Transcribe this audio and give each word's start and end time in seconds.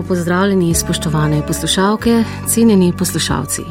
Lepo 0.00 0.08
pozdravljeni, 0.08 0.74
spoštovane 0.74 1.42
poslušalke, 1.46 2.24
cenjeni 2.46 2.92
poslušalci. 2.98 3.62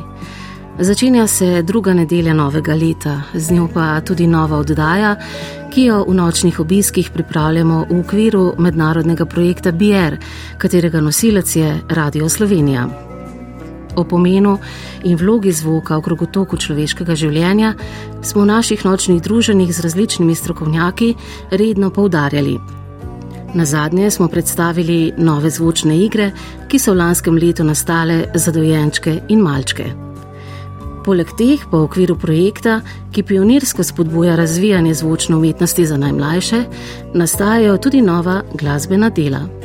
Začenja 0.79 1.27
se 1.27 1.61
druga 1.61 1.93
nedelja 1.93 2.33
novega 2.33 2.75
leta, 2.75 3.21
z 3.33 3.51
njo 3.51 3.67
pa 3.73 4.01
tudi 4.01 4.27
nova 4.27 4.57
oddaja, 4.57 5.15
ki 5.73 5.83
jo 5.83 6.03
v 6.07 6.13
nočnih 6.13 6.59
obiskih 6.59 7.09
pripravljamo 7.09 7.85
v 7.89 7.99
okviru 7.99 8.53
mednarodnega 8.57 9.25
projekta 9.25 9.71
BR, 9.71 10.21
katerega 10.57 11.01
nosilec 11.01 11.55
je 11.55 11.81
Radio 11.89 12.29
Slovenija. 12.29 12.87
O 13.95 14.03
pomenu 14.03 14.59
in 15.03 15.17
vlogi 15.17 15.51
zvoka 15.51 15.97
v 15.97 16.01
krogotoku 16.01 16.57
človeškega 16.57 17.15
življenja 17.15 17.73
smo 18.21 18.41
v 18.41 18.51
naših 18.53 18.85
nočnih 18.85 19.21
druženjih 19.21 19.73
z 19.73 19.81
različnimi 19.81 20.35
strokovnjaki 20.35 21.15
redno 21.49 21.89
poudarjali. 21.89 22.78
Na 23.53 23.65
zadnje 23.65 24.11
smo 24.11 24.27
predstavili 24.27 25.13
nove 25.17 25.49
zvočne 25.49 25.97
igre, 25.99 26.31
ki 26.67 26.79
so 26.79 26.93
v 26.93 26.97
lanskem 26.97 27.37
letu 27.37 27.63
nastale 27.63 28.25
za 28.35 28.51
dojenčke 28.51 29.19
in 29.29 29.41
malčke. 29.41 29.89
Poleg 31.05 31.31
teh 31.37 31.63
pa 31.71 31.77
v 31.77 31.87
okviru 31.87 32.15
projekta, 32.15 32.81
ki 33.11 33.23
pionirsko 33.23 33.83
spodbuja 33.83 34.35
razvijanje 34.35 34.93
zvočne 34.93 35.35
umetnosti 35.35 35.85
za 35.85 35.97
najmlajše, 35.97 36.63
nastajajo 37.13 37.77
tudi 37.77 38.01
nova 38.01 38.41
glasbena 38.53 39.09
dela. 39.09 39.58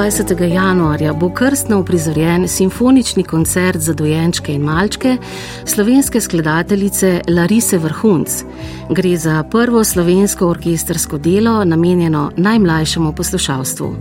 21. 0.00 0.54
januarja 0.54 1.12
bo 1.12 1.28
krstno 1.34 1.80
uprizorjen 1.80 2.48
simfonični 2.48 3.24
koncert 3.24 3.78
za 3.80 3.94
dojenčke 3.94 4.54
in 4.54 4.62
malčke 4.62 5.16
slovenske 5.64 6.20
skladateljice 6.20 7.20
Larise 7.28 7.78
Vrhunc. 7.78 8.44
Gre 8.90 9.16
za 9.16 9.44
prvo 9.50 9.84
slovensko 9.84 10.48
orkestersko 10.48 11.18
delo, 11.18 11.64
namenjeno 11.64 12.32
najmlajšemu 12.36 13.12
poslušalstvu. 13.14 13.94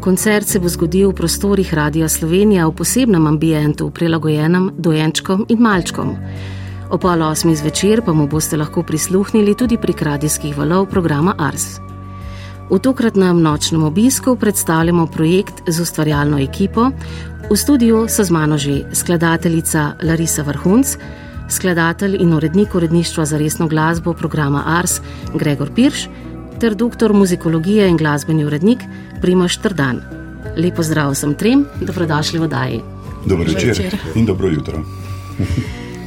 Koncert 0.00 0.48
se 0.48 0.58
bo 0.58 0.68
zgodil 0.68 1.10
v 1.10 1.14
prostorih 1.14 1.74
Radia 1.74 2.08
Slovenija 2.08 2.66
v 2.66 2.72
posebnem 2.72 3.26
ambientu, 3.26 3.90
prilagojenem 3.90 4.70
dojenčkom 4.78 5.46
in 5.48 5.58
malčkom. 5.58 6.16
O 6.90 6.98
pol 6.98 7.22
osmi 7.22 7.56
zvečer 7.56 8.02
pa 8.02 8.12
mu 8.12 8.26
boste 8.26 8.56
lahko 8.56 8.82
prisluhnili 8.82 9.54
tudi 9.54 9.76
prek 9.76 10.02
radijskih 10.02 10.58
valov 10.58 10.86
programa 10.86 11.34
Ars. 11.38 11.85
V 12.66 12.78
tokratnem 12.82 13.42
nočnem 13.42 13.82
obisku 13.86 14.36
predstavljamo 14.36 15.06
projekt 15.06 15.62
z 15.70 15.80
ustvarjalno 15.80 16.38
ekipo. 16.42 16.90
V 17.50 17.56
studiu 17.56 18.08
so 18.08 18.24
z 18.24 18.30
mano 18.30 18.58
že 18.58 18.90
skladateljica 18.90 19.94
Larisa 20.02 20.42
Vrhunc, 20.42 20.98
skladatelj 21.48 22.16
in 22.18 22.34
urednik 22.34 22.74
uredništva 22.74 23.24
za 23.24 23.38
resno 23.38 23.68
glasbo 23.68 24.12
programa 24.12 24.64
Ars 24.66 25.00
Gregor 25.34 25.70
Pirš 25.74 26.08
ter 26.60 26.74
doktor 26.74 27.12
muzikologije 27.12 27.88
in 27.88 27.96
glasbeni 27.96 28.44
urednik 28.44 28.82
Primoš 29.22 29.56
Trdan. 29.56 30.00
Lepo 30.56 30.82
zdrav 30.82 31.12
vsem 31.12 31.34
trem, 31.34 31.64
dobrodošli 31.80 32.38
v 32.38 32.42
oddaji. 32.42 32.80
Dobro 33.26 33.46
večer 33.52 33.98
in 34.14 34.26
dobro 34.26 34.48
jutro. 34.48 34.82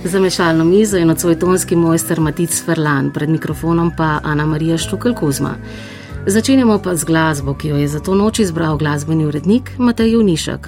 Za 0.03 0.19
mešalno 0.19 0.63
mizo 0.63 0.97
je 0.97 1.05
nocoj 1.05 1.39
tonski 1.39 1.75
mojster 1.75 2.19
Matic 2.19 2.63
Ferlan, 2.65 3.11
pred 3.13 3.29
mikrofonom 3.29 3.91
pa 3.97 4.19
Ana 4.23 4.45
Marija 4.45 4.77
Štukal 4.77 5.13
Kuzma. 5.13 5.55
Začenjamo 6.27 6.79
pa 6.83 6.95
z 6.95 7.03
glasbo, 7.03 7.53
ki 7.53 7.67
jo 7.67 7.77
je 7.77 7.87
za 7.87 7.99
to 7.99 8.15
noč 8.15 8.39
izbral 8.39 8.77
glasbeni 8.77 9.25
urednik 9.25 9.71
Matej 9.77 10.11
Junišek, 10.11 10.67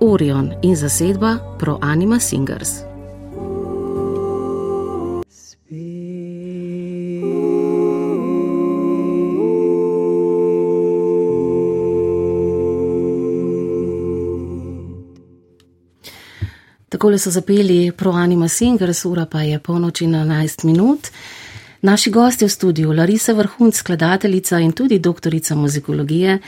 Orion 0.00 0.52
in 0.62 0.76
zasedba 0.76 1.58
Pro 1.58 1.78
Anima 1.82 2.20
Singers. 2.20 2.70
Takole 16.88 17.18
so 17.18 17.30
zapeli 17.30 17.92
Pro 17.92 18.12
Anima 18.12 18.48
Singers, 18.48 19.04
ura 19.04 19.26
pa 19.26 19.42
je 19.42 19.58
polnoči 19.58 20.06
na 20.06 20.24
11 20.24 20.64
minut. 20.64 21.10
Naši 21.84 22.10
gosti 22.10 22.44
v 22.44 22.48
studiu, 22.48 22.92
Larisa 22.92 23.34
Vrhunc, 23.36 23.76
skladateljica 23.76 24.58
in 24.58 24.72
tudi 24.72 24.98
doktorica 24.98 25.54
muzikologije, 25.54 26.38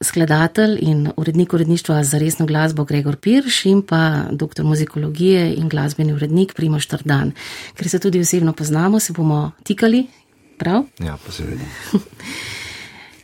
skladatelj 0.00 0.78
in 0.80 1.08
urednik 1.16 1.52
uredništva 1.52 2.04
za 2.04 2.18
resno 2.18 2.46
glasbo 2.46 2.84
Gregor 2.84 3.16
Pirš 3.16 3.64
in 3.64 3.82
pa 3.82 4.22
doktor 4.30 4.64
muzikologije 4.64 5.54
in 5.54 5.68
glasbeni 5.68 6.12
urednik 6.12 6.54
Primoš 6.54 6.86
Trdan. 6.86 7.32
Ker 7.74 7.88
se 7.88 7.98
tudi 7.98 8.20
osebno 8.20 8.52
poznamo, 8.52 9.00
se 9.00 9.12
bomo 9.12 9.50
tikali, 9.64 10.06
prav? 10.58 10.84
Ja, 10.98 11.18
pa 11.26 11.32
seveda. 11.32 11.64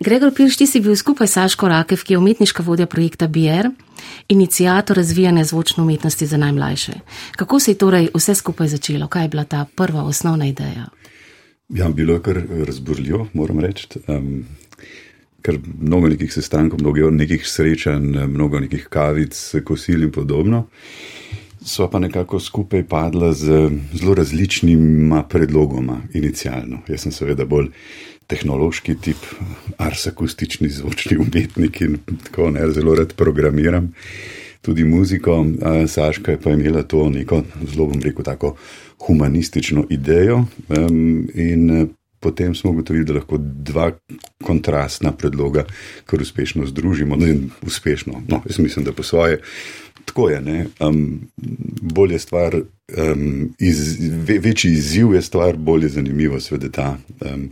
Gregor 0.01 0.35
Pirš, 0.35 0.57
ti 0.57 0.67
si 0.67 0.81
bil 0.81 0.97
skupaj 0.97 1.27
s 1.27 1.33
Saško 1.33 1.69
Rakev, 1.69 2.03
ki 2.05 2.15
je 2.15 2.19
umetniška 2.19 2.63
vodja 2.63 2.87
projekta 2.87 3.29
BR, 3.29 3.71
inicijator 4.29 4.97
razvijanja 4.97 5.45
zvočne 5.45 5.83
umetnosti 5.83 6.27
za 6.27 6.37
najmlajše. 6.37 6.93
Kako 7.37 7.61
se 7.61 7.71
je 7.71 7.79
torej 7.79 8.09
vse 8.15 8.35
skupaj 8.35 8.69
začelo? 8.69 9.09
Kaj 9.09 9.25
je 9.25 9.29
bila 9.29 9.45
ta 9.45 9.67
prva 9.77 10.05
osnovna 10.05 10.47
ideja? 10.47 10.87
Ja, 11.69 11.89
bilo 11.89 12.15
je 12.15 12.23
kar 12.23 12.43
razburljivo, 12.67 13.27
moram 13.33 13.61
reči. 13.61 13.89
Um, 14.07 14.45
ker 15.43 15.59
mnogo 15.81 16.09
nekih 16.09 16.31
sestankov, 16.33 16.79
mnogo 16.81 17.11
nekih 17.11 17.43
srečanj, 17.47 18.07
mnogo 18.31 18.61
nekih 18.63 18.87
kavic, 18.91 19.35
kosil 19.65 20.07
in 20.07 20.13
podobno. 20.15 20.67
So 21.67 21.89
pa 21.91 21.99
nekako 21.99 22.39
skupaj 22.41 22.85
padla 22.87 23.33
z 23.33 23.71
zelo 23.95 24.15
različnima 24.15 25.25
predlogoma, 25.29 26.01
inicijalno. 26.15 26.85
Jaz 26.89 27.03
sem 27.03 27.13
seveda 27.13 27.45
bolj 27.45 27.73
tehnološki 28.31 28.95
tip, 29.03 29.27
ars 29.79 30.07
akustični 30.07 30.71
zvočni 30.71 31.19
umetnik 31.25 31.81
in 31.81 31.99
tako 32.29 32.51
ne 32.55 32.71
zelo 32.71 32.95
rad 32.95 33.15
programiram. 33.19 33.93
Tudi 34.63 34.85
muziko, 34.85 35.45
Saška 35.89 36.33
je 36.33 36.41
pa 36.43 36.51
imela 36.51 36.83
to 36.83 37.09
neko 37.11 37.43
zelo, 37.67 37.87
bom 37.87 38.01
rekel, 38.03 38.25
tako 38.25 38.57
humanistično 38.99 39.87
idejo. 39.91 40.45
In 41.35 41.89
potem 42.21 42.55
smo 42.55 42.71
ugotovili, 42.71 43.05
da 43.05 43.15
lahko 43.15 43.39
dva 43.39 43.91
kontrastna 44.43 45.13
predloga 45.13 45.65
kar 46.07 46.23
uspešno 46.23 46.67
združimo. 46.67 47.17
In 47.27 47.51
uspešno, 47.63 48.23
no, 48.29 48.43
jaz 48.49 48.59
mislim, 48.59 48.85
da 48.85 48.93
po 48.93 49.03
svoje. 49.03 49.41
Tako 50.05 50.29
je, 50.31 50.67
um, 50.81 51.21
bolje 51.83 52.19
stvar, 52.19 52.55
um, 52.57 53.55
iz, 53.59 53.99
ve, 54.27 54.39
večji 54.39 54.73
izziv 54.73 55.15
je 55.15 55.23
stvar, 55.23 55.57
bolje 55.57 55.89
zanimivo 55.89 56.39
je 56.51 56.73
ta 56.73 56.99
um, 57.21 57.49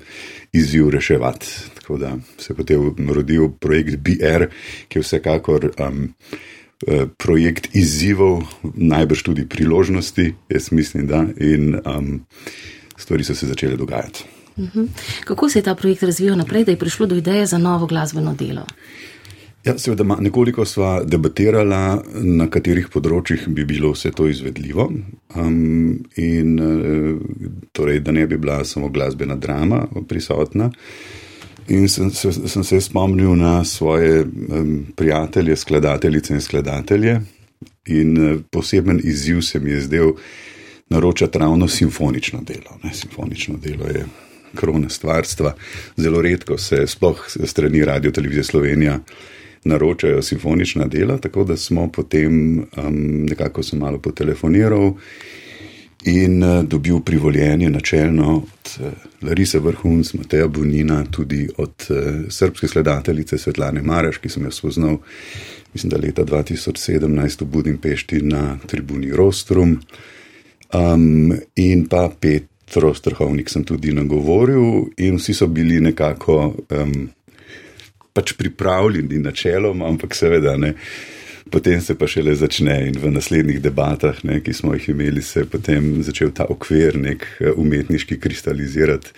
izziv 0.53 0.89
reševati. 0.91 1.47
Tako 1.75 1.99
da 1.99 2.19
se 2.39 2.53
je 2.53 2.57
potem 2.57 3.11
rodil 3.11 3.49
projekt 3.61 3.97
BR, 3.97 4.47
ki 4.89 4.99
je 4.99 5.03
vsekakor 5.03 5.71
um, 5.79 6.15
projekt 7.19 7.69
izzivov, 7.77 8.43
najbrž 8.75 9.23
tudi 9.23 9.49
priložnosti, 9.49 10.35
jaz 10.49 10.71
mislim, 10.73 11.07
da 11.07 11.25
in 11.37 11.75
um, 11.85 12.21
stvari 12.97 13.25
so 13.25 13.35
se 13.35 13.47
začele 13.47 13.77
dogajati. 13.77 14.25
Mhm. 14.59 14.85
Kako 15.25 15.49
se 15.49 15.59
je 15.59 15.63
ta 15.63 15.75
projekt 15.75 16.03
razvijal 16.03 16.37
naprej, 16.37 16.65
da 16.65 16.71
je 16.71 16.79
prišlo 16.79 17.07
do 17.07 17.17
ideje 17.17 17.47
za 17.47 17.59
novo 17.59 17.87
glasbeno 17.87 18.35
delo? 18.35 18.67
Ja, 19.65 19.79
seveda, 19.79 20.05
nekoliko 20.21 20.65
sva 20.69 20.99
debatirala, 21.05 22.03
na 22.21 22.47
katerih 22.53 22.91
področjih 22.93 23.47
bi 23.49 23.65
bilo 23.65 23.95
vse 23.95 24.11
to 24.13 24.27
izvedljivo. 24.29 24.91
Um, 25.35 26.05
in 26.21 26.59
uh, 26.61 27.23
torej, 27.73 28.03
da 28.05 28.13
ne 28.13 28.27
bi 28.27 28.37
bila 28.37 28.61
samo 28.65 28.93
glasbena 28.93 29.37
drama 29.41 29.87
prisotna. 30.09 30.69
In 31.69 31.89
sem 31.89 32.11
se, 32.11 32.33
sem 32.33 32.65
se 32.65 32.81
spomnil 32.81 33.37
na 33.37 33.65
svoje 33.65 34.23
um, 34.23 34.87
prijatelje, 34.97 35.57
skladateljice 35.57 36.35
in 36.35 36.41
skladatelje. 36.41 37.21
In 37.87 38.19
uh, 38.19 38.41
poseben 38.51 39.01
izziv 39.05 39.41
se 39.41 39.61
mi 39.61 39.71
je 39.71 39.81
zdel 39.81 40.13
naročati 40.89 41.39
ravno 41.39 41.69
simfonično 41.69 42.41
delo. 42.43 42.79
Ne? 42.83 42.95
Simfonično 42.95 43.57
delo 43.57 43.87
je 43.87 44.07
krona 44.55 44.89
stvarstva. 44.89 45.55
Zelo 45.97 46.23
redko 46.23 46.59
se, 46.59 46.87
sploh 46.87 47.27
strani 47.45 47.85
Radio 47.85 48.11
Televizije 48.11 48.45
Slovenija 48.45 49.01
naročajo 49.65 50.23
simfonična 50.23 50.87
dela, 50.87 51.19
tako 51.19 51.45
da 51.45 51.57
smo 51.57 51.89
potem 51.93 52.59
um, 52.59 52.67
nekako 53.25 53.63
se 53.63 53.77
malo 53.77 53.99
potelefoniral 53.99 54.93
in 56.05 56.43
uh, 56.43 56.65
dobil 56.65 57.01
privoljenje 57.01 57.71
načelno 57.71 58.37
od 58.37 58.79
uh, 58.81 58.93
Larise 59.29 59.59
Vrhunc, 59.59 60.15
Mateja 60.15 60.49
Bunina, 60.49 61.05
tudi 61.11 61.49
od 61.57 61.87
uh, 61.89 61.97
srpske 62.29 62.69
sledateljice 62.69 63.39
Svetlane 63.39 63.83
Maraš, 63.83 64.19
ki 64.19 64.29
sem 64.29 64.45
jo 64.45 64.51
spoznal, 64.51 64.99
mislim, 65.75 65.91
da 65.91 65.97
leta 65.97 66.25
2017 66.25 67.43
v 67.43 67.47
Budimpešti 67.47 68.23
na 68.23 68.59
tribuni 68.67 69.13
Rostrum. 69.13 69.81
Um, 70.75 71.33
in 71.57 71.87
pa 71.89 72.11
Petro 72.21 72.95
Strhovnik 72.95 73.49
sem 73.51 73.65
tudi 73.65 73.93
nagovoril, 73.93 74.89
in 74.97 75.17
vsi 75.17 75.35
so 75.35 75.47
bili 75.47 75.81
nekako 75.81 76.55
um, 76.71 77.09
pač 78.13 78.33
pripravljeni 78.33 79.19
načeloma, 79.19 79.89
ampak 79.89 80.15
seveda 80.15 80.57
ne. 80.57 80.75
Potem 81.51 81.81
se 81.81 81.95
pa 81.95 82.07
šele 82.07 82.35
začne 82.35 82.79
in 82.89 82.99
v 82.99 83.11
naslednjih 83.13 83.61
debatah, 83.63 84.17
ne, 84.25 84.41
ki 84.41 84.53
smo 84.53 84.75
jih 84.75 84.89
imeli, 84.89 85.23
se 85.23 85.41
je 85.41 85.49
potem 85.49 86.03
začel 86.03 86.33
ta 86.33 86.47
okvir 86.49 86.97
nek 86.99 87.27
eh, 87.41 87.53
umetniški 87.57 88.19
kristalizirati, 88.21 89.13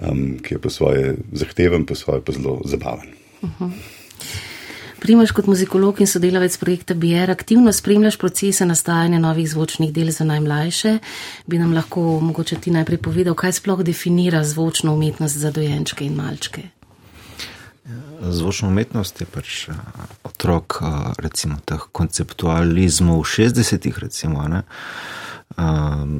um, 0.00 0.38
ki 0.42 0.54
je 0.54 0.58
po 0.58 0.70
svoje 0.70 1.16
zahteven, 1.32 1.86
po 1.86 1.94
svoje 1.94 2.24
pa 2.24 2.32
zelo 2.32 2.60
zabaven. 2.64 3.12
Uh 3.42 3.50
-huh. 3.58 3.70
Primaš 5.02 5.32
kot 5.34 5.46
muzikolog 5.46 6.00
in 6.00 6.06
sodelavec 6.06 6.56
projekta 6.56 6.94
BR, 6.94 7.30
aktivno 7.30 7.72
spremljaš 7.72 8.16
procese 8.16 8.66
nastajanja 8.66 9.18
novih 9.18 9.48
zvočnih 9.50 9.92
del 9.92 10.10
za 10.10 10.24
najmlajše. 10.24 10.98
Bi 11.46 11.58
nam 11.58 11.72
lahko 11.74 12.20
mogoče 12.20 12.56
ti 12.56 12.70
najprej 12.70 12.98
povedal, 12.98 13.34
kaj 13.34 13.52
sploh 13.52 13.82
definira 13.82 14.44
zvočno 14.44 14.94
umetnost 14.94 15.36
za 15.36 15.50
dojenčke 15.50 16.06
in 16.06 16.14
malčke? 16.14 16.62
Zvočna 18.22 18.68
umetnost 18.68 19.20
je 19.20 19.26
pač 19.26 19.68
uh, 19.68 19.74
otrok 20.24 20.78
uh, 20.80 21.10
recimo, 21.18 21.58
teh 21.66 21.82
konceptualizmov 21.92 23.24
v 23.24 23.30
60-ih. 23.50 23.98
Um, 25.58 26.12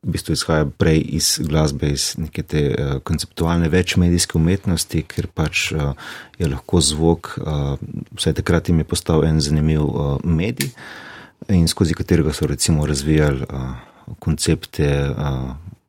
v 0.00 0.16
bistvu 0.16 0.36
izhaja 0.36 0.66
prej 0.68 1.00
iz 1.16 1.30
glasbe, 1.44 1.92
iz 1.96 2.14
neke 2.20 2.44
te 2.44 2.62
uh, 2.68 2.92
konceptualne 3.04 3.68
večmedijske 3.72 4.36
umetnosti, 4.36 5.02
ker 5.08 5.28
pač 5.32 5.72
uh, 5.72 5.96
je 6.38 6.48
lahko 6.48 6.80
zvok, 6.84 7.34
uh, 7.40 7.80
vsaj 8.16 8.36
takrat 8.40 8.68
jim 8.68 8.84
je 8.84 8.88
postal 8.88 9.24
en 9.24 9.40
zanimiv 9.40 9.84
uh, 9.88 10.16
medij 10.24 10.72
in 11.48 11.68
skozi 11.68 11.96
katerega 11.96 12.36
so 12.36 12.46
razvijali 12.46 13.48
uh, 13.48 13.72
koncepte. 14.20 14.88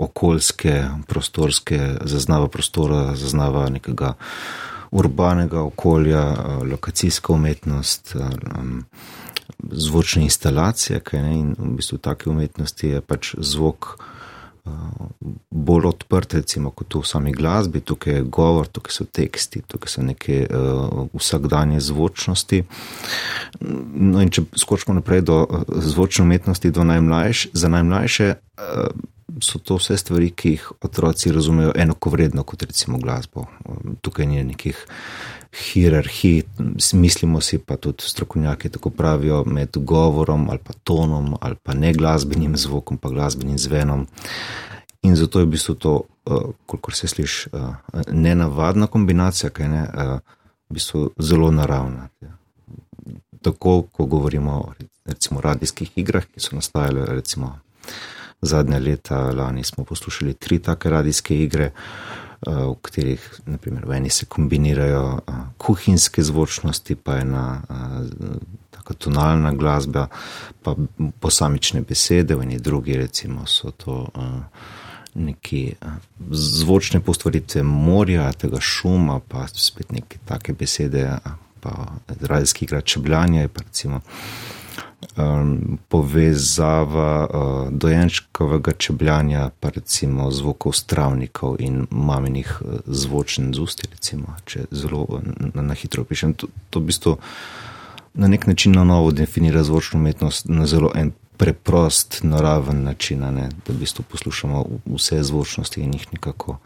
Okoljske, 0.02 0.76
prostorske, 1.08 1.80
zaznava 2.10 2.48
prostora, 2.50 3.16
zaznava 3.16 3.68
nekega 3.70 4.16
urbanega 4.92 5.62
okolja, 5.62 6.22
eh, 6.22 6.64
lokacijska 6.72 7.34
umetnost, 7.34 8.16
eh, 8.16 8.30
zvočne 9.72 10.24
instalacije, 10.24 11.00
kaj 11.00 11.22
ne, 11.22 11.40
in 11.40 11.56
v 11.58 11.76
bistvu 11.76 11.98
take 11.98 12.30
umetnosti 12.30 12.88
je 12.88 13.02
pač 13.02 13.36
zvok 13.38 13.98
eh, 14.66 14.70
bolj 15.50 15.86
odprt, 15.86 16.34
recimo, 16.34 16.72
kot 16.72 16.96
v 16.96 17.04
sami 17.04 17.32
glasbi, 17.32 17.82
tukaj 17.82 18.14
je 18.14 18.24
govor, 18.24 18.68
tukaj 18.68 18.92
so 18.92 19.06
teksti, 19.06 19.62
tukaj 19.68 19.90
so 19.90 20.04
neke 20.04 20.48
uh, 20.50 21.08
vsakdanje 21.14 21.80
zvočnosti. 21.80 22.64
No 23.94 24.22
in 24.22 24.30
če 24.30 24.44
skočimo 24.56 24.94
naprej 24.94 25.22
do 25.22 25.48
zvočne 25.68 26.26
umetnosti, 26.26 26.72
do 26.72 26.84
najmlajš, 26.84 27.48
za 27.54 27.68
najmlajše, 27.68 28.34
uh, 28.36 28.88
so 29.40 29.60
to 29.60 29.78
vse 29.80 29.98
stvari, 29.98 30.30
ki 30.30 30.50
jih 30.50 30.72
otroci 30.82 31.32
razumejo 31.32 31.72
enakovredno 31.76 32.44
kot 32.44 32.64
recimo 32.64 32.98
glasbo. 32.98 33.46
Tukaj 34.02 34.26
ni 34.26 34.44
nekih 34.44 34.86
hierarhij, 35.52 36.44
mislimo 36.94 37.42
si 37.42 37.58
pa 37.58 37.78
tudi 37.78 38.04
strokovnjaki 38.08 38.70
tako 38.70 38.90
pravijo 38.90 39.44
med 39.46 39.70
govorom 39.76 40.50
ali 40.50 40.60
pa 40.64 40.74
tonom 40.84 41.36
ali 41.42 41.56
pa 41.64 41.74
ne 41.74 41.94
glasbenim 41.94 42.58
zvokom, 42.58 42.98
pa 42.98 43.10
glasbenim 43.10 43.58
zvenom. 43.58 44.08
In 45.02 45.16
zato 45.16 45.40
je 45.40 45.46
v 45.46 45.50
bistvu 45.50 45.76
to, 45.76 46.02
eh, 46.26 46.32
kolikor 46.66 46.94
se 46.94 47.08
sliši, 47.08 47.50
eh, 47.54 47.60
nenavadna 48.12 48.88
kombinacija, 48.88 49.50
kaj 49.50 49.68
ne, 49.68 49.82
eh, 49.94 50.20
v 50.70 50.74
bistvu 50.74 51.12
zelo 51.20 51.52
naravna. 51.52 52.10
Tako, 53.42 53.82
ko 53.92 54.06
govorimo 54.06 54.74
o 55.32 55.42
radijskih 55.42 55.92
igrah, 55.96 56.26
ki 56.26 56.40
so 56.40 56.56
nastajale 56.56 57.06
recimo 57.06 57.60
zadnja 58.42 58.80
leta, 58.80 59.32
lani 59.32 59.64
smo 59.64 59.84
poslušali 59.84 60.34
tri 60.34 60.60
take 60.60 60.90
radijske 60.90 61.38
igre, 61.44 61.66
eh, 61.66 62.52
v 62.52 62.76
katerih 62.82 63.42
naprimer, 63.46 63.86
v 63.86 64.10
se 64.10 64.26
kombinirajo 64.26 65.20
eh, 65.28 65.32
kuhinjske 65.58 66.24
zvočnosti, 66.24 66.96
pa 66.96 67.18
ena 67.18 67.62
eh, 67.70 67.76
taka 68.72 68.94
tonalna 68.94 69.52
glasba, 69.52 70.08
pa 70.64 70.76
posamične 71.20 71.82
besede, 71.82 72.36
v 72.36 72.44
eni 72.44 72.60
drugi 72.60 72.98
recimo 72.98 73.46
so 73.46 73.72
to 73.72 74.08
neki 75.14 75.74
zvočne 76.32 77.00
postvaritve 77.00 77.64
morja, 77.64 78.32
tega 78.34 78.60
šuma, 78.60 79.20
pa 79.28 79.48
spet 79.48 79.92
neke 79.92 80.18
take 80.26 80.54
besede, 80.54 81.18
pa 81.60 81.86
radijski 82.22 82.66
igra 82.66 82.82
čebljanja 82.82 83.42
je 83.42 83.48
pa 83.48 83.62
recimo 83.62 84.02
um, 85.18 85.78
povezava 85.88 87.28
uh, 87.28 87.70
dojenčkovega 87.72 88.72
čebljanja, 88.72 89.50
pa 89.60 89.70
recimo 89.70 90.32
zvokov 90.32 90.74
stravnikov 90.74 91.56
in 91.60 91.88
maminih 91.90 92.62
uh, 92.62 92.80
zvočnih 92.86 93.56
zusti, 93.56 93.88
recimo, 93.92 94.36
če 94.46 94.66
zelo 94.72 95.22
na, 95.54 95.62
na 95.62 95.74
hitro 95.74 96.04
pišem. 96.04 96.34
To, 96.34 96.48
to 96.70 96.80
v 96.80 96.92
bistvu 96.92 97.18
na 98.14 98.28
nek 98.28 98.48
način 98.48 98.76
na 98.76 98.84
novo 98.84 99.12
definira 99.12 99.64
zvočno 99.64 100.00
umetnost 100.00 100.50
na 100.50 100.66
zelo 100.68 100.92
en 100.96 101.12
preprost, 101.38 102.20
naraven 102.24 102.84
način, 102.84 103.20
ne, 103.20 103.50
da 103.66 103.74
v 103.74 103.78
bistvu 103.80 104.04
poslušamo 104.12 104.66
vse 104.86 105.24
zvočnosti 105.24 105.82
in 105.82 105.94
jih 105.94 106.08
nekako 106.14 106.58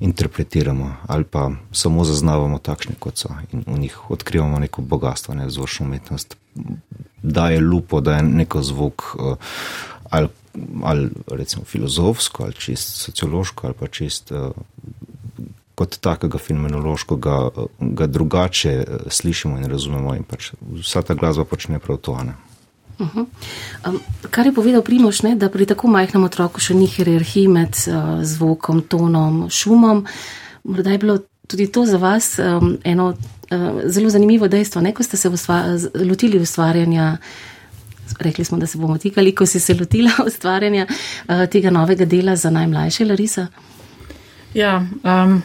interpretiramo 0.00 0.96
ali 1.06 1.24
pa 1.24 1.50
samo 1.72 2.04
zaznavamo 2.04 2.58
takšne, 2.58 2.94
kot 2.98 3.18
so 3.18 3.28
in 3.52 3.64
v 3.66 3.78
njih 3.78 4.10
odkrivamo 4.10 4.58
neko 4.58 4.82
bogatstvo, 4.82 5.34
ne 5.34 5.50
zvočno 5.50 5.86
umetnost. 5.86 6.36
Da 7.22 7.48
je 7.50 7.60
lupo, 7.60 8.00
da 8.00 8.16
je 8.16 8.22
neko 8.22 8.62
zvok 8.62 9.02
eh, 9.02 9.34
ali, 10.10 10.28
ali 10.82 11.10
recimo 11.26 11.64
filozofsko 11.64 12.42
ali 12.42 12.52
čist 12.52 12.96
sociološko 12.96 13.66
ali 13.66 13.76
pa 13.80 13.86
čist 13.86 14.32
eh, 14.32 14.50
kot 15.74 15.96
takega 16.00 16.38
fenomenološkega 16.38 17.36
ga 17.80 18.06
drugače 18.06 18.70
eh, 18.70 18.84
slišimo 19.08 19.58
in 19.58 19.64
razumemo 19.64 20.14
in 20.14 20.24
pač 20.24 20.52
vsa 20.80 21.02
ta 21.02 21.14
glasba 21.14 21.44
počne 21.44 21.78
prav 21.78 21.96
to. 21.96 22.16
Ne? 22.24 22.34
Uh 23.00 23.14
-huh. 23.14 23.26
um, 23.88 24.00
kar 24.30 24.46
je 24.46 24.54
povedal 24.54 24.82
Primoš, 24.82 25.22
ne, 25.22 25.34
da 25.34 25.48
pri 25.48 25.66
tako 25.66 25.88
majhnem 25.88 26.24
otroku 26.24 26.60
še 26.60 26.74
ni 26.74 26.86
hierarhij 26.86 27.48
med 27.48 27.68
uh, 27.68 28.24
zvokom, 28.24 28.82
tonom, 28.82 29.50
šumom. 29.50 30.06
Morda 30.64 30.90
je 30.90 30.98
bilo 30.98 31.18
tudi 31.46 31.66
to 31.66 31.86
za 31.86 31.96
vas 31.96 32.38
um, 32.38 32.78
eno 32.84 33.08
uh, 33.08 33.80
zelo 33.84 34.10
zanimivo 34.10 34.48
dejstvo, 34.48 34.80
ne, 34.80 34.92
ko 34.94 35.02
ste 35.02 35.16
se 35.16 35.28
ustva 35.28 35.64
lotili 35.94 36.38
ustvarjanja. 36.38 37.16
Rekli 38.18 38.44
smo, 38.44 38.58
da 38.58 38.66
se 38.66 38.78
bomo 38.78 38.98
tikali, 38.98 39.34
ko 39.34 39.46
si 39.46 39.60
se 39.60 39.74
lotila 39.74 40.10
ustvarjanja 40.26 40.86
uh, 40.86 41.46
tega 41.46 41.70
novega 41.70 42.04
dela 42.04 42.36
za 42.36 42.50
najmlajše, 42.50 43.04
Larisa. 43.04 43.46
Ja, 44.54 44.86
um, 45.04 45.42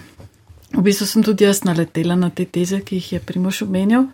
v 0.73 0.81
bistvu 0.81 1.05
sem 1.05 1.23
tudi 1.23 1.43
jaz 1.43 1.63
naletela 1.63 2.15
na 2.15 2.29
te 2.29 2.45
teze, 2.45 2.81
ki 2.81 2.95
jih 2.95 3.13
je 3.13 3.19
Primoš 3.19 3.61
omenjal. 3.61 4.07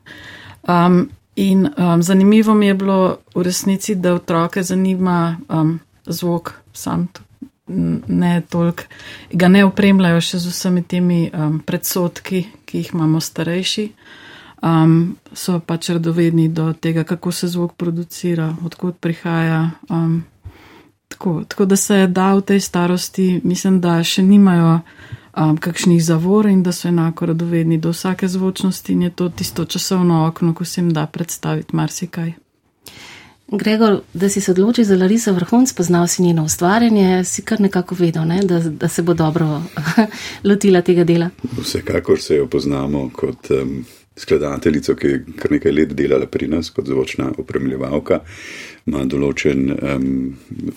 Um, 0.67 1.10
In 1.35 1.67
um, 1.77 2.03
zanimivo 2.03 2.53
mi 2.53 2.67
je 2.67 2.73
bilo 2.73 3.17
v 3.35 3.43
resnici, 3.43 3.95
da 3.95 4.13
otroke 4.13 4.63
zanima 4.63 5.38
um, 5.50 5.79
zvok, 6.05 6.53
sam 6.73 7.07
ne 8.07 8.41
toliko, 8.50 8.83
ga 9.31 9.47
ne 9.47 9.63
opremljajo 9.65 10.21
še 10.21 10.39
z 10.39 10.51
vsemi 10.51 10.83
temi 10.83 11.21
um, 11.33 11.61
predsotki, 11.65 12.43
ki 12.65 12.81
jih 12.81 12.91
imamo 12.93 13.21
starejši. 13.21 13.88
Um, 14.61 15.15
so 15.33 15.57
pač 15.65 15.89
radovedni 15.89 16.50
do 16.53 16.73
tega, 16.73 17.03
kako 17.03 17.31
se 17.31 17.47
zvok 17.47 17.73
producira, 17.79 18.51
odkud 18.65 19.00
prihaja. 19.01 19.71
Um, 19.89 20.23
tako, 21.07 21.43
tako 21.47 21.65
da 21.65 21.75
se 21.75 22.07
da 22.07 22.33
v 22.35 22.41
tej 22.41 22.59
starosti, 22.59 23.41
mislim, 23.43 23.79
da 23.81 24.03
še 24.03 24.21
nimajo 24.23 24.81
um, 25.38 25.57
kakšnih 25.57 26.03
zavor 26.03 26.45
in 26.45 26.63
da 26.63 26.71
so 26.71 26.88
enako 26.88 27.25
radovedni 27.25 27.77
do 27.77 27.89
vsake 27.89 28.27
zvočnosti 28.27 28.93
in 28.93 29.01
je 29.01 29.09
to 29.09 29.29
tisto 29.29 29.65
časovno 29.65 30.27
okno, 30.27 30.53
ko 30.53 30.65
se 30.65 30.81
jim 30.81 30.93
da 30.93 31.05
predstaviti 31.05 31.75
marsikaj. 31.75 32.33
Gregor, 33.51 34.00
da 34.13 34.29
si 34.29 34.41
se 34.41 34.51
odločil 34.51 34.85
za 34.85 34.95
Lariso 34.95 35.33
Vrhunc, 35.33 35.73
poznal 35.73 36.07
si 36.07 36.21
njeno 36.21 36.43
ustvarjanje, 36.43 37.23
si 37.23 37.41
kar 37.41 37.61
nekako 37.61 37.95
vedel, 37.95 38.27
ne? 38.27 38.39
da, 38.43 38.59
da 38.59 38.88
se 38.88 39.01
bo 39.01 39.13
dobro 39.13 39.61
lotila 40.50 40.81
tega 40.81 41.03
dela. 41.03 41.29
Vsekakor 41.61 42.19
se 42.19 42.35
jo 42.35 42.47
poznamo 42.47 43.09
kot 43.15 43.51
um, 43.51 43.85
skladateljico, 44.22 44.96
ki 44.96 45.08
je 45.08 45.24
kar 45.40 45.51
nekaj 45.51 45.74
let 45.74 45.96
delala 45.98 46.28
pri 46.30 46.48
nas 46.48 46.70
kot 46.70 46.88
zvočna 46.88 47.32
opremljevalka. 47.42 48.22
Ima 48.90 49.04
določen 49.06 49.68
um, 49.74 50.06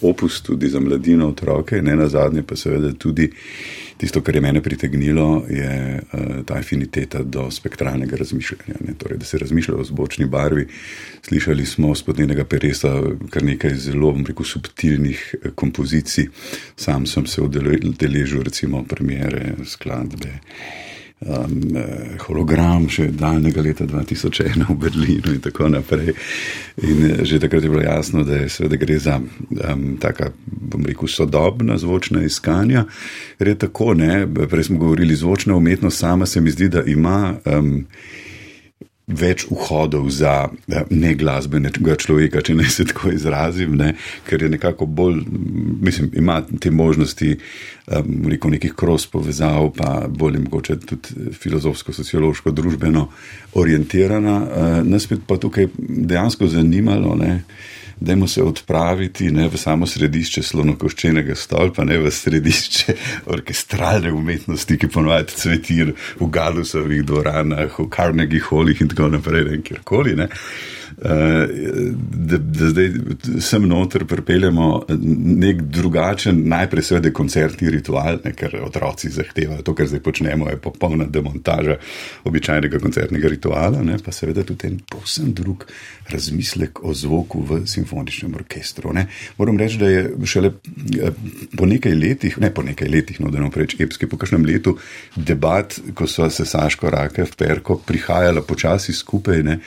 opus 0.04 0.42
tudi 0.44 0.68
za 0.68 0.80
mladino, 0.80 1.30
otroke, 1.32 1.80
ne 1.82 1.96
na 1.96 2.08
zadnje 2.08 2.42
pa 2.44 2.56
seveda 2.56 2.92
tudi 3.00 3.30
tisto, 4.00 4.20
kar 4.24 4.36
je 4.36 4.42
mene 4.44 4.60
pritegnilo, 4.62 5.44
je 5.48 5.74
uh, 6.00 6.36
ta 6.44 6.58
afiniteta 6.60 7.22
do 7.24 7.46
spektralnega 7.52 8.18
razmišljanja. 8.20 8.96
Torej, 9.00 9.20
da 9.22 9.28
se 9.28 9.40
razmišlja 9.40 9.76
o 9.80 9.84
zvočni 9.88 10.28
barvi. 10.28 10.66
Slišali 11.24 11.66
smo 11.66 11.94
spodnjenega 11.96 12.44
peresa 12.44 12.92
kar 13.32 13.44
nekaj 13.44 13.76
zelo, 13.86 14.12
rekel, 14.28 14.44
subtilnih 14.44 15.22
eh, 15.34 15.52
kompozicij. 15.54 16.28
Sam 16.76 17.06
sem 17.06 17.26
se 17.26 17.42
udeležil 17.42 18.44
recimo 18.44 18.84
premiere 18.88 19.54
skladbe 19.64 20.40
um, 21.26 21.76
hologram 22.26 22.88
še 22.88 23.08
daljnega 23.12 23.62
leta 23.62 23.86
2001 23.88 24.66
v 24.68 24.76
Berlinu 24.78 25.34
in 25.34 25.40
tako 25.44 25.68
naprej. 25.72 26.14
In 26.82 27.04
eh, 27.10 27.24
že 27.24 27.40
takrat 27.42 27.64
je 27.64 27.70
bilo 27.70 27.82
jasno, 27.82 28.24
da, 28.24 28.42
je, 28.44 28.68
da 28.68 28.80
gre 28.80 28.98
za 28.98 29.18
um, 29.20 29.86
taka, 30.00 30.30
bom 30.46 30.86
rekel, 30.86 31.08
sodobna 31.08 31.78
zvočna 31.78 32.24
iskanja. 32.24 32.86
Ker 33.38 33.54
je 33.54 33.58
tako, 33.66 33.94
ne, 33.94 34.24
prej 34.50 34.70
smo 34.70 34.78
govorili, 34.78 35.16
zvočna 35.16 35.56
umetnost 35.56 35.98
sama 35.98 36.26
se 36.26 36.40
mi 36.40 36.50
zdi, 36.50 36.68
da 36.68 36.84
ima. 36.86 37.34
Um, 37.44 37.86
več 39.06 39.44
vhodov 39.50 40.08
za 40.10 40.48
eh, 40.48 40.84
ne 40.90 41.12
glasbenega 41.14 41.96
človeka, 42.00 42.40
če 42.44 42.56
naj 42.56 42.70
se 42.72 42.86
tako 42.88 43.12
izrazim, 43.12 43.76
ne, 43.76 43.92
ker 44.28 44.42
je 44.42 44.48
nekako 44.54 44.86
bolj, 44.86 45.20
mislim, 45.84 46.10
ima 46.16 46.40
te 46.60 46.70
možnosti 46.70 47.34
um, 47.36 48.30
nekih 48.54 48.72
kros 48.72 49.06
povezav, 49.12 49.70
pa 49.76 50.06
bolj 50.08 50.40
mogoče 50.46 50.78
tudi 50.80 51.36
filozofsko, 51.36 51.92
sociološko, 51.92 52.54
družbeno 52.56 53.08
orientirana. 53.60 54.40
Uh, 54.40 54.80
nas 54.88 55.08
pa 55.26 55.36
tukaj 55.36 55.68
dejansko 55.78 56.48
zanimalo. 56.48 57.14
Ne, 57.20 57.42
Dajmo 58.00 58.28
se 58.28 58.42
odpraviti 58.42 59.30
ne, 59.30 59.48
v 59.48 59.58
samo 59.60 59.86
središče 59.86 60.42
slonokoščenega 60.42 61.36
stolpa, 61.38 61.84
ne 61.84 61.98
v 62.02 62.10
središče 62.10 62.96
orkestralne 63.34 64.12
umetnosti, 64.12 64.78
ki 64.78 64.90
ponovadi 64.90 65.38
cveti 65.38 65.80
v 65.84 66.30
Galusovih 66.30 67.04
dvoranah, 67.06 67.78
v 67.78 67.88
Carnegie 67.90 68.42
Hallih 68.42 68.80
in 68.80 68.90
tako 68.92 69.10
naprej, 69.14 69.44
ne 69.50 69.60
kjerkoli. 69.62 70.16
Ne. 70.18 70.28
Eh, 71.04 71.46
da, 72.10 72.38
da 72.38 72.68
zdaj 72.68 72.92
sem 73.40 73.66
noter 73.68 74.06
pripeljemo 74.08 74.86
nek 75.36 75.60
drugačen, 75.62 76.38
najprej 76.48 76.82
seveda 76.82 77.10
koncertni 77.12 77.68
ritual, 77.70 78.22
ne, 78.24 78.30
ker 78.32 78.54
otroci 78.64 79.10
zahtevajo 79.12 79.60
to, 79.66 79.74
kar 79.76 79.90
zdaj 79.90 80.00
počnemo, 80.00 80.48
je 80.48 80.56
popolna 80.64 81.04
demontaža 81.04 81.76
običajnega 82.24 82.78
koncertnega 82.80 83.28
rituala, 83.28 83.82
ne, 83.84 83.98
pa 84.00 84.14
seveda 84.16 84.46
tudi 84.48 84.70
en 84.70 84.78
povsem 84.88 85.34
drug 85.36 85.66
razmislek 86.08 86.80
o 86.88 86.94
zvoku 86.96 87.42
v 87.50 87.58
simfoničnem 87.68 88.38
orkestru. 88.40 88.94
Ne. 88.96 89.04
Moram 89.36 89.60
reči, 89.60 89.76
da 89.82 89.90
je 89.92 90.06
šele 90.24 90.54
eh, 90.54 91.18
po 91.52 91.68
nekaj 91.68 91.98
letih, 91.98 92.38
ne 92.40 92.48
po 92.54 92.64
nekaj 92.64 92.88
letih, 92.88 93.18
no 93.20 93.28
da 93.34 93.42
ne 93.44 93.50
preveč 93.52 93.76
epski, 93.76 94.08
po 94.08 94.16
kakšnem 94.16 94.48
letu 94.48 94.78
debat, 95.16 95.76
ko 95.92 96.08
so 96.08 96.30
se 96.32 96.48
Saško 96.48 96.88
Rake 96.96 97.28
v 97.28 97.36
Perko 97.36 97.76
prihajala 97.84 98.40
počasi 98.40 98.96
skupaj, 98.96 99.44
ne, 99.44 99.58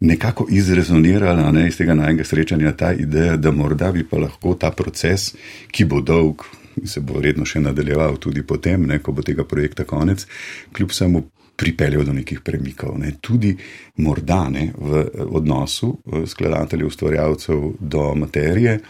nekako 0.00 0.46
izrezonirala 0.50 1.52
ne, 1.52 1.68
iz 1.68 1.76
tega 1.76 1.94
najnega 1.94 2.24
srečanja 2.24 2.72
ta 2.76 2.92
ideja, 2.92 3.36
da 3.36 3.50
morda 3.50 3.92
bi 3.92 4.04
pa 4.08 4.18
lahko 4.18 4.54
ta 4.54 4.70
proces, 4.70 5.32
ki 5.70 5.84
bo 5.84 6.00
dolg 6.00 6.44
in 6.76 6.88
se 6.90 7.00
bo 7.00 7.18
vredno 7.18 7.46
še 7.46 7.60
nadaljeval 7.62 8.18
tudi 8.18 8.42
potem, 8.42 8.86
ne, 8.86 8.98
ko 8.98 9.12
bo 9.12 9.22
tega 9.22 9.44
projekta 9.46 9.84
konec, 9.84 10.26
kljub 10.72 10.92
samo 10.92 11.22
pripeljal 11.56 12.04
do 12.04 12.12
nekih 12.12 12.40
premikov. 12.40 12.98
Ne. 12.98 13.12
Tudi 13.20 13.54
morda 13.96 14.48
ne, 14.48 14.72
v 14.78 15.04
odnosu 15.30 15.96
eh, 16.06 16.26
skladateljev, 16.26 16.86
ustvarjalcev 16.86 17.72
do 17.80 18.14
materije. 18.14 18.80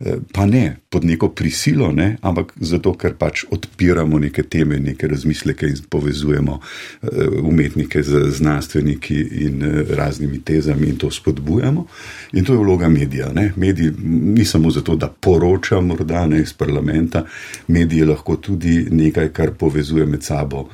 Eh, 0.00 0.14
pa 0.32 0.46
ne 0.46 0.76
pod 0.88 1.04
neko 1.04 1.28
prisilo, 1.28 1.92
ne, 1.92 2.16
ampak 2.22 2.52
zato, 2.60 2.92
ker 2.94 3.16
pač 3.18 3.42
odpiramo 3.50 4.20
neke 4.22 4.44
teme, 4.46 4.76
neke 4.78 5.08
razmisleke 5.10 5.66
in 5.66 5.80
povezujemo 5.90 6.60
eh, 6.60 7.08
umetnike 7.42 8.02
z 8.06 8.20
znanstveniki 8.36 9.16
in 9.46 9.62
eh, 9.62 9.82
raznimi 9.98 10.38
tezami 10.38 10.92
in 10.92 11.00
to 11.02 11.10
spodbujamo. 11.10 11.86
In 12.32 12.44
to 12.44 12.54
je 12.54 12.62
vloga 12.62 12.88
medija. 12.88 13.32
Ne. 13.34 13.52
Mediji 13.56 13.90
ni 14.04 14.44
samo 14.44 14.70
zato, 14.70 14.94
da 14.96 15.08
poroča 15.08 15.80
morda 15.80 16.26
ne 16.26 16.40
iz 16.46 16.52
parlamenta, 16.52 17.24
mediji 17.66 18.06
lahko 18.06 18.36
tudi 18.36 18.86
nekaj, 18.90 19.32
kar 19.34 19.50
povezuje 19.58 20.06
med 20.06 20.22
sabo 20.22 20.68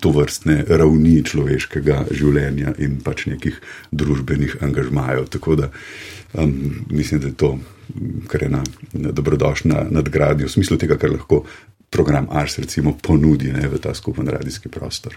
to 0.00 0.10
vrstne 0.10 0.64
ravni 0.68 1.22
človeškega 1.24 2.04
življenja 2.12 2.74
in 2.78 2.93
pač 3.04 3.26
nekih 3.26 3.60
družbenih 3.90 4.56
angažmajev. 4.62 5.26
Tako 5.32 5.56
da 5.56 5.70
um, 6.32 6.84
mislim, 6.90 7.20
da 7.20 7.26
je 7.32 7.34
to 7.34 7.58
kar 8.28 8.44
ena 8.44 8.62
dobrodošla 8.92 9.86
nadgradnja 9.90 10.46
v 10.46 10.54
smislu 10.56 10.78
tega, 10.80 10.96
kar 10.96 11.12
lahko 11.12 11.44
program 11.90 12.26
Ars 12.30 12.58
recimo 12.58 12.96
ponudi 13.02 13.52
ne, 13.52 13.68
v 13.68 13.78
ta 13.78 13.94
skupen 13.94 14.28
radijski 14.28 14.68
prostor. 14.68 15.14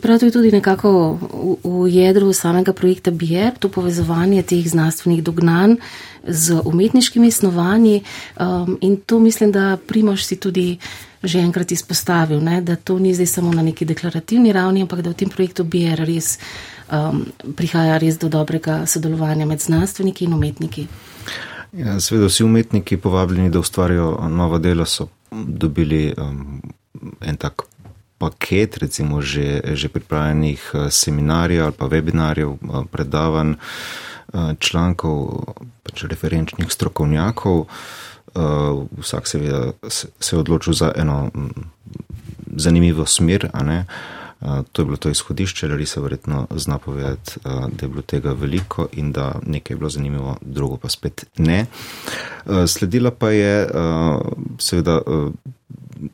Prav 0.00 0.18
to 0.20 0.28
je 0.28 0.32
tudi 0.32 0.52
nekako 0.52 1.16
v, 1.16 1.56
v 1.64 1.88
jedru 1.88 2.32
samega 2.36 2.76
projekta 2.76 3.08
BIER, 3.10 3.56
to 3.56 3.72
povezovanje 3.72 4.42
teh 4.44 4.60
znanstvenih 4.60 5.24
dognanj 5.24 5.78
z 6.28 6.60
umetniškimi 6.64 7.30
snovanji 7.30 8.02
um, 8.36 8.76
in 8.80 8.96
to 8.96 9.18
mislim, 9.18 9.52
da 9.52 9.78
Primož 9.86 10.24
si 10.24 10.36
tudi 10.36 10.78
že 11.24 11.40
enkrat 11.40 11.72
izpostavil, 11.72 12.40
ne, 12.40 12.60
da 12.60 12.76
to 12.76 12.98
ni 12.98 13.14
zdaj 13.14 13.26
samo 13.26 13.52
na 13.52 13.62
neki 13.62 13.84
deklarativni 13.84 14.52
ravni, 14.52 14.82
ampak 14.82 15.02
da 15.02 15.10
v 15.10 15.18
tem 15.24 15.28
projektu 15.28 15.64
BIER 15.64 16.04
res 16.04 16.38
um, 16.92 17.24
prihaja 17.56 17.98
res 17.98 18.18
do 18.18 18.28
dobrega 18.28 18.84
sodelovanja 18.86 19.46
med 19.46 19.60
znanstveniki 19.60 20.24
in 20.24 20.36
umetniki. 20.36 20.86
Ja, 21.72 21.98
Sveda 22.00 22.28
vsi 22.30 22.44
umetniki 22.44 22.96
povabljeni, 22.96 23.50
da 23.50 23.58
ustvarijo 23.58 24.28
novo 24.28 24.58
delo, 24.58 24.86
so 24.86 25.08
dobili 25.32 26.14
um, 26.18 26.62
en 27.20 27.36
tak 27.36 27.66
paket, 28.18 28.78
recimo 28.78 29.20
že, 29.22 29.60
že 29.74 29.88
pripravljenih 29.88 30.70
uh, 30.74 30.86
seminarjev 30.90 31.64
ali 31.64 31.72
pa 31.78 31.86
webinarjev, 31.86 32.48
uh, 32.48 32.84
predavanj, 32.90 33.56
uh, 33.56 34.54
člankov, 34.58 35.44
pač 35.82 36.04
referenčnih 36.04 36.70
strokovnjakov. 36.70 37.66
Vsak 38.98 39.28
seveda 39.28 39.72
se 39.88 40.36
je 40.36 40.40
odločil 40.40 40.72
za 40.72 40.92
eno 40.96 41.30
zanimivo 42.56 43.06
smer, 43.06 43.50
ne. 43.64 43.86
To 44.72 44.82
je 44.82 44.86
bilo 44.86 44.96
to 44.96 45.08
izhodišče, 45.08 45.68
ali 45.72 45.86
se 45.86 46.00
verjetno 46.00 46.46
zna 46.50 46.78
povedati, 46.78 47.38
da 47.44 47.82
je 47.82 47.88
bilo 47.88 48.02
tega 48.02 48.32
veliko 48.32 48.88
in 48.92 49.12
da 49.12 49.38
nekaj 49.46 49.74
je 49.74 49.78
bilo 49.78 49.90
zanimivo, 49.90 50.36
drugo 50.40 50.76
pa 50.76 50.88
spet 50.88 51.24
ne. 51.38 51.66
Sledila 52.66 53.10
pa 53.10 53.30
je 53.30 53.68
seveda 54.58 55.00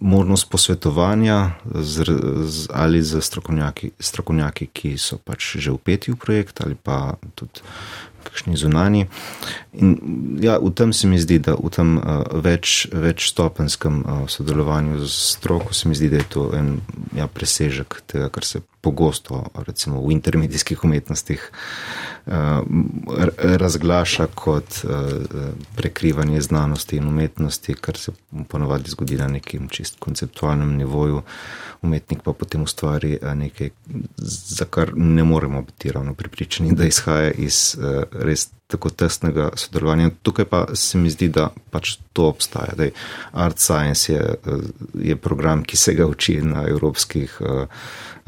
možnost 0.00 0.50
posvetovanja 0.50 1.50
z, 1.74 2.04
z, 2.44 2.68
ali 2.72 3.02
z 3.02 3.20
strokovnjaki, 3.20 3.90
strokovnjaki, 4.00 4.66
ki 4.66 4.98
so 4.98 5.18
pač 5.18 5.56
že 5.56 5.72
upeti 5.72 6.12
v 6.12 6.16
projekt 6.16 6.60
ali 6.60 6.74
pa 6.74 7.16
tudi 7.34 7.64
kakšni 8.24 8.56
zunani. 8.60 9.06
In 9.72 9.94
ja, 10.42 10.58
v 10.58 10.72
tem 10.74 10.92
se 10.92 11.10
mi 11.10 11.20
zdi, 11.20 11.38
da 11.42 11.56
v 11.58 11.70
tem 11.74 11.96
uh, 11.98 12.24
več, 12.42 12.88
večstopenskem 12.92 14.02
uh, 14.02 14.24
sodelovanju 14.30 15.04
z 15.04 15.12
stroko 15.36 15.74
se 15.74 15.88
mi 15.88 15.98
zdi, 15.98 16.10
da 16.12 16.22
je 16.22 16.28
to 16.28 16.50
en 16.56 16.80
ja, 17.16 17.26
presežek 17.26 18.02
tega, 18.06 18.30
kar 18.32 18.46
se 18.46 18.62
pogosto, 18.80 19.44
recimo 19.66 20.00
v 20.00 20.12
intermedijskih 20.12 20.84
umetnostih, 20.84 21.50
uh, 22.26 22.32
razglaša 23.38 24.26
kot 24.34 24.84
uh, 24.84 24.90
prekrivanje 25.76 26.40
znanosti 26.40 26.96
in 26.96 27.08
umetnosti, 27.08 27.74
kar 27.74 27.96
se 27.96 28.12
ponovadi 28.48 28.90
zgodi 28.90 29.16
na 29.16 29.28
nekem 29.28 29.68
čist 29.68 29.98
konceptualnem 29.98 30.76
nivoju. 30.76 31.22
Umetnik 31.82 32.22
pa 32.22 32.32
potem 32.32 32.62
ustvari 32.62 33.18
nekaj, 33.34 33.70
za 34.56 34.64
kar 34.64 34.92
ne 34.94 35.24
moremo 35.24 35.62
biti 35.62 35.92
ravno 35.92 36.14
pripričani, 36.14 36.74
da 36.76 36.84
izhaja 36.84 37.30
iz 37.30 37.78
res 38.12 38.50
tako 38.70 38.90
tesnega 38.90 39.50
sodelovanja. 39.54 40.10
Tukaj 40.22 40.44
pa 40.44 40.66
se 40.74 40.98
mi 40.98 41.10
zdi, 41.10 41.28
da 41.28 41.48
pač 41.70 41.96
to 42.12 42.28
obstaja. 42.30 42.76
Dej, 42.76 42.92
Art 43.32 43.58
Science 43.58 44.12
je, 44.12 44.34
je 44.94 45.16
program, 45.16 45.64
ki 45.64 45.76
se 45.76 45.94
ga 45.94 46.06
uči 46.06 46.40
na 46.42 46.66
evropskih 46.68 47.40
uh, 47.40 47.64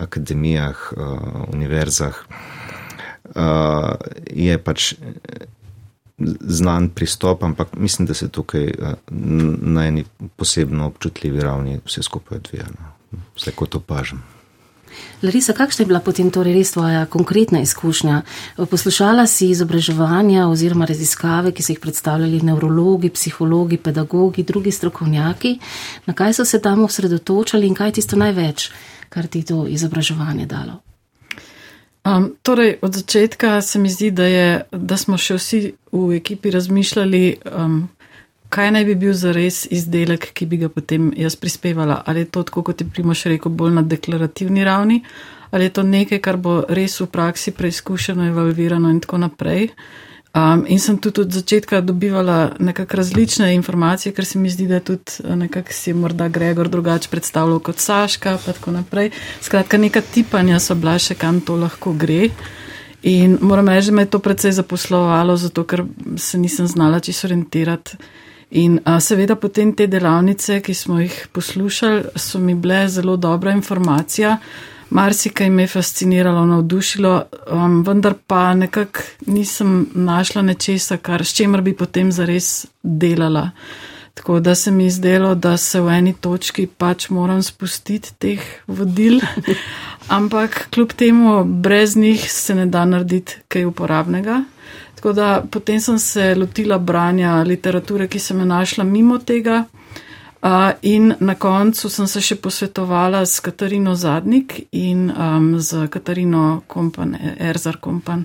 akademijah, 0.03 0.93
uh, 0.97 1.45
univerzah. 1.53 2.19
Uh, 3.35 3.95
je 4.27 4.59
pač 4.59 4.95
znan 6.41 6.91
pristop, 6.93 7.43
ampak 7.43 7.75
mislim, 7.77 8.07
da 8.07 8.15
se 8.15 8.29
tukaj 8.29 8.65
uh, 8.65 8.93
na 9.63 9.87
eni 9.87 10.05
posebno 10.37 10.87
občutljivi 10.87 11.41
ravni 11.41 11.81
vse 11.87 12.03
skupaj 12.03 12.39
odvija. 12.39 12.69
No. 12.79 13.19
Vse 13.37 13.53
kot 13.57 13.75
opažam. 13.75 14.23
Larisa, 15.23 15.53
kakšna 15.53 15.83
je 15.83 15.87
bila 15.87 16.01
potem 16.01 16.31
torej 16.31 16.55
res 16.57 16.73
tvoja 16.75 17.07
konkretna 17.07 17.63
izkušnja? 17.63 18.23
Poslušala 18.57 19.27
si 19.27 19.53
izobraževanja 19.55 20.49
oziroma 20.51 20.85
raziskave, 20.89 21.53
ki 21.53 21.63
so 21.63 21.73
jih 21.73 21.81
predstavljali 21.81 22.43
nevrologi, 22.43 23.11
psihologi, 23.11 23.79
pedagogi, 23.79 24.43
drugi 24.43 24.73
strokovnjaki. 24.75 25.59
Na 26.07 26.15
kaj 26.15 26.35
so 26.35 26.45
se 26.45 26.61
tam 26.61 26.85
osredotočali 26.85 27.67
in 27.67 27.75
kaj 27.75 27.93
je 27.93 27.99
tisto 28.01 28.17
največ, 28.17 28.71
kar 29.13 29.29
ti 29.29 29.45
to 29.45 29.67
izobraževanje 29.69 30.47
dalo? 30.49 30.81
Um, 32.03 32.33
torej, 32.43 32.79
od 32.83 32.95
začetka 32.95 33.61
se 33.63 33.79
mi 33.79 33.91
zdi, 33.91 34.11
da, 34.11 34.25
je, 34.27 34.47
da 34.73 34.97
smo 34.97 35.19
še 35.21 35.37
vsi 35.39 35.59
v 35.93 36.17
ekipi 36.17 36.51
razmišljali, 36.51 37.21
um, 37.47 37.77
kaj 38.51 38.73
naj 38.75 38.87
bi 38.89 38.97
bil 39.05 39.13
za 39.15 39.31
res 39.37 39.63
izdelek, 39.71 40.33
ki 40.35 40.49
bi 40.51 40.59
ga 40.65 40.71
potem 40.73 41.13
jaz 41.17 41.37
prispevala. 41.39 42.01
Ali 42.07 42.25
je 42.25 42.33
to, 42.35 42.43
tako 42.49 42.65
kot 42.67 42.83
je 42.83 42.89
Primoš 42.91 43.29
rekel, 43.31 43.55
bolj 43.55 43.77
na 43.79 43.85
deklarativni 43.87 44.65
ravni, 44.67 44.99
ali 45.55 45.69
je 45.69 45.75
to 45.79 45.87
nekaj, 45.87 46.19
kar 46.25 46.41
bo 46.43 46.57
res 46.69 46.99
v 47.01 47.07
praksi 47.13 47.55
preizkušeno, 47.55 48.27
evalvirano 48.33 48.91
in 48.91 48.99
tako 49.05 49.23
naprej. 49.23 49.71
Um, 50.33 50.65
in 50.67 50.81
sem 50.81 50.97
tudi 50.97 51.21
od 51.21 51.33
začetka 51.33 51.83
dobivala 51.85 52.57
nekakšne 52.59 52.97
različne 52.97 53.55
informacije, 53.55 54.15
ker 54.17 54.25
se 54.25 54.39
mi 54.39 54.49
zdi, 54.49 54.65
da 54.67 54.81
tudi 54.81 55.21
eh, 55.25 55.37
nekako 55.37 55.73
si 55.73 55.93
morda 55.93 56.29
Gregor 56.29 56.69
drugače 56.69 57.09
predstavljal 57.13 57.59
kot 57.61 57.79
Saška, 57.79 58.39
pa 58.47 58.53
tako 58.53 58.73
naprej. 58.73 59.11
Skratka, 59.41 59.77
neka 59.77 60.01
tipanja 60.01 60.57
so 60.61 60.75
bila 60.75 60.97
še, 60.99 61.19
kam 61.21 61.41
to 61.45 61.57
lahko 61.61 61.93
gre. 61.93 62.31
In 63.03 63.37
moram 63.43 63.69
reči, 63.69 63.91
da 63.91 63.97
me 63.97 64.07
je 64.07 64.11
to 64.15 64.23
precej 64.25 64.57
zaposlovalo, 64.57 65.37
zato 65.37 65.67
ker 65.69 65.85
se 66.17 66.39
nisem 66.39 66.67
znala 66.67 67.01
čisto 67.01 67.27
orientirati. 67.27 68.01
In 68.51 68.81
a, 68.85 69.01
seveda 69.01 69.37
potem 69.37 69.75
te 69.77 69.87
delavnice, 69.87 70.63
ki 70.65 70.75
smo 70.75 71.01
jih 71.01 71.29
poslušali, 71.33 72.17
so 72.17 72.39
mi 72.39 72.55
bile 72.55 72.87
zelo 72.89 73.17
dobra 73.17 73.53
informacija. 73.53 74.39
Marsikaj 74.93 75.51
me 75.51 75.63
je 75.63 75.69
fasciniralo, 75.73 76.47
navdušilo, 76.47 77.23
um, 77.53 77.83
vendar 77.87 78.15
pa 78.27 78.55
nekako 78.55 79.01
nisem 79.27 79.87
našla 79.95 80.43
nečesa, 80.43 80.97
kar 80.97 81.25
s 81.25 81.33
čemer 81.33 81.61
bi 81.61 81.73
potem 81.77 82.13
zares 82.13 82.67
delala. 82.83 83.51
Tako 84.15 84.41
da 84.41 84.55
se 84.55 84.71
mi 84.71 84.85
je 84.85 84.91
zdelo, 84.91 85.35
da 85.35 85.57
se 85.57 85.81
v 85.81 85.89
eni 85.89 86.13
točki 86.13 86.67
pač 86.67 87.09
moram 87.09 87.43
spustiti 87.43 88.13
teh 88.19 88.41
vodil, 88.67 89.21
ampak 90.19 90.69
kljub 90.75 90.93
temu 90.93 91.45
brez 91.45 91.97
njih 91.97 92.33
se 92.33 92.55
ne 92.55 92.67
da 92.67 92.85
narediti 92.85 93.37
kaj 93.49 93.65
uporabnega. 93.65 94.43
Tako 94.95 95.13
da 95.13 95.45
potem 95.51 95.81
sem 95.81 95.99
se 95.99 96.35
lotila 96.35 96.79
branja 96.79 97.43
literature, 97.43 98.09
ki 98.09 98.19
sem 98.19 98.39
jo 98.39 98.45
našla 98.45 98.85
mimo 98.85 99.19
tega. 99.19 99.65
Uh, 100.43 100.73
in 100.83 101.15
na 101.21 101.35
koncu 101.39 101.87
sem 101.87 102.07
se 102.11 102.21
še 102.21 102.35
posvetovala 102.43 103.21
s 103.23 103.39
Katarino 103.39 103.95
Zadnik 103.95 104.57
in 104.75 105.07
um, 105.07 105.53
z 105.63 105.87
Katarino 105.87 106.65
Kompan, 106.67 107.15
Erzar 107.39 107.79
Kompan, 107.79 108.25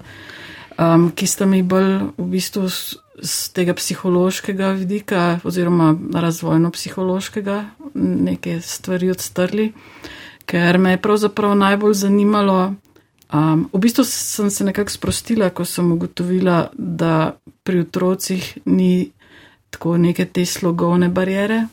um, 0.81 1.12
ki 1.13 1.27
sta 1.29 1.45
mi 1.45 1.62
bolj 1.62 2.09
v 2.17 2.25
bistvu 2.31 2.65
z, 2.74 2.97
z 3.21 3.53
tega 3.53 3.77
psihološkega 3.77 4.71
vidika 4.79 5.27
oziroma 5.45 5.91
razvojno-psihološkega 5.93 7.59
neke 7.93 8.57
stvari 8.65 9.13
odstrli, 9.13 9.69
ker 10.50 10.81
me 10.81 10.97
je 10.97 11.03
pravzaprav 11.05 11.53
najbolj 11.53 12.01
zanimalo, 12.01 12.59
Um, 13.27 13.67
v 13.74 13.79
bistvu 13.83 14.05
sem 14.07 14.50
se 14.50 14.63
nekako 14.63 14.89
sprostila, 14.89 15.50
ko 15.50 15.65
sem 15.65 15.91
ugotovila, 15.91 16.69
da 16.74 17.36
pri 17.63 17.81
otrocih 17.83 18.57
ni 18.65 19.12
tako 19.69 19.97
neke 19.97 20.25
te 20.25 20.45
slogovne 20.45 21.09
barijere. 21.09 21.65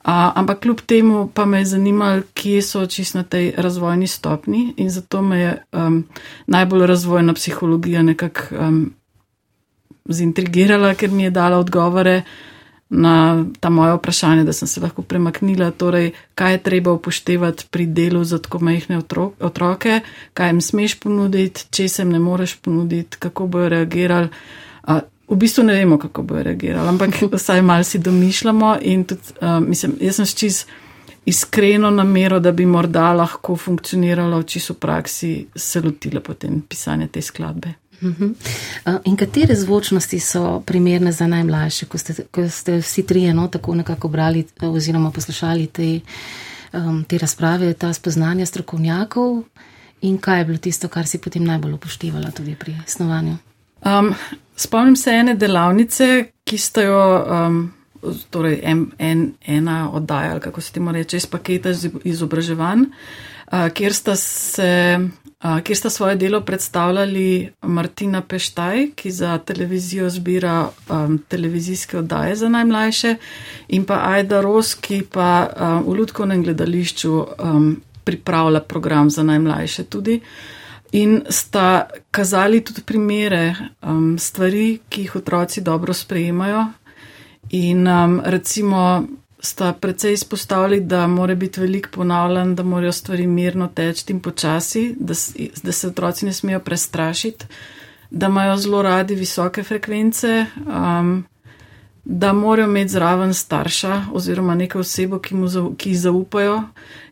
Uh, 0.00 0.32
ampak 0.34 0.60
kljub 0.60 0.80
temu 0.80 1.28
pa 1.34 1.44
me 1.44 1.58
je 1.58 1.64
zanimalo, 1.64 2.22
kje 2.34 2.62
so 2.62 2.86
čist 2.86 3.14
na 3.14 3.22
tej 3.22 3.52
razvojni 3.56 4.06
stopni 4.06 4.74
in 4.76 4.90
zato 4.90 5.22
me 5.22 5.40
je 5.40 5.62
um, 5.72 6.04
najbolj 6.46 6.86
razvojna 6.86 7.34
psihologija 7.34 8.02
nekako 8.02 8.40
um, 8.56 8.94
zintrigirala, 10.08 10.94
ker 10.94 11.10
mi 11.10 11.22
je 11.22 11.30
dala 11.30 11.58
odgovore 11.58 12.22
na 12.90 13.44
ta 13.60 13.70
moja 13.70 13.94
vprašanja, 13.94 14.44
da 14.44 14.52
sem 14.52 14.68
se 14.68 14.80
lahko 14.80 15.02
premaknila, 15.02 15.70
torej, 15.70 16.10
kaj 16.34 16.52
je 16.52 16.62
treba 16.62 16.92
upoštevati 16.92 17.64
pri 17.70 17.86
delu 17.86 18.24
za 18.24 18.38
tako 18.38 18.58
majhne 18.58 18.98
otroke, 19.40 20.00
kaj 20.34 20.48
jim 20.48 20.60
smeš 20.60 20.98
ponuditi, 21.00 21.66
če 21.70 21.88
se 21.88 22.02
jim 22.02 22.10
ne 22.10 22.18
moreš 22.18 22.56
ponuditi, 22.56 23.16
kako 23.18 23.46
bojo 23.46 23.68
reagirali. 23.68 24.28
A, 24.82 25.00
v 25.30 25.36
bistvu 25.36 25.64
ne 25.64 25.74
vemo, 25.74 25.98
kako 25.98 26.22
bojo 26.22 26.42
reagirali, 26.42 26.88
ampak 26.88 27.22
vsaj 27.36 27.62
mal 27.62 27.84
si 27.84 27.98
domišljamo 27.98 28.76
in 28.82 29.04
tudi, 29.04 29.36
a, 29.40 29.60
mislim, 29.60 29.96
jaz 30.00 30.16
sem 30.16 30.26
čist 30.26 30.68
iskreno 31.26 31.90
namero, 31.90 32.40
da 32.40 32.52
bi 32.52 32.66
morda 32.66 33.12
lahko 33.12 33.56
funkcioniralo 33.56 34.42
čisto 34.42 34.74
v 34.74 34.78
praksi, 34.78 35.46
se 35.54 35.80
lotila 35.80 36.20
potem 36.20 36.60
pisanja 36.68 37.06
te 37.06 37.22
skladbe. 37.22 37.74
Mhm. 38.02 38.28
In 39.04 39.16
katere 39.16 39.54
zvočnosti 39.54 40.20
so 40.20 40.60
primerne 40.66 41.12
za 41.12 41.26
najmlajše, 41.26 41.86
ko 41.86 41.98
ste, 41.98 42.14
ko 42.30 42.48
ste 42.48 42.78
vsi 42.80 43.06
trije 43.06 43.34
no, 43.34 43.48
tako 43.48 43.74
nekako 43.74 44.08
brali 44.08 44.46
oziroma 44.60 45.10
poslušali 45.10 45.66
te, 45.66 46.00
um, 46.72 47.04
te 47.04 47.18
razprave, 47.18 47.74
ta 47.74 47.92
spoznanja 47.92 48.46
strokovnjakov 48.46 49.42
in 50.00 50.18
kaj 50.18 50.38
je 50.38 50.44
bilo 50.44 50.58
tisto, 50.58 50.88
kar 50.88 51.06
si 51.06 51.18
potem 51.18 51.44
najbolj 51.44 51.72
upoštevala 51.72 52.30
tudi 52.30 52.54
pri 52.54 52.76
snovanju? 52.86 53.36
Um, 53.84 54.14
spomnim 54.60 54.96
se 54.96 55.14
ene 55.16 55.34
delavnice, 55.34 56.10
ki 56.44 56.58
ste 56.58 56.84
jo, 56.88 57.00
um, 57.24 57.62
torej 58.30 58.60
en, 58.62 58.86
en, 58.98 59.32
ena 59.46 59.80
oddaja, 59.92 60.38
kako 60.40 60.60
se 60.60 60.72
temu 60.72 60.92
reče, 60.92 61.16
iz 61.16 61.26
paketa 61.26 61.72
izobraževanj, 62.04 62.86
uh, 62.86 63.68
kjer 63.74 63.94
sta 63.94 64.16
se 64.16 64.70
kjer 65.40 65.76
sta 65.76 65.90
svoje 65.90 66.16
delo 66.16 66.40
predstavljali 66.40 67.52
Martina 67.62 68.20
Peštaj, 68.20 68.90
ki 68.94 69.10
za 69.10 69.38
televizijo 69.38 70.10
zbira 70.10 70.68
um, 70.68 71.18
televizijske 71.28 71.98
oddaje 71.98 72.36
za 72.36 72.48
najmlajše, 72.48 73.14
in 73.68 73.84
pa 73.84 74.00
Aida 74.12 74.40
Ros, 74.40 74.74
ki 74.74 75.02
pa 75.12 75.48
um, 75.48 75.84
v 75.86 75.96
Ludkovnem 75.98 76.42
gledališču 76.42 77.12
um, 77.38 77.80
pripravlja 78.04 78.60
program 78.60 79.10
za 79.10 79.22
najmlajše 79.22 79.84
tudi. 79.84 80.20
In 80.92 81.22
sta 81.28 81.86
kazali 82.10 82.64
tudi 82.64 82.82
primere 82.82 83.54
um, 83.82 84.18
stvari, 84.18 84.80
ki 84.88 85.06
jih 85.06 85.16
otroci 85.16 85.60
dobro 85.60 85.94
sprejemajo. 85.94 86.66
In 87.50 87.86
um, 87.86 88.20
recimo 88.24 89.06
sta 89.40 89.72
precej 89.72 90.12
izpostavili, 90.12 90.80
da 90.80 91.06
mora 91.06 91.34
biti 91.34 91.60
velik 91.60 91.88
ponavljan, 91.90 92.54
da 92.54 92.62
morajo 92.62 92.92
stvari 92.92 93.26
mirno 93.26 93.68
teči 93.74 94.04
in 94.12 94.20
počasi, 94.20 94.94
da, 94.98 95.14
da 95.62 95.72
se 95.72 95.88
otroci 95.88 96.26
ne 96.26 96.32
smejo 96.32 96.60
prestrašiti, 96.60 97.46
da 98.10 98.26
imajo 98.26 98.56
zelo 98.56 98.82
radi 98.82 99.14
visoke 99.14 99.62
frekvence, 99.62 100.46
um, 100.66 101.24
da 102.04 102.32
morajo 102.32 102.68
imeti 102.68 102.92
zraven 102.92 103.34
starša 103.34 104.02
oziroma 104.12 104.54
neko 104.54 104.78
osebo, 104.78 105.18
ki, 105.18 105.34
mu, 105.34 105.74
ki 105.76 105.94
zaupajo, 105.94 106.62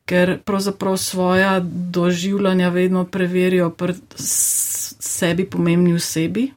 ker 0.08 0.38
pravzaprav 0.44 0.96
svoja 0.96 1.60
doživljanja 1.92 2.68
vedno 2.68 3.04
preverijo 3.04 3.70
pri 3.70 3.94
sebi 4.16 5.44
pomembni 5.44 5.94
osebi. 5.94 6.52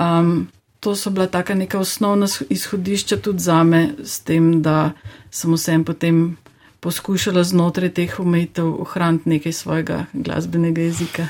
Um, 0.00 0.48
to 0.80 0.96
so 0.96 1.10
bila 1.10 1.26
taka 1.26 1.54
neka 1.54 1.78
osnovna 1.78 2.26
izhodišča 2.48 3.16
tudi 3.16 3.38
za 3.38 3.62
me, 3.64 3.88
s 4.04 4.20
tem, 4.20 4.62
da 4.62 4.90
sem 5.30 5.54
vsem 5.54 5.84
potem 5.84 6.36
poskušala 6.80 7.44
znotraj 7.44 7.90
teh 7.94 8.20
umetov 8.20 8.80
ohraniti 8.80 9.28
nekaj 9.28 9.52
svojega 9.52 10.04
glasbenega 10.12 10.82
jezika. 10.82 11.26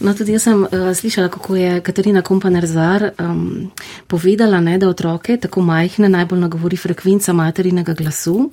No, 0.00 0.14
tudi 0.14 0.34
jaz 0.34 0.42
sem 0.42 0.62
uh, 0.62 0.90
slišala, 0.94 1.28
kako 1.28 1.56
je 1.56 1.80
Katarina 1.80 2.22
Kompanerzar 2.22 3.12
um, 3.18 3.70
povedala, 4.06 4.60
ne, 4.60 4.74
da 4.78 4.88
otroke 4.88 5.36
tako 5.36 5.62
majhne 5.62 6.08
najbolj 6.08 6.40
nagovori 6.40 6.76
frekvenca 6.76 7.32
materinega 7.32 7.94
glasu. 7.94 8.50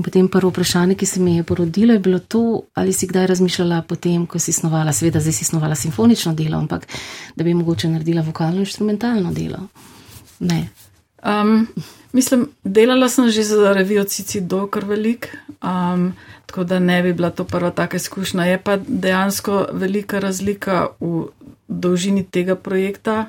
In 0.00 0.04
potem 0.04 0.28
prvo 0.32 0.48
vprašanje, 0.48 0.94
ki 0.96 1.06
se 1.06 1.20
mi 1.20 1.34
je 1.36 1.42
porodilo, 1.44 1.92
je 1.92 2.00
bilo 2.00 2.18
to, 2.18 2.62
ali 2.74 2.92
si 2.92 3.06
kdaj 3.06 3.26
razmišljala 3.26 3.82
potem, 3.82 4.22
ko 4.26 4.38
si 4.40 4.52
snovala, 4.52 4.94
seveda 4.96 5.20
zdaj 5.20 5.34
si 5.36 5.44
snovala 5.44 5.76
simfonično 5.76 6.32
delo, 6.34 6.56
ampak 6.56 6.86
da 7.36 7.44
bi 7.44 7.52
mogoče 7.54 7.90
naredila 7.92 8.22
vokalno-instrumentalno 8.24 9.34
delo. 9.36 9.58
Ne. 10.40 10.70
Um, 11.20 11.68
mislim, 12.16 12.48
delala 12.64 13.10
sem 13.12 13.28
že 13.28 13.44
za 13.44 13.74
revijo 13.76 14.04
Cici 14.04 14.40
do 14.40 14.64
kar 14.72 14.88
velik, 14.88 15.36
um, 15.60 16.14
tako 16.46 16.64
da 16.64 16.78
ne 16.78 17.02
bi 17.02 17.12
bila 17.12 17.30
to 17.30 17.44
prva 17.44 17.70
taka 17.70 18.00
izkušnja. 18.00 18.44
Je 18.44 18.62
pa 18.62 18.78
dejansko 18.80 19.66
velika 19.72 20.18
razlika 20.18 20.86
v 21.00 21.26
dolžini 21.68 22.24
tega 22.24 22.56
projekta 22.56 23.26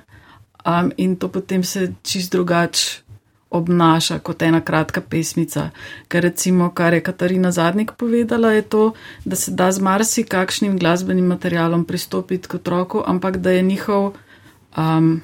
um, 0.65 0.91
in 0.97 1.15
to 1.15 1.27
potem 1.27 1.63
se 1.63 1.91
čist 2.03 2.31
drugače 2.31 3.10
obnaša 3.51 4.19
kot 4.19 4.41
ena 4.41 4.61
kratka 4.61 5.01
pesmica. 5.01 5.69
Ker 6.07 6.23
recimo, 6.23 6.69
kar 6.73 6.93
je 6.93 7.03
Katarina 7.03 7.51
Zadnik 7.51 7.91
povedala, 7.97 8.51
je 8.51 8.61
to, 8.61 8.93
da 9.25 9.35
se 9.35 9.51
da 9.51 9.71
z 9.71 9.79
marsikakšnim 9.79 10.79
glasbenim 10.79 11.25
materialom 11.25 11.85
pristopiti 11.85 12.47
k 12.47 12.55
otroku, 12.55 13.03
ampak 13.05 13.37
da 13.37 13.51
je 13.51 13.61
njihov 13.61 14.13
um, 14.77 15.21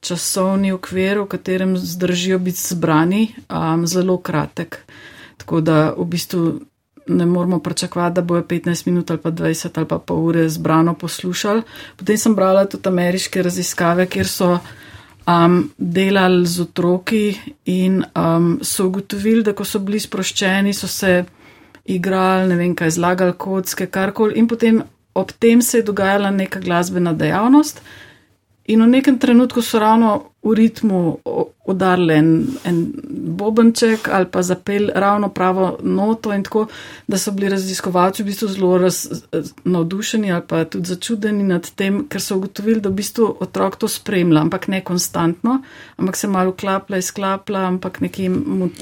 časovni 0.00 0.72
okvir, 0.72 1.18
v 1.18 1.26
katerem 1.26 1.76
zdržijo 1.76 2.38
biti 2.38 2.60
zbrani, 2.60 3.34
um, 3.48 3.86
zelo 3.86 4.18
kratek. 4.18 4.78
Tako 5.36 5.60
da 5.60 5.94
v 5.96 6.04
bistvu 6.04 6.60
ne 7.06 7.26
moramo 7.26 7.58
pričakovati, 7.58 8.14
da 8.14 8.22
bojo 8.22 8.42
15 8.42 8.86
minut 8.86 9.10
ali 9.10 9.20
pa 9.20 9.30
20 9.30 9.78
ali 9.78 9.88
pa 9.88 9.98
pol 9.98 10.26
ure 10.26 10.48
zbrano 10.48 10.94
poslušali. 10.94 11.62
Potem 11.96 12.18
sem 12.18 12.34
brala 12.34 12.64
tudi 12.64 12.88
ameriške 12.88 13.42
raziskave, 13.42 14.06
kjer 14.06 14.28
so 14.28 14.58
um, 15.26 15.70
delali 15.78 16.46
z 16.46 16.60
otroki 16.60 17.40
in 17.64 18.04
um, 18.16 18.58
so 18.62 18.86
ugotovili, 18.86 19.42
da 19.42 19.52
ko 19.52 19.64
so 19.64 19.78
bili 19.78 20.00
sproščeni, 20.00 20.74
so 20.74 20.88
se 20.88 21.24
igrali, 21.84 22.48
ne 22.48 22.56
vem 22.56 22.74
kaj, 22.74 22.90
zlagali 22.98 23.34
kocke, 23.38 23.86
karkoli 23.86 24.38
in 24.38 24.48
potem 24.48 24.82
ob 25.14 25.32
tem 25.38 25.62
se 25.62 25.78
je 25.78 25.82
dogajala 25.82 26.30
neka 26.30 26.60
glasbena 26.60 27.12
dejavnost. 27.12 27.82
In 28.70 28.82
v 28.82 28.86
nekem 28.86 29.18
trenutku 29.18 29.62
so 29.62 29.78
ravno 29.78 30.30
v 30.42 30.54
ritmu 30.54 31.18
udarili 31.66 32.14
en, 32.14 32.46
en 32.64 32.92
bobenček 33.38 34.08
ali 34.08 34.26
pa 34.26 34.42
zapel 34.42 34.90
ravno 34.94 35.28
pravo 35.28 35.78
noto 35.82 36.32
in 36.32 36.42
tako, 36.42 36.66
da 37.06 37.18
so 37.18 37.32
bili 37.32 37.48
raziskovalci 37.48 38.22
v 38.22 38.26
bistvu 38.26 38.48
zelo 38.48 38.78
raz, 38.78 39.06
navdušeni 39.64 40.32
ali 40.32 40.42
pa 40.48 40.64
tudi 40.64 40.88
začudeni 40.88 41.42
nad 41.42 41.70
tem, 41.74 42.04
ker 42.08 42.22
so 42.22 42.36
ugotovili, 42.36 42.80
da 42.80 42.90
v 42.90 42.98
bistvu 43.02 43.28
otrok 43.40 43.76
to 43.76 43.88
spremlja, 43.88 44.40
ampak 44.40 44.68
ne 44.68 44.82
konstantno, 44.84 45.60
ampak 45.96 46.16
se 46.16 46.28
malo 46.28 46.52
klaplja, 46.52 46.98
izklaplja, 46.98 47.66
ampak 47.66 48.00
nekje 48.00 48.30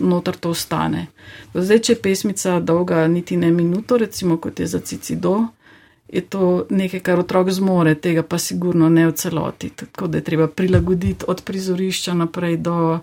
notar 0.00 0.36
to 0.36 0.52
ostane. 0.56 1.06
Zdaj, 1.54 1.78
če 1.78 1.92
je 1.92 2.02
pesmica 2.02 2.60
dolga 2.60 3.06
niti 3.08 3.36
ne 3.36 3.50
minuto, 3.50 3.96
recimo 3.96 4.36
kot 4.36 4.60
je 4.60 4.66
za 4.66 4.80
Cicido, 4.80 5.46
je 6.12 6.20
to 6.20 6.66
nekaj, 6.70 7.00
kar 7.00 7.18
otrok 7.22 7.50
zmore, 7.50 7.94
tega 7.94 8.22
pa 8.22 8.38
sigurno 8.38 8.88
ne 8.88 9.06
v 9.06 9.12
celoti. 9.12 9.70
Tako 9.70 10.06
da 10.06 10.18
je 10.18 10.24
treba 10.24 10.48
prilagoditi 10.48 11.24
od 11.28 11.42
prizorišča 11.42 12.14
naprej 12.14 12.56
do 12.56 12.98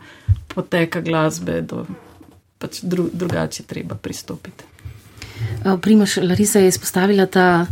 poteka 0.47 1.01
glasbe, 1.01 1.61
do 1.61 1.85
pač 2.57 2.81
dru, 2.81 3.09
drugače 3.13 3.63
treba 3.63 3.95
pristopiti. 3.95 4.63
Primaš, 5.81 6.17
Larisa 6.17 6.59
je 6.59 6.67
izpostavila 6.67 7.25
ta 7.25 7.65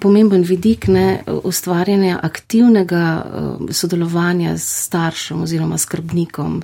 pomemben 0.00 0.42
vidik 0.42 0.88
ne, 0.88 1.22
ustvarjanja 1.26 2.18
aktivnega 2.22 3.26
sodelovanja 3.70 4.56
s 4.58 4.86
staršem 4.86 5.42
oziroma 5.42 5.78
skrbnikom. 5.78 6.62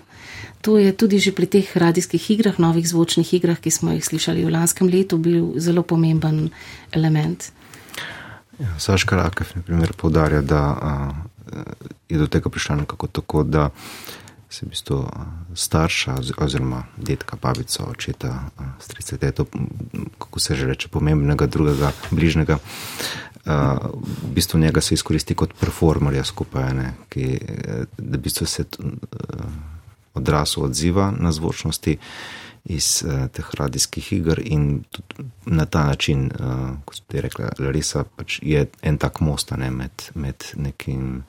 To 0.62 0.78
je 0.78 0.92
tudi 0.92 1.18
že 1.18 1.32
pri 1.32 1.46
teh 1.46 1.76
radijskih 1.76 2.30
igrah, 2.30 2.58
novih 2.58 2.88
zvočnih 2.88 3.34
igrah, 3.34 3.58
ki 3.58 3.70
smo 3.70 3.92
jih 3.92 4.04
slišali 4.04 4.44
v 4.44 4.50
lanskem 4.50 4.88
letu, 4.88 5.18
bil 5.18 5.54
zelo 5.58 5.82
pomemben 5.82 6.50
element. 6.92 7.52
Ja, 8.58 8.78
Saška 8.78 9.16
Rakev 9.16 9.46
povdarja, 9.96 10.40
da 10.40 10.60
a, 10.60 11.12
je 12.08 12.18
do 12.18 12.26
tega 12.26 12.50
prišlo 12.50 12.76
nekako 12.76 13.06
tako, 13.06 13.42
da 13.42 13.70
se 14.50 14.66
bistvu 14.66 15.08
starša 15.54 16.16
oziroma 16.38 16.84
detka, 16.96 17.36
babica, 17.42 17.84
očeta, 17.84 18.50
strice, 18.80 19.16
teto, 19.18 19.44
kako 20.18 20.40
se 20.40 20.54
že 20.54 20.66
reče, 20.66 20.88
pomembnega 20.88 21.46
drugega, 21.46 21.92
bližnjega, 22.10 22.58
a, 23.46 23.78
v 23.96 24.34
bistvu 24.34 24.60
njega 24.60 24.80
se 24.80 24.94
izkoristi 24.94 25.34
kot 25.34 25.54
performerja 25.60 26.24
skupaj, 26.24 26.74
ne, 26.74 26.92
ki, 27.08 27.38
da 27.98 28.18
v 28.18 28.20
bistvu 28.20 28.46
se 28.46 28.64
odrasel 30.14 30.64
odziva 30.64 31.12
na 31.18 31.32
zvočnosti 31.32 31.98
iz 32.64 33.02
uh, 33.06 33.26
teh 33.32 33.48
radijskih 33.58 34.12
iger 34.12 34.42
in 34.44 34.84
na 35.46 35.64
ta 35.66 35.86
način, 35.86 36.30
uh, 36.40 36.70
kot 36.84 36.96
ste 36.96 37.20
rekli, 37.20 37.44
Larisa, 37.58 38.04
pač 38.04 38.38
je 38.42 38.66
en 38.82 38.98
tak 38.98 39.20
most 39.20 39.50
ne, 39.56 39.70
med, 39.70 40.06
med 40.14 40.44
nekim 40.56 41.24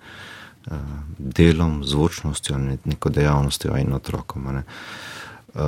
uh, 0.67 0.78
delom, 1.17 1.84
zvočnostjo, 1.84 2.58
neko 2.86 3.10
dejavnostjo 3.10 3.78
in 3.78 3.93
otrokom. 3.93 4.54
Ne. 4.54 4.63
Uh, 5.53 5.61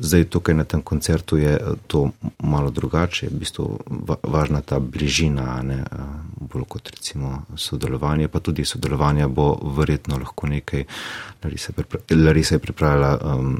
zdaj, 0.00 0.24
tukaj 0.24 0.54
na 0.54 0.64
tem 0.64 0.82
koncertu 0.82 1.36
je 1.36 1.58
to 1.86 2.10
malo 2.38 2.70
drugače, 2.70 3.26
v 3.26 3.38
bistvu 3.38 3.80
važna 4.22 4.60
ta 4.62 4.78
bližina, 4.78 5.62
ne, 5.62 5.80
uh, 5.82 5.98
bolj 6.52 6.68
kot 6.68 6.90
recimo 6.94 7.42
sodelovanje, 7.56 8.28
pa 8.28 8.40
tudi 8.40 8.64
sodelovanje 8.64 9.26
bo 9.26 9.58
verjetno 9.76 10.18
lahko 10.22 10.46
nekaj. 10.46 10.84
Larisa 12.10 12.54
je 12.54 12.58
pripravila 12.58 13.18
um, 13.18 13.58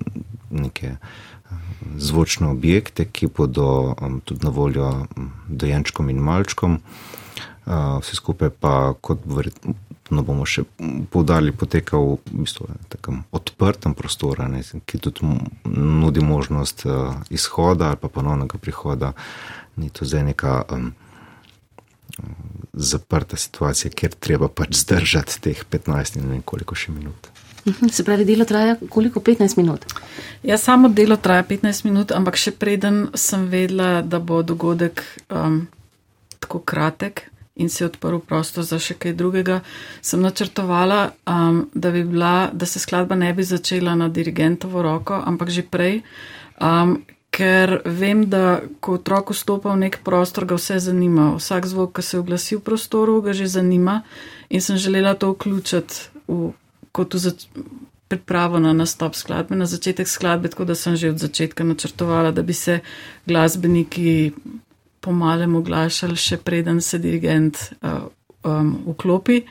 neke 0.50 0.94
um, 0.94 1.58
zvočne 1.98 2.46
objekte, 2.46 3.08
ki 3.10 3.26
bodo 3.26 3.96
um, 3.98 4.20
tudi 4.24 4.46
na 4.46 4.50
voljo 4.50 5.06
dojenčkom 5.48 6.10
in 6.10 6.22
malčkom. 6.22 6.78
Uh, 7.66 7.98
vse 7.98 8.14
skupaj 8.14 8.50
pa, 8.60 8.94
kot 9.00 9.26
bomo 10.20 10.44
še 10.44 10.66
povdali, 11.08 11.54
poteka 11.56 11.96
v 11.96 12.18
bistvu 12.28 12.68
takem 12.92 13.22
odprtem 13.32 13.96
prostoru, 13.96 14.44
ne, 14.52 14.60
ki 14.60 15.00
tudi 15.00 15.24
nudi 15.72 16.20
možnost 16.20 16.84
uh, 16.84 17.16
izhoda 17.32 17.88
ali 17.88 18.00
pa 18.02 18.12
ponovnega 18.12 18.60
prihoda. 18.60 19.14
Ni 19.80 19.88
to 19.88 20.04
zdaj 20.04 20.26
neka 20.28 20.58
um, 20.68 20.92
zaprta 22.72 23.40
situacija, 23.40 23.90
kjer 23.96 24.20
treba 24.20 24.52
pač 24.52 24.76
zdržati 24.84 25.40
teh 25.40 25.64
15 25.64 26.20
in 26.20 26.26
ne 26.26 26.36
vem 26.36 26.44
koliko 26.44 26.76
še 26.76 26.92
minut. 26.92 27.32
Mhm, 27.64 27.88
se 27.88 28.04
pravi, 28.04 28.24
delo 28.28 28.44
traja 28.44 28.76
koliko? 28.90 29.20
15 29.20 29.56
minut. 29.56 29.84
Ja, 30.42 30.58
samo 30.58 30.88
delo 30.88 31.16
traja 31.16 31.44
15 31.48 31.84
minut, 31.86 32.12
ampak 32.12 32.36
še 32.36 32.52
preden 32.52 33.06
sem 33.14 33.46
vedela, 33.48 34.02
da 34.02 34.18
bo 34.18 34.42
dogodek 34.42 35.04
um, 35.30 35.62
tako 36.42 36.58
kratek 36.58 37.31
in 37.56 37.68
se 37.68 37.84
je 37.84 37.88
odprl 37.88 38.18
prostor 38.18 38.64
za 38.64 38.78
še 38.80 38.96
kaj 38.96 39.12
drugega, 39.12 39.60
sem 40.00 40.22
načrtovala, 40.22 41.12
um, 41.28 41.66
da, 41.74 41.90
bi 41.90 42.04
bila, 42.04 42.50
da 42.52 42.66
se 42.66 42.80
skladba 42.80 43.14
ne 43.14 43.32
bi 43.34 43.44
začela 43.44 43.94
na 43.94 44.08
dirigentovo 44.08 44.82
roko, 44.82 45.20
ampak 45.26 45.50
že 45.50 45.62
prej. 45.62 46.00
Um, 46.60 47.02
Ker 47.32 47.78
vem, 47.88 48.26
da 48.28 48.60
ko 48.84 48.98
otrok 48.98 49.30
vstopa 49.32 49.72
v 49.72 49.86
nek 49.86 50.02
prostor, 50.04 50.44
ga 50.44 50.58
vse 50.58 50.76
zanima. 50.84 51.30
Vsak 51.40 51.64
zvok, 51.64 51.94
ki 51.96 52.02
se 52.04 52.18
oglasi 52.20 52.58
v 52.58 52.64
prostoru, 52.66 53.14
ga 53.24 53.32
že 53.32 53.48
zanima 53.48 54.02
in 54.52 54.60
sem 54.60 54.76
želela 54.76 55.14
to 55.16 55.32
vključiti 55.32 56.12
v 56.28 56.52
kot 56.92 57.16
v 57.16 57.32
pripravo 58.12 58.60
na 58.60 58.72
nastop 58.76 59.16
skladbe, 59.16 59.56
na 59.56 59.64
začetek 59.66 60.08
skladbe, 60.08 60.52
tako 60.52 60.68
da 60.68 60.74
sem 60.76 60.96
že 60.96 61.10
od 61.10 61.18
začetka 61.18 61.64
načrtovala, 61.64 62.30
da 62.30 62.42
bi 62.42 62.52
se 62.52 62.80
glasbeniki 63.24 64.32
pomalem 65.02 65.56
oglašali, 65.58 66.16
še 66.16 66.38
preden 66.38 66.80
se 66.80 66.98
dirigent 67.02 67.58
uh, 67.82 68.06
um, 68.46 68.74
vklopi 68.86 69.42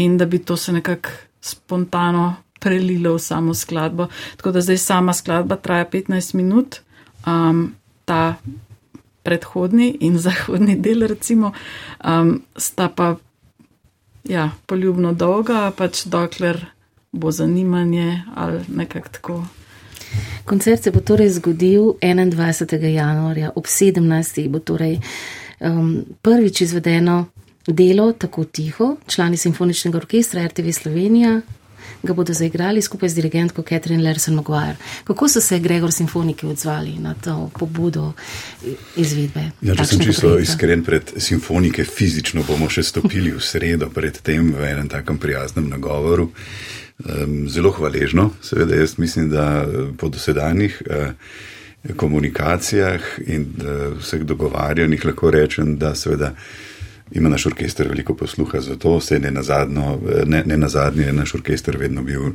in 0.00 0.16
da 0.18 0.26
bi 0.26 0.38
to 0.38 0.56
se 0.56 0.72
nekako 0.72 1.10
spontano 1.40 2.36
prelilo 2.60 3.14
v 3.14 3.22
samo 3.22 3.54
skladbo. 3.54 4.08
Tako 4.36 4.52
da 4.52 4.60
zdaj 4.60 4.78
sama 4.78 5.12
skladba 5.12 5.56
traja 5.56 5.86
15 5.92 6.34
minut, 6.34 6.80
um, 7.26 7.74
ta 8.04 8.36
predhodni 9.22 9.96
in 10.00 10.18
zahodni 10.24 10.76
del, 10.76 11.06
recimo, 11.06 11.52
um, 12.04 12.42
sta 12.56 12.88
pa 12.88 13.16
ja, 14.24 14.50
poljubno 14.66 15.12
dolga, 15.12 15.70
pač 15.76 16.04
dokler 16.06 16.64
bo 17.12 17.30
zanimanje 17.32 18.22
ali 18.36 18.64
nekako 18.68 19.08
tako. 19.08 19.44
Koncert 20.44 20.82
se 20.82 20.90
bo 20.90 21.00
torej 21.00 21.28
zgodil 21.38 21.98
21. 22.00 22.84
januarja 22.84 23.50
ob 23.54 23.66
17. 23.66 24.48
bo 24.48 24.58
torej 24.58 24.98
um, 25.60 26.04
prvič 26.22 26.60
izvedeno 26.60 27.26
delo 27.66 28.12
tako 28.12 28.44
tiho, 28.44 28.96
člani 29.06 29.36
simfoničnega 29.36 29.98
orkestra 29.98 30.46
RTV 30.46 30.72
Slovenija, 30.72 31.40
ga 32.02 32.14
bodo 32.14 32.32
zaigrali 32.32 32.82
skupaj 32.82 33.08
z 33.08 33.14
dirigentko 33.14 33.62
Catherine 33.62 34.02
Larson 34.02 34.34
Maguire. 34.34 34.76
Kako 35.04 35.28
so 35.28 35.40
se 35.40 35.58
Gregor 35.58 35.92
simfoniki 35.92 36.46
odzvali 36.46 36.98
na 36.98 37.14
to 37.14 37.50
pobudo 37.58 38.12
izvedbe? 38.96 39.50
Ja, 39.62 39.74
če 39.74 39.84
sem 39.84 40.00
čisto 40.00 40.28
projekta? 40.28 40.52
iskren 40.52 40.84
pred 40.84 41.12
simfonike, 41.16 41.84
fizično 41.84 42.44
bomo 42.48 42.70
še 42.70 42.82
stopili 42.82 43.32
v 43.34 43.42
sredo 43.42 43.90
pred 43.94 44.20
tem 44.22 44.52
v 44.54 44.70
enem 44.72 44.88
takem 44.88 45.18
prijaznem 45.18 45.68
nagovoru. 45.68 46.30
Zelo 47.48 47.70
hvaležno, 47.70 48.30
seveda 48.42 48.74
jaz 48.74 48.98
mislim, 48.98 49.30
da 49.30 49.66
po 49.98 50.08
dosedanjih 50.08 50.82
eh, 50.90 51.12
komunikacijah 51.96 53.00
in 53.26 53.42
eh, 53.60 53.90
vseh 54.00 54.22
dogovarjanjih 54.22 55.04
lahko 55.04 55.30
rečem, 55.30 55.76
da 55.78 55.94
seveda 55.94 56.34
ima 57.10 57.28
naš 57.28 57.46
orkester 57.46 57.88
veliko 57.88 58.14
posluha 58.14 58.60
za 58.60 58.76
to, 58.76 58.96
vse 58.98 59.18
ne 59.18 59.30
na, 59.30 59.42
zadnjo, 59.42 60.00
ne, 60.26 60.42
ne 60.46 60.56
na 60.56 60.68
zadnje 60.68 61.04
je 61.04 61.12
naš 61.12 61.34
orkester 61.34 61.76
vedno 61.76 62.02
bil 62.02 62.32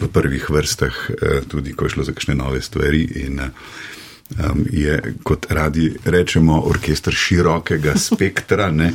v 0.00 0.08
prvih 0.08 0.50
vrstah, 0.50 1.10
eh, 1.10 1.40
tudi 1.48 1.72
ko 1.72 1.84
je 1.84 1.90
šlo 1.90 2.04
za 2.04 2.12
kakšne 2.12 2.34
nove 2.34 2.62
stvari 2.62 3.02
in 3.14 3.40
um, 3.40 4.64
je, 4.70 5.14
kot 5.22 5.46
radi 5.50 5.96
rečemo, 6.04 6.60
orkester 6.60 7.14
širokega 7.14 7.98
spektra, 7.98 8.70
ne, 8.70 8.92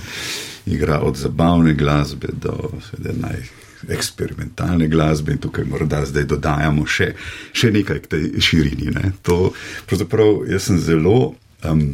igra 0.65 0.99
od 0.99 1.17
zabavne 1.17 1.73
glasbe 1.73 2.27
do 2.31 2.71
naj. 2.97 3.64
Eksperimentalne 3.89 4.87
glasbe 4.87 5.35
in 5.35 5.41
tukaj 5.43 5.65
morda 5.69 6.03
zdaj 6.05 6.27
dodajamo 6.31 6.85
še, 6.85 7.11
še 7.53 7.71
nekaj 7.71 8.03
k 8.03 8.11
tej 8.15 8.27
širini. 8.41 8.91
Ne. 8.95 9.13
To, 9.27 9.53
pravzaprav, 9.89 10.45
jaz 10.49 10.69
sem 10.69 10.79
zelo 10.81 11.35
um, 11.63 11.87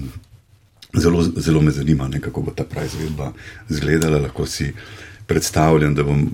Zelo, 0.91 1.23
zelo 1.23 1.61
me 1.61 1.71
zanima, 1.71 2.07
ne, 2.11 2.19
kako 2.19 2.41
bo 2.41 2.51
ta 2.51 2.65
pravi 2.67 2.89
izvedba 2.91 3.29
izgledala. 3.69 4.17
Lahko 4.19 4.45
si 4.45 4.73
predstavljam, 5.27 5.95
da 5.95 6.03
bom 6.03 6.25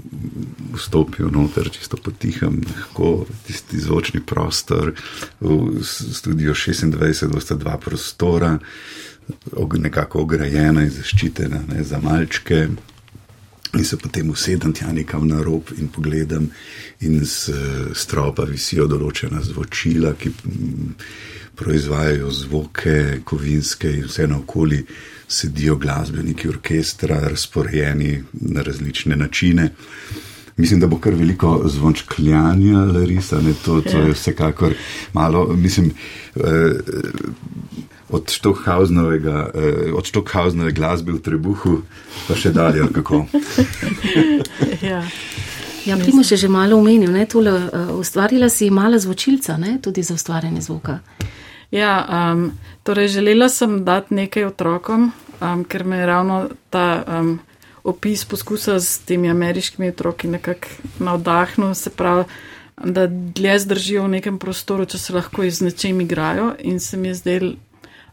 vstopil 0.73 1.29
noter, 1.31 1.69
čisto 1.69 1.97
potihem, 2.01 2.61
lahko 2.77 3.25
tisti 3.45 3.77
zvočni 3.79 4.21
prostor. 4.25 4.93
V 5.39 5.83
studio 5.83 6.53
26 6.53 7.27
bosta 7.29 7.55
dva 7.55 7.77
prostora, 7.77 8.57
nekako 9.77 10.21
ograjena 10.25 10.87
in 10.87 10.89
zaščitena 10.89 11.61
ne, 11.67 11.83
za 11.83 11.99
malčke. 12.01 12.67
In 13.77 13.85
se 13.85 13.97
potem 13.97 14.29
usedem 14.29 14.73
tja 14.73 14.91
nekam 14.93 15.27
na 15.27 15.41
rob 15.43 15.69
in 15.77 15.87
pogledam, 15.93 16.49
in 17.05 17.19
z 17.25 17.53
stropa 17.93 18.47
visijo 18.49 18.87
določena 18.89 19.41
zvočila, 19.45 20.15
ki 20.17 20.31
proizvajajo 21.57 22.31
zvoke, 22.31 23.21
kovinske 23.25 23.91
in 23.99 24.07
vse 24.07 24.27
naokoli 24.29 24.81
sedijo 25.27 25.75
glasbeniki 25.77 26.49
orkestra, 26.49 27.19
razporejeni 27.29 28.23
na 28.49 28.65
različne 28.65 29.15
načine. 29.15 29.69
Mislim, 30.57 30.79
da 30.79 30.87
bo 30.87 30.97
kar 30.97 31.13
veliko 31.13 31.59
zvončkljanja, 31.69 32.85
Larisa, 32.93 33.41
ne, 33.41 33.53
to, 33.65 33.81
to 33.81 33.97
je 33.97 34.07
ja. 34.09 34.13
vsekakor 34.13 34.73
malo, 35.13 35.53
mislim, 35.53 35.91
eh, 36.35 36.71
od 38.09 38.31
Štokhausnovega, 38.31 39.49
eh, 39.53 39.91
od 39.93 40.05
Štokhausnove 40.05 40.71
glasbe 40.71 41.11
v 41.11 41.21
Trebuhu, 41.21 41.81
pa 42.27 42.35
še 42.35 42.51
dalje, 42.55 42.87
kako. 42.93 43.25
ja. 44.91 45.03
Ja, 45.87 45.95
Primo 45.95 46.19
še 46.23 46.35
že 46.35 46.49
malo 46.51 46.75
omenil, 46.81 47.13
ne, 47.15 47.23
tole, 47.31 47.47
uh, 47.47 47.91
ustvarila 47.95 48.49
si 48.51 48.67
mala 48.67 48.99
zvočilca, 48.99 49.55
ne, 49.55 49.77
tudi 49.79 50.03
za 50.03 50.17
ustvarjanje 50.19 50.67
zvoka. 50.67 50.99
Ja, 51.71 52.03
um, 52.03 52.51
torej 52.83 53.07
želela 53.15 53.47
sem 53.47 53.85
dati 53.87 54.15
nekaj 54.15 54.51
otrokom, 54.51 55.11
um, 55.39 55.63
ker 55.63 55.85
me 55.87 56.01
je 56.01 56.05
ravno 56.05 56.37
ta 56.69 57.03
um, 57.07 57.39
opis 57.87 58.25
poskusa 58.27 58.79
s 58.83 58.99
temi 59.07 59.31
ameriškimi 59.31 59.89
otroki 59.95 60.27
nekako 60.27 60.67
navdahnil, 60.99 61.71
se 61.71 61.89
pravi, 61.89 62.27
da 62.83 63.07
dlje 63.07 63.59
zdržijo 63.59 64.03
v 64.03 64.19
nekem 64.19 64.39
prostoru, 64.39 64.85
če 64.85 64.99
se 64.99 65.15
lahko 65.15 65.47
z 65.49 65.71
nečem 65.71 66.03
igrajo 66.03 66.51
in 66.59 66.79
se 66.83 66.97
mi 66.97 67.07
je 67.07 67.15
zdel 67.15 67.47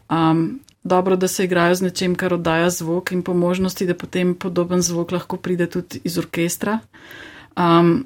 um, 0.09 0.59
dobro, 0.83 1.15
da 1.15 1.27
se 1.27 1.43
igrajo 1.43 1.75
z 1.75 1.81
nečem, 1.81 2.15
kar 2.15 2.33
oddaja 2.33 2.69
zvok 2.69 3.11
in 3.11 3.23
po 3.23 3.33
možnosti, 3.33 3.85
da 3.85 3.93
potem 3.93 4.35
podoben 4.35 4.81
zvok 4.81 5.11
lahko 5.11 5.37
pride 5.37 5.67
tudi 5.69 6.01
iz 6.03 6.17
orkestra. 6.17 6.79
Um, 7.57 8.05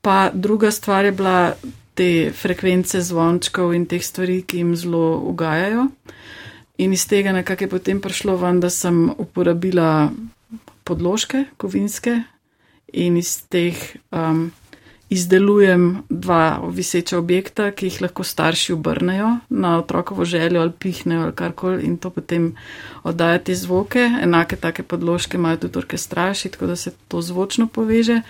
pa 0.00 0.30
druga 0.34 0.70
stvar 0.70 1.04
je 1.04 1.12
bila 1.12 1.54
te 1.94 2.32
frekvence 2.32 3.00
zvončkov 3.02 3.74
in 3.74 3.86
teh 3.86 4.04
stvari, 4.04 4.42
ki 4.42 4.62
jim 4.62 4.76
zelo 4.76 5.18
ugajajo. 5.18 5.88
In 6.78 6.92
iz 6.92 7.04
tega 7.08 7.32
nekako 7.32 7.64
je 7.64 7.70
potem 7.70 8.00
prišlo 8.00 8.36
ven, 8.40 8.60
da 8.60 8.70
sem 8.70 9.10
uporabila 9.18 10.10
podložke, 10.84 11.44
kovinske 11.56 12.22
in 12.92 13.16
iz 13.16 13.42
teh 13.48 13.76
um, 14.10 14.50
izdelujem 15.10 16.02
dva 16.08 16.60
viseča 16.70 17.18
objekta, 17.18 17.70
ki 17.70 17.88
jih 17.88 17.98
lahko 18.02 18.24
starši 18.24 18.72
obrnejo 18.72 19.36
na 19.48 19.78
otrokovo 19.78 20.24
željo 20.24 20.60
ali 20.60 20.72
pihnejo 20.78 21.22
ali 21.22 21.32
karkoli 21.32 21.82
in 21.82 21.96
to 21.96 22.10
potem 22.10 22.54
oddaja 23.02 23.38
te 23.38 23.54
zvoke. 23.54 24.10
Enake 24.22 24.56
take 24.56 24.82
podložke 24.82 25.36
imajo 25.36 25.56
tudi 25.56 25.78
orkestraši, 25.78 26.48
tako 26.48 26.66
da 26.66 26.76
se 26.76 26.92
to 27.08 27.22
zvočno 27.22 27.66
poveže. 27.66 28.20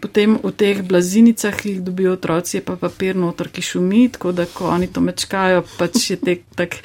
Potem 0.00 0.36
v 0.42 0.50
teh 0.52 0.82
blazinicah, 0.82 1.54
ki 1.56 1.74
jih 1.74 1.80
dobijo 1.84 2.14
otroci, 2.16 2.58
je 2.58 2.62
pa 2.64 2.76
papir 2.80 3.16
notor, 3.16 3.48
ki 3.48 3.62
šumi, 3.62 4.08
tako 4.14 4.32
da 4.32 4.46
ko 4.46 4.68
oni 4.72 4.88
to 4.90 5.02
mečkajo, 5.04 5.64
pač 5.78 6.10
je 6.10 6.16
tek 6.20 6.44
tak 6.58 6.76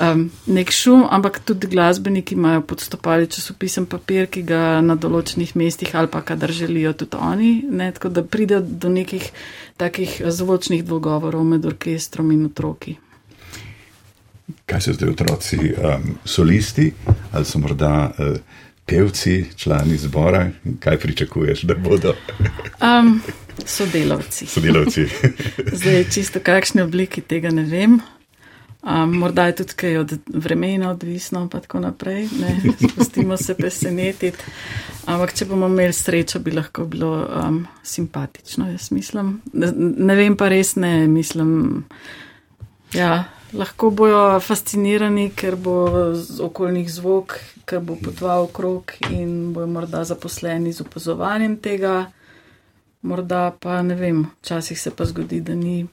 um, 0.00 0.28
nek 0.46 0.72
šum, 0.74 1.06
ampak 1.10 1.40
tudi 1.44 1.70
glasbeniki 1.70 2.34
imajo 2.34 2.62
podstopali 2.68 3.30
časopisen 3.30 3.88
papir, 3.90 4.28
ki 4.30 4.44
ga 4.46 4.80
na 4.84 4.98
določenih 4.98 5.54
mestih 5.58 5.94
ali 5.98 6.10
pa 6.12 6.22
kadar 6.22 6.52
želijo 6.52 6.94
tudi 7.04 7.18
oni, 7.20 7.52
ne, 7.70 7.90
tako 7.92 8.12
da 8.12 8.22
pride 8.22 8.62
do 8.62 8.92
nekih 8.92 9.30
takih 9.78 10.20
zvočnih 10.26 10.84
dogovorov 10.84 11.44
med 11.44 11.66
orkestrom 11.66 12.32
in 12.34 12.48
otroki. 12.50 12.98
Kaj 14.68 14.80
so 14.80 14.94
zdaj 14.96 15.12
otroci, 15.12 15.58
um, 15.76 16.14
solisti 16.24 16.92
ali 17.32 17.44
so 17.44 17.60
morda 17.60 17.92
uh, 18.08 18.40
pevci, 18.88 19.44
člani 19.56 19.96
zbora? 19.96 20.50
Kaj 20.80 20.98
pričakuješ, 20.98 21.62
da 21.62 21.74
bodo? 21.74 22.14
um, 22.82 23.20
sodelavci. 23.64 24.46
sodelavci. 24.46 25.06
zdaj, 25.80 26.04
čisto 26.10 26.40
kakšne 26.40 26.82
obliki 26.82 27.20
tega 27.20 27.50
ne 27.50 27.62
vem. 27.62 28.00
Um, 28.82 29.16
morda 29.18 29.46
je 29.46 29.56
tudi 29.56 29.74
kaj 29.76 29.96
od 29.96 30.12
vremena 30.28 30.90
odvisno, 30.90 31.48
pa 31.48 31.60
tako 31.60 31.80
naprej. 31.80 32.28
Ne, 32.40 32.60
spustimo 32.90 33.36
se 33.36 33.54
presenetiti. 33.54 34.38
Ampak, 35.06 35.34
če 35.34 35.44
bomo 35.44 35.66
imeli 35.66 35.92
srečo, 35.92 36.38
bi 36.38 36.54
lahko 36.54 36.84
bilo 36.84 37.10
um, 37.26 37.66
simpatično, 37.82 38.70
jaz 38.70 38.90
mislim. 38.92 39.40
Ne, 39.52 39.72
ne 39.76 40.14
vem 40.14 40.36
pa 40.36 40.48
res 40.48 40.76
ne, 40.76 41.06
mislim. 41.08 41.84
Ja, 42.94 43.24
lahko 43.52 43.90
bojo 43.90 44.40
fascinirani, 44.40 45.30
ker 45.30 45.56
bo 45.56 45.76
okoljnih 46.44 46.90
zvok, 46.92 47.38
ker 47.64 47.80
bo 47.80 47.96
potval 48.04 48.48
okrog 48.48 48.92
in 49.10 49.52
bojo 49.52 49.66
morda 49.66 50.04
zaposleni 50.04 50.72
z 50.72 50.80
opazovanjem 50.84 51.56
tega. 51.56 52.10
Morda 53.02 53.52
pa 53.60 53.82
ne 53.82 53.94
vem, 53.94 54.26
včasih 54.40 54.80
se 54.80 54.90
pa 54.90 55.04
zgodi, 55.04 55.40
da 55.40 55.54
ni 55.54 55.86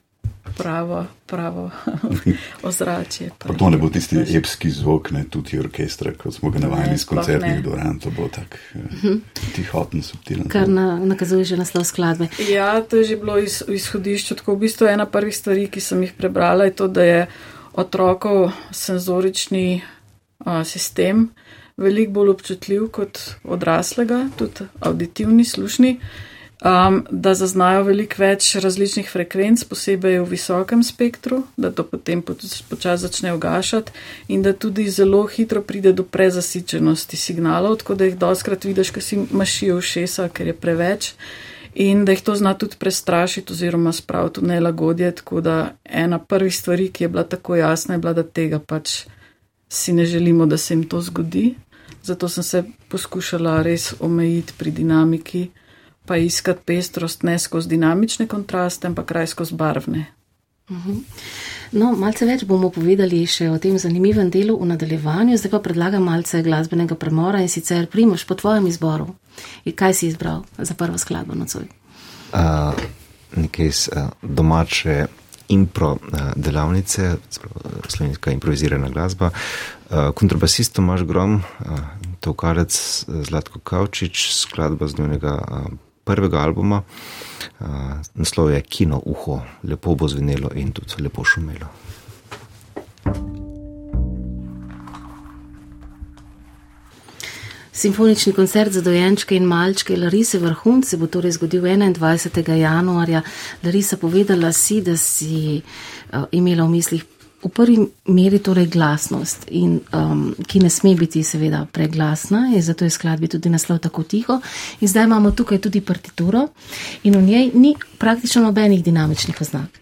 pravo, 0.56 1.04
pravo 1.26 1.70
ozračje. 2.68 3.30
Pa 3.38 3.54
to 3.54 3.70
ne 3.70 3.78
bo 3.78 3.88
tisti 3.88 4.16
epski 4.36 4.70
zvok, 4.70 5.10
ne 5.10 5.24
tudi 5.30 5.58
orkestra, 5.58 6.12
kot 6.18 6.34
smo 6.34 6.50
ga 6.50 6.58
navajeni 6.58 6.94
iz 6.94 7.06
koncertnih 7.06 7.62
dvoran, 7.62 7.98
to 7.98 8.10
bo 8.10 8.28
tak 8.28 8.58
uh, 8.74 9.10
tihoten, 9.54 10.02
subtilen. 10.02 10.48
Kar 10.48 10.68
na, 10.68 10.98
nakazuje 10.98 11.44
že 11.44 11.56
naslov 11.56 11.84
skladbe. 11.84 12.28
Ja, 12.50 12.80
to 12.80 12.96
je 12.96 13.04
že 13.04 13.16
bilo 13.16 13.38
iz, 13.38 13.62
izhodišče. 13.68 14.34
Tako 14.42 14.54
v 14.54 14.66
bistvu 14.66 14.86
ena 14.86 15.06
prvih 15.06 15.36
stvari, 15.36 15.68
ki 15.68 15.80
sem 15.80 16.02
jih 16.02 16.14
prebrala, 16.18 16.64
je 16.64 16.76
to, 16.76 16.88
da 16.88 17.02
je 17.02 17.26
otrokov 17.72 18.50
senzorični 18.72 19.82
uh, 19.82 20.64
sistem 20.64 21.28
veliko 21.76 22.12
bolj 22.12 22.30
občutljiv 22.30 22.88
kot 22.88 23.18
odraslega, 23.44 24.28
tudi 24.38 24.64
auditivni, 24.80 25.44
slušni 25.44 25.98
um, 26.64 27.04
da 27.10 27.34
zaznajo 27.34 27.82
veliko 27.82 28.20
več 28.22 28.54
različnih 28.62 29.08
frekvenc, 29.10 29.64
posebej 29.68 30.20
v 30.20 30.28
visokem 30.30 30.82
spektru, 30.84 31.42
da 31.56 31.70
to 31.70 31.84
potem 31.84 32.22
počasi 32.22 33.02
začne 33.02 33.34
ugašati 33.34 33.92
in 34.28 34.42
da 34.42 34.52
tudi 34.52 34.88
zelo 34.90 35.26
hitro 35.26 35.62
pride 35.62 35.92
do 35.92 36.04
prezasičenosti 36.04 37.16
signalov, 37.16 37.76
tako 37.82 37.94
da 37.94 38.08
jih 38.08 38.16
doskrat 38.18 38.64
vidiš, 38.64 38.90
ker 38.90 39.04
si 39.04 39.20
mašijo 39.30 39.80
všesa, 39.80 40.28
ker 40.28 40.52
je 40.52 40.56
preveč. 40.56 41.12
In 41.76 42.06
da 42.08 42.14
jih 42.14 42.22
to 42.24 42.32
zna 42.32 42.54
tudi 42.56 42.78
prestrašiti 42.80 43.52
oziroma 43.52 43.92
spraviti 43.92 44.40
v 44.40 44.48
nelagodje, 44.48 45.10
tako 45.12 45.42
da 45.44 45.74
ena 45.84 46.18
prvih 46.18 46.54
stvari, 46.56 46.88
ki 46.88 47.04
je 47.04 47.08
bila 47.08 47.24
tako 47.24 47.56
jasna, 47.56 47.94
je 47.94 48.00
bila, 48.00 48.14
da 48.16 48.24
tega 48.24 48.58
pač 48.58 49.04
si 49.68 49.92
ne 49.92 50.06
želimo, 50.06 50.46
da 50.46 50.56
se 50.56 50.72
jim 50.74 50.86
to 50.88 51.00
zgodi. 51.00 51.54
Zato 52.02 52.28
sem 52.28 52.42
se 52.42 52.64
poskušala 52.88 53.60
res 53.62 53.92
omejiti 54.00 54.54
pri 54.56 54.70
dinamiki 54.70 55.48
pa 56.06 56.16
iskati 56.16 56.62
pestrost 56.64 57.22
ne 57.22 57.38
skozi 57.38 57.68
dinamične 57.68 58.26
kontraste, 58.26 58.86
ampak 58.86 59.06
kraj 59.06 59.26
skozi 59.34 59.54
barvne. 59.54 60.06
Mhm. 60.70 60.98
No, 61.78 61.92
malce 61.98 62.26
več 62.26 62.42
bomo 62.46 62.70
povedali 62.74 63.20
še 63.30 63.48
o 63.50 63.58
tem 63.62 63.76
zanimivem 63.78 64.30
delu 64.34 64.56
v 64.58 64.66
nadaljevanju, 64.72 65.38
zdaj 65.38 65.52
pa 65.54 65.60
predlagam 65.62 66.06
malce 66.06 66.42
glasbenega 66.42 66.98
premora 66.98 67.42
in 67.42 67.50
sicer 67.50 67.86
primoš 67.90 68.26
po 68.26 68.34
tvojem 68.38 68.66
izboru. 68.70 69.12
In 69.66 69.76
kaj 69.78 69.94
si 69.94 70.10
izbral 70.10 70.42
za 70.58 70.74
prvo 70.74 70.98
skladbo 70.98 71.38
nocoj? 71.38 71.66
Uh, 72.34 72.74
nekaj 73.36 73.66
iz 73.66 73.86
uh, 73.90 74.10
domače 74.22 75.06
impro 75.54 75.92
uh, 75.94 76.32
delavnice, 76.34 77.14
slovenska 77.86 78.34
improvizirana 78.34 78.90
glasba. 78.90 79.30
Uh, 79.30 80.10
kontrabasist 80.18 80.74
Tomaš 80.74 81.06
Grom, 81.06 81.38
uh, 81.38 81.78
tokarec 82.20 82.74
Zlatko 83.06 83.62
Kavčič, 83.62 84.32
skladba 84.34 84.88
z 84.90 84.98
njega 84.98 85.38
uh, 85.38 85.85
prvega 86.06 86.38
albuma. 86.38 86.82
Uh, 87.60 87.66
naslov 88.14 88.50
je 88.54 88.60
Kino 88.62 89.02
uho, 89.04 89.40
lepo 89.62 89.94
bo 89.94 90.08
zvenelo 90.08 90.52
in 90.54 90.70
tudi 90.72 91.02
lepo 91.02 91.24
šumelo. 91.24 91.66
Simfonični 97.76 98.32
koncert 98.32 98.72
za 98.72 98.80
dojenčke 98.80 99.36
in 99.36 99.44
malčke 99.44 99.96
Larise 99.96 100.38
Vrhunc 100.38 100.86
se 100.88 100.96
bo 100.96 101.06
torej 101.06 101.34
zgodil 101.36 101.62
21. 101.62 102.52
januarja. 102.52 103.22
Larisa, 103.62 103.96
povedala 103.96 104.52
si, 104.52 104.80
da 104.80 104.96
si 104.96 105.60
uh, 105.60 106.24
imela 106.32 106.64
v 106.64 106.70
mislih 106.70 107.04
v 107.46 107.50
prvi 107.54 107.78
meri 108.10 108.38
torej 108.42 108.66
glasnost, 108.66 109.46
in, 109.54 109.78
um, 109.94 110.34
ki 110.46 110.60
ne 110.64 110.70
sme 110.70 110.94
biti 110.98 111.22
seveda 111.22 111.66
preglasna, 111.72 112.48
in 112.54 112.62
zato 112.62 112.84
je 112.84 112.90
skladbi 112.90 113.28
tudi 113.28 113.50
naslov 113.50 113.78
tako 113.78 114.02
tiho. 114.02 114.40
In 114.80 114.88
zdaj 114.88 115.04
imamo 115.06 115.30
tukaj 115.30 115.60
tudi 115.62 115.80
partituro 115.80 116.48
in 117.04 117.14
v 117.14 117.22
njej 117.22 117.50
ni 117.54 117.74
praktično 117.98 118.42
nobenih 118.42 118.82
dinamičnih 118.84 119.40
oznak. 119.40 119.80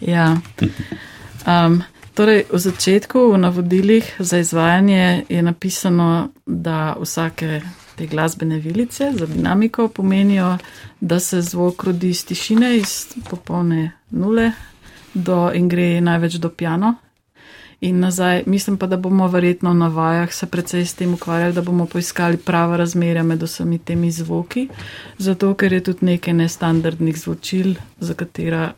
Ja. 0.00 0.40
Um, 1.46 1.82
torej, 2.14 2.44
v 2.50 2.58
začetku, 2.58 3.30
v 3.32 3.38
navodilih 3.38 4.14
za 4.18 4.38
izvajanje 4.38 5.24
je 5.28 5.42
napisano, 5.42 6.30
da 6.46 6.96
vsake 7.00 7.60
te 7.96 8.06
glasbene 8.06 8.58
vilice 8.58 9.12
za 9.12 9.26
dinamiko 9.26 9.88
pomenijo, 9.88 10.58
da 11.00 11.20
se 11.20 11.42
zvok 11.42 11.84
rodi 11.84 12.10
iz 12.10 12.24
tišine, 12.24 12.76
iz 12.76 13.14
popolne 13.30 13.92
nule 14.10 14.52
do 15.14 15.50
in 15.54 15.68
gre 15.68 16.00
največ 16.00 16.38
do 16.38 16.48
piano. 16.48 16.94
In 17.80 18.00
nazaj, 18.00 18.42
mislim 18.46 18.76
pa, 18.76 18.86
da 18.86 18.96
bomo 18.96 19.28
verjetno 19.28 19.72
na 19.74 19.88
vajah 19.88 20.32
se 20.32 20.46
precej 20.46 20.84
s 20.86 20.94
tem 20.94 21.14
ukvarjali, 21.14 21.52
da 21.52 21.62
bomo 21.62 21.86
poiskali 21.86 22.36
prava 22.36 22.76
razmerja 22.76 23.22
med 23.22 23.42
vsemi 23.42 23.78
temi 23.78 24.10
zvoki, 24.12 24.68
zato 25.18 25.54
ker 25.54 25.72
je 25.72 25.80
tudi 25.80 26.04
nekaj 26.04 26.34
nestandardnih 26.34 27.16
zvočil, 27.18 27.74
za 28.00 28.14
katera 28.14 28.72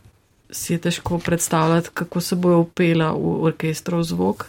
si 0.51 0.73
je 0.73 0.79
težko 0.79 1.19
predstavljati, 1.19 1.89
kako 1.93 2.21
se 2.21 2.35
bojo 2.35 2.59
upela 2.59 3.11
v 3.11 3.43
orkestrov 3.43 4.03
zvok. 4.03 4.45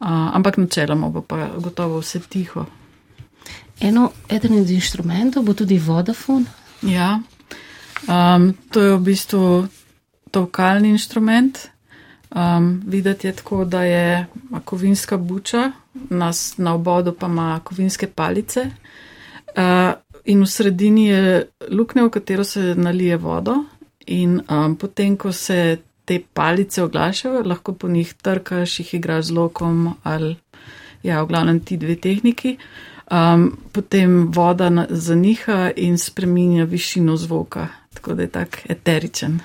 Uh, 0.00 0.06
ampak 0.08 0.56
načeloma 0.56 1.08
bo 1.08 1.20
pa 1.20 1.48
gotovo 1.58 1.98
vse 2.00 2.20
tiho. 2.20 2.64
Eno, 3.80 4.10
eden 4.28 4.60
od 4.60 4.70
inštrumentov 4.70 5.44
bo 5.44 5.54
tudi 5.54 5.78
vodafon. 5.78 6.46
Ja, 6.82 7.20
um, 8.08 8.54
to 8.70 8.80
je 8.80 8.96
v 8.96 9.00
bistvu 9.00 9.68
tokalni 10.30 10.88
inštrument. 10.88 11.58
Um, 12.30 12.82
videti 12.86 13.26
je 13.26 13.32
tako, 13.32 13.64
da 13.64 13.82
je 13.82 14.26
kovinska 14.64 15.16
buča, 15.16 15.72
nas 15.94 16.58
na 16.58 16.74
obodu 16.74 17.12
pa 17.12 17.26
ima 17.26 17.60
kovinske 17.64 18.06
palice. 18.06 18.66
Uh, 19.56 19.92
in 20.24 20.42
v 20.42 20.46
sredini 20.46 21.06
je 21.06 21.46
luknja, 21.70 22.04
v 22.04 22.10
katero 22.10 22.44
se 22.44 22.74
nalije 22.74 23.16
vodo. 23.16 23.54
In 24.06 24.40
um, 24.50 24.76
potem, 24.76 25.16
ko 25.16 25.32
se 25.32 25.78
te 26.04 26.20
palice 26.34 26.82
oglašajo, 26.82 27.42
lahko 27.46 27.74
po 27.74 27.88
njih 27.88 28.14
trkaš, 28.14 28.78
jih 28.78 28.94
igraš 28.94 29.24
z 29.24 29.30
lokom 29.30 29.94
ali 30.02 30.36
ja, 31.02 31.22
v 31.22 31.26
glavnem 31.26 31.60
ti 31.60 31.76
dve 31.76 31.96
tehniki. 31.96 32.56
Um, 33.10 33.56
potem 33.72 34.30
voda 34.30 34.70
zaniha 34.90 35.70
in 35.76 35.98
spreminja 35.98 36.64
višino 36.64 37.16
zvoka, 37.16 37.68
tako 37.94 38.14
da 38.14 38.22
je 38.22 38.28
tak 38.28 38.60
eteričen. 38.68 39.40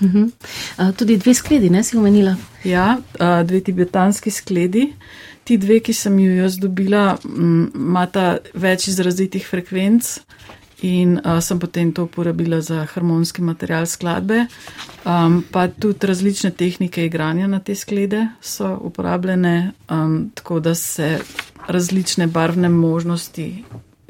Uh 0.00 0.12
-huh. 0.12 0.30
uh, 0.78 0.94
tudi 0.96 1.16
dve 1.16 1.34
skledi, 1.34 1.70
ne 1.70 1.82
si 1.82 1.96
omenila? 1.96 2.36
Ja, 2.64 2.98
uh, 3.20 3.46
dve 3.46 3.60
tibetanski 3.60 4.30
skledi. 4.30 4.92
Ti 5.44 5.56
dve, 5.56 5.80
ki 5.80 5.92
sem 5.92 6.18
jo 6.18 6.32
jaz 6.32 6.58
dobila, 6.58 7.18
imata 7.74 8.38
več 8.54 8.88
izrazitih 8.88 9.46
frekvenc 9.46 10.18
in 10.82 11.20
uh, 11.24 11.40
sem 11.40 11.58
potem 11.58 11.92
to 11.92 12.04
uporabila 12.04 12.60
za 12.60 12.86
harmonski 12.94 13.42
material 13.42 13.86
skladbe. 13.86 14.46
Um, 15.04 15.44
pa 15.50 15.68
tudi 15.68 16.06
različne 16.06 16.50
tehnike 16.50 17.06
igranja 17.06 17.46
na 17.46 17.60
te 17.60 17.74
sklede 17.74 18.26
so 18.40 18.78
uporabljene, 18.82 19.72
um, 19.90 20.30
tako 20.34 20.60
da 20.60 20.74
se 20.74 21.18
različne 21.68 22.26
barvne 22.26 22.68
možnosti 22.68 23.64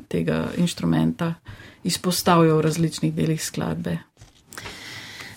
tega 0.09 0.49
inštrumenta 0.57 1.35
izpostavljajo 1.85 2.57
v 2.57 2.61
različnih 2.61 3.15
delih 3.15 3.45
skladbe. 3.45 3.99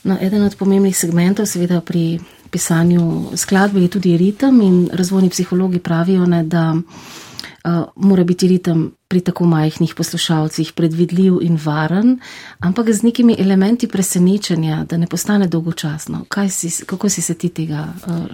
No, 0.04 0.18
eden 0.22 0.44
od 0.44 0.56
pomembnih 0.56 0.98
segmentov, 0.98 1.46
seveda, 1.46 1.82
pri 1.82 2.20
pisanju 2.50 3.36
skladbe 3.36 3.82
je 3.82 3.88
tudi 3.88 4.18
ritem, 4.18 4.62
in 4.62 4.90
razvojni 4.94 5.30
psihologi 5.30 5.80
pravijo, 5.80 6.26
ne, 6.26 6.44
da 6.44 6.74
uh, 6.74 7.84
mora 7.96 8.24
biti 8.24 8.48
ritem 8.48 8.92
pri 9.08 9.22
tako 9.22 9.46
majhnih 9.46 9.94
poslušalcih 9.96 10.72
predvidljiv 10.74 11.42
in 11.42 11.60
varen, 11.66 12.20
ampak 12.60 12.92
z 12.94 13.04
nekimi 13.04 13.36
elementi 13.40 13.88
presenečenja, 13.88 14.86
da 14.90 14.98
ne 14.98 15.08
postane 15.08 15.48
dolgočasno. 15.48 16.26
Si, 16.50 16.86
kako 16.86 17.10
si 17.10 17.22
se 17.22 17.34
ti 17.34 17.50
tega 17.50 17.88
uh, 18.08 18.26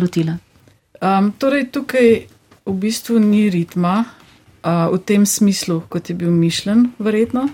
lotila? 0.00 0.36
Um, 1.02 1.32
torej, 1.38 1.70
tukaj 1.70 2.26
v 2.66 2.72
bistvu 2.72 3.18
ni 3.18 3.50
ritma 3.50 4.04
uh, 4.04 4.88
v 4.92 4.98
tem 5.04 5.26
smislu, 5.26 5.82
kot 5.88 6.10
je 6.10 6.16
bil 6.16 6.30
mišljen, 6.30 6.90
verjetno. 6.98 7.48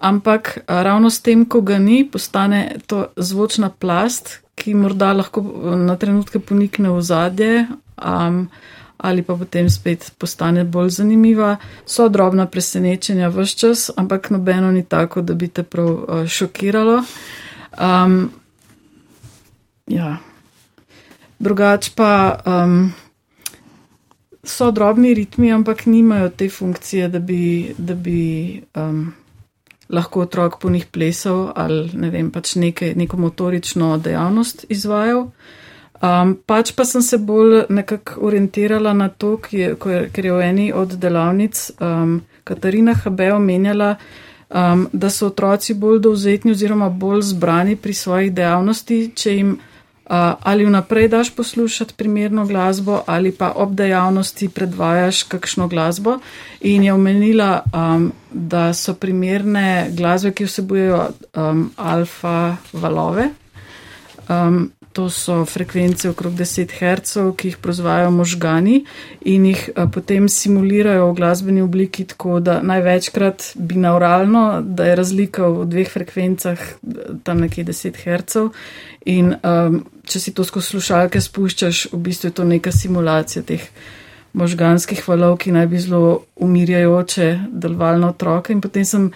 Ampak 0.00 0.64
ravno 0.66 1.10
s 1.10 1.20
tem, 1.20 1.44
ko 1.44 1.60
ga 1.60 1.78
ni, 1.78 2.08
postane 2.08 2.80
to 2.88 3.12
zvočna 3.16 3.68
plast, 3.68 4.40
ki 4.56 4.74
morda 4.74 5.12
lahko 5.12 5.44
na 5.76 5.96
trenutke 5.96 6.40
ponikne 6.40 6.92
v 6.92 7.02
zadje. 7.04 7.54
Um, 8.00 8.48
ali 9.00 9.22
pa 9.22 9.36
potem 9.36 9.70
spet 9.70 10.12
postane 10.18 10.64
bolj 10.64 10.90
zanimiva. 11.00 11.56
So 11.84 12.08
drobna 12.08 12.46
presenečenja 12.46 13.28
v 13.28 13.44
vse 13.44 13.56
čas, 13.56 13.90
ampak 13.96 14.30
nobeno 14.30 14.72
ni 14.72 14.84
tako, 14.84 15.20
da 15.22 15.34
bi 15.34 15.48
te 15.48 15.62
prav 15.62 15.88
uh, 15.88 16.26
šokiralo. 16.28 17.04
Um, 17.80 18.30
ja. 19.88 20.16
Drugač 21.40 21.92
pa 21.96 22.40
um, 22.44 22.92
so 24.44 24.70
drobni 24.70 25.14
ritmi, 25.14 25.52
ampak 25.52 25.86
nimajo 25.86 26.28
te 26.28 26.48
funkcije, 26.48 27.08
da 27.08 27.18
bi, 27.18 27.72
da 27.78 27.94
bi 27.94 28.60
um, 28.76 29.12
lahko 29.92 30.20
otrok 30.20 30.58
po 30.60 30.70
njih 30.70 30.86
plesal 30.86 31.52
ali 31.56 31.90
ne 31.94 32.10
vem, 32.10 32.30
pač 32.30 32.54
nekaj, 32.54 32.94
neko 32.94 33.16
motorično 33.16 33.96
dejavnost 33.98 34.66
izvajal. 34.68 35.26
Um, 36.00 36.32
pač 36.46 36.72
pa 36.72 36.84
sem 36.88 37.02
se 37.02 37.18
bolj 37.18 37.66
nekako 37.68 38.22
orientirala 38.24 38.92
na 38.96 39.08
to, 39.08 39.36
je, 39.50 39.74
ker 40.12 40.24
je 40.26 40.32
v 40.32 40.40
eni 40.40 40.70
od 40.72 40.94
delavnic 40.96 41.70
um, 41.76 42.22
Katarina 42.44 42.94
Habe 43.04 43.32
omenjala, 43.34 43.96
um, 44.48 44.86
da 44.92 45.10
so 45.10 45.28
otroci 45.28 45.74
bolj 45.74 46.00
dovzetni 46.06 46.54
oziroma 46.56 46.88
bolj 46.88 47.20
zbrani 47.34 47.76
pri 47.76 47.94
svojih 47.94 48.32
dejavnosti, 48.32 49.10
če 49.14 49.34
jim 49.36 49.58
ali 50.10 50.64
vnaprej 50.64 51.08
daš 51.08 51.30
poslušati 51.30 51.94
primerno 51.94 52.46
glasbo 52.46 53.02
ali 53.06 53.32
pa 53.32 53.52
ob 53.56 53.74
dejavnosti 53.74 54.48
predvajaš 54.48 55.22
kakšno 55.22 55.68
glasbo. 55.68 56.18
In 56.60 56.84
je 56.84 56.92
omenila, 56.92 57.62
um, 57.74 58.12
da 58.32 58.74
so 58.74 58.94
primerne 58.94 59.90
glasbe, 59.90 60.32
ki 60.32 60.44
vsebujejo 60.44 61.08
um, 61.34 61.70
alfa 61.76 62.56
valove. 62.72 63.28
Um, 64.28 64.72
to 64.92 65.10
so 65.10 65.44
frekvence 65.44 66.10
okrog 66.10 66.34
10 66.34 66.72
Hz, 66.74 67.36
ki 67.36 67.48
jih 67.48 67.58
proizvajajo 67.62 68.10
možgani 68.10 68.84
in 69.20 69.46
jih 69.46 69.68
eh, 69.68 69.86
potem 69.92 70.28
simulirajo 70.28 71.10
v 71.10 71.16
glasbeni 71.16 71.62
obliki 71.62 72.04
tako, 72.04 72.40
da 72.40 72.60
največkrat 72.62 73.52
binauralno, 73.54 74.62
da 74.62 74.90
je 74.90 74.96
razlika 74.96 75.46
v 75.46 75.66
dveh 75.70 75.90
frekvencah 75.90 76.66
tam 77.22 77.40
nekje 77.46 77.64
10 77.64 78.02
Hz. 78.04 78.48
In 79.06 79.32
a, 79.32 79.70
če 80.04 80.20
si 80.20 80.34
to 80.36 80.44
skozi 80.44 80.74
slušalke 80.74 81.20
spuščaš, 81.20 81.86
v 81.92 82.00
bistvu 82.04 82.28
je 82.28 82.34
to 82.36 82.44
neka 82.44 82.72
simulacija 82.72 83.42
teh 83.48 83.64
možganskih 84.36 85.00
valov, 85.08 85.38
ki 85.40 85.54
naj 85.56 85.66
bi 85.66 85.80
zelo 85.80 86.24
umirjajoče 86.36 87.28
delovali 87.48 88.00
na 88.00 88.10
otroke. 88.10 88.52
In 88.52 88.60
potem 88.60 88.84
sem 88.84 89.10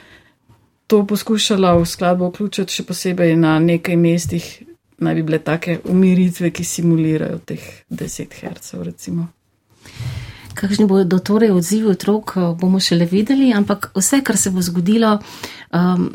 to 0.86 1.04
poskušala 1.06 1.74
v 1.76 1.84
skladbo 1.86 2.30
vključiti 2.30 2.72
še 2.72 2.86
posebej 2.88 3.36
na 3.36 3.58
nekaj 3.58 3.96
mestih 3.96 4.63
naj 5.04 5.14
bi 5.20 5.22
bile 5.22 5.38
take 5.44 5.78
umiritve, 5.84 6.50
ki 6.50 6.64
simulirajo 6.64 7.38
teh 7.46 7.64
10 7.90 8.34
Hz. 8.40 8.74
Kakšni 10.54 10.86
bodo 10.86 11.18
torej 11.18 11.50
odzivi 11.50 11.90
otrok, 11.90 12.36
bomo 12.60 12.80
šele 12.80 13.06
videli, 13.10 13.52
ampak 13.52 13.90
vse, 13.96 14.22
kar 14.24 14.36
se 14.38 14.50
bo 14.54 14.62
zgodilo, 14.62 15.18
um, 15.74 16.06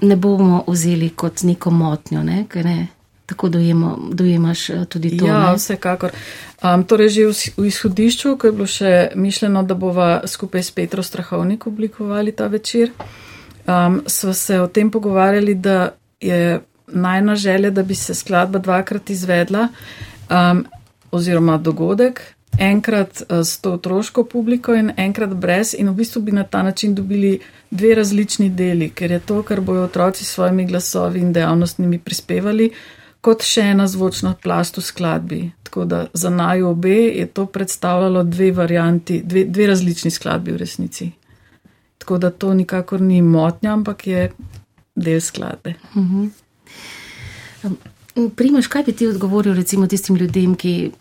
ne 0.00 0.16
bomo 0.16 0.64
vzeli 0.66 1.10
kot 1.16 1.42
neko 1.42 1.70
motnjo, 1.70 2.22
ne? 2.22 2.44
ne? 2.64 2.88
tako 3.26 3.48
dojemo, 3.48 3.98
dojemaš 4.12 4.68
uh, 4.70 4.84
tudi 4.84 5.18
to. 5.18 5.26
Ja, 5.26 5.50
ne? 5.50 5.56
vsekakor. 5.56 6.10
Um, 6.62 6.84
torej, 6.84 7.08
že 7.08 7.26
v, 7.26 7.32
v 7.56 7.66
izhodišču, 7.70 8.34
ko 8.36 8.50
je 8.50 8.52
bilo 8.52 8.66
še 8.66 8.92
mišljeno, 9.14 9.62
da 9.62 9.74
bova 9.74 10.10
skupaj 10.26 10.62
s 10.62 10.74
Petro 10.74 11.02
Strahovnik 11.02 11.66
oblikovali 11.66 12.32
ta 12.32 12.50
večer, 12.50 12.90
um, 13.66 14.02
smo 14.06 14.34
se 14.34 14.60
o 14.60 14.66
tem 14.66 14.90
pogovarjali, 14.90 15.54
da 15.54 15.94
je 16.20 16.60
najna 16.86 17.36
želja, 17.36 17.70
da 17.70 17.82
bi 17.82 17.94
se 17.94 18.14
skladba 18.14 18.58
dvakrat 18.58 19.10
izvedla, 19.10 19.68
um, 20.30 20.66
oziroma 21.10 21.58
dogodek, 21.58 22.34
enkrat 22.58 23.22
uh, 23.28 23.38
s 23.44 23.60
to 23.60 23.72
otroško 23.72 24.24
publiko 24.24 24.74
in 24.74 24.92
enkrat 24.96 25.34
brez, 25.34 25.74
in 25.78 25.88
v 25.88 25.94
bistvu 25.94 26.22
bi 26.22 26.32
na 26.32 26.44
ta 26.44 26.62
način 26.62 26.94
dobili 26.94 27.38
dve 27.70 27.94
različni 27.94 28.50
deli, 28.50 28.90
ker 28.90 29.10
je 29.10 29.20
to, 29.20 29.42
kar 29.42 29.60
bojo 29.60 29.84
otroci 29.84 30.24
s 30.24 30.34
svojimi 30.34 30.66
glasovi 30.66 31.20
in 31.20 31.32
dejavnostnimi 31.32 31.98
prispevali, 31.98 32.70
kot 33.20 33.42
še 33.42 33.70
ena 33.72 33.86
zvočna 33.88 34.34
plast 34.42 34.78
v 34.78 34.82
skladbi. 34.84 35.40
Tako 35.62 35.84
da 35.84 36.06
za 36.12 36.30
naj 36.30 36.62
obe 36.62 36.96
je 37.18 37.26
to 37.26 37.46
predstavljalo 37.46 38.22
dve 38.22 38.52
varianti, 38.52 39.22
dve, 39.24 39.44
dve 39.44 39.66
različni 39.66 40.10
skladbi 40.10 40.52
v 40.52 40.60
resnici. 40.60 41.10
Tako 41.98 42.18
da 42.18 42.30
to 42.30 42.54
nikakor 42.54 43.00
ni 43.00 43.22
motnja, 43.22 43.72
ampak 43.72 44.06
je 44.06 44.30
del 44.94 45.20
skladbe. 45.20 45.74
Uh 45.94 46.02
mhm. 46.02 46.22
-huh. 46.22 46.43
Primaš, 48.36 48.66
kaj 48.66 48.84
bi 48.86 48.92
ti 48.92 49.06
odgovoril 49.06 49.54
recimo 49.54 49.86
tistim 49.86 50.16
ljudem, 50.16 50.54
ki 50.54 50.92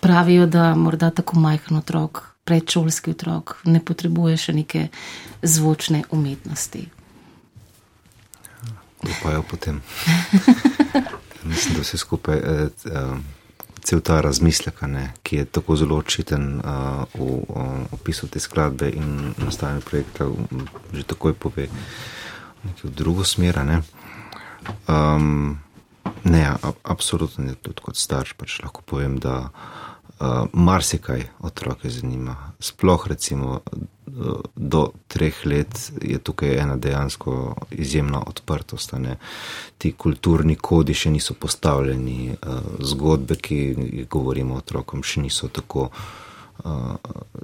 pravijo, 0.00 0.46
da 0.46 0.74
morda 0.74 1.10
tako 1.10 1.38
majhen 1.38 1.76
otrok, 1.76 2.22
predšolski 2.44 3.10
otrok, 3.10 3.56
ne 3.64 3.80
potrebuje 3.84 4.36
še 4.36 4.52
neke 4.52 4.88
zvočne 5.42 6.02
umetnosti? 6.10 6.88
Upajo 9.02 9.42
potem. 9.50 9.82
Mislim, 11.50 11.74
da 11.74 11.82
vse 11.82 11.98
skupaj 11.98 12.38
eh, 12.38 12.66
eh, 12.86 13.14
cel 13.82 14.00
ta 14.00 14.20
razmislek, 14.20 14.82
ne, 14.86 15.12
ki 15.22 15.36
je 15.36 15.44
tako 15.44 15.76
zelo 15.76 15.96
očiten 15.98 16.60
uh, 16.60 17.02
v 17.14 17.88
opisu 17.90 18.28
te 18.30 18.40
skladbe 18.40 18.90
in 18.94 19.34
nastajanju 19.42 19.82
projekta, 19.82 20.28
že 20.94 21.02
takoj 21.02 21.34
pove 21.34 21.66
v 22.82 22.90
drugo 22.94 23.26
smer. 23.26 23.58
Um, 24.86 25.58
ne 26.24 26.54
absolutno 26.82 27.44
ne 27.44 27.54
tudi 27.54 27.82
kot 27.82 27.96
starš, 27.96 28.34
pač 28.38 28.60
lahko 28.62 28.82
povem, 28.86 29.18
da 29.18 29.48
uh, 29.48 30.46
marsikaj 30.52 31.26
otroke 31.40 31.90
zanima. 31.90 32.36
Sploh 32.60 33.06
recimo 33.06 33.60
do 34.56 34.88
treh 35.08 35.46
let 35.46 35.92
je 36.02 36.18
tukaj 36.18 36.56
ena 36.56 36.76
dejansko 36.76 37.54
izjemna 37.70 38.22
odprtost. 38.26 38.94
Ti 39.78 39.92
kulturni 39.92 40.56
kodi 40.56 40.94
še 40.94 41.10
niso 41.10 41.34
postavljeni, 41.34 42.34
uh, 42.36 42.60
zgodbe, 42.80 43.38
ki 43.40 44.06
govorimo 44.10 44.60
otrokom, 44.60 45.02
še 45.02 45.24
niso 45.24 45.48
tako. 45.48 45.88
Uh, 46.62 46.94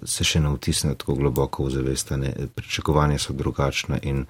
se 0.04 0.22
še 0.24 0.38
ne 0.44 0.52
vtisne 0.52 0.92
tako 0.94 1.16
globoko 1.18 1.64
v 1.64 1.72
zavest, 1.72 2.12
pričakovanja 2.54 3.18
so 3.18 3.32
drugačna 3.34 3.98
in 4.02 4.26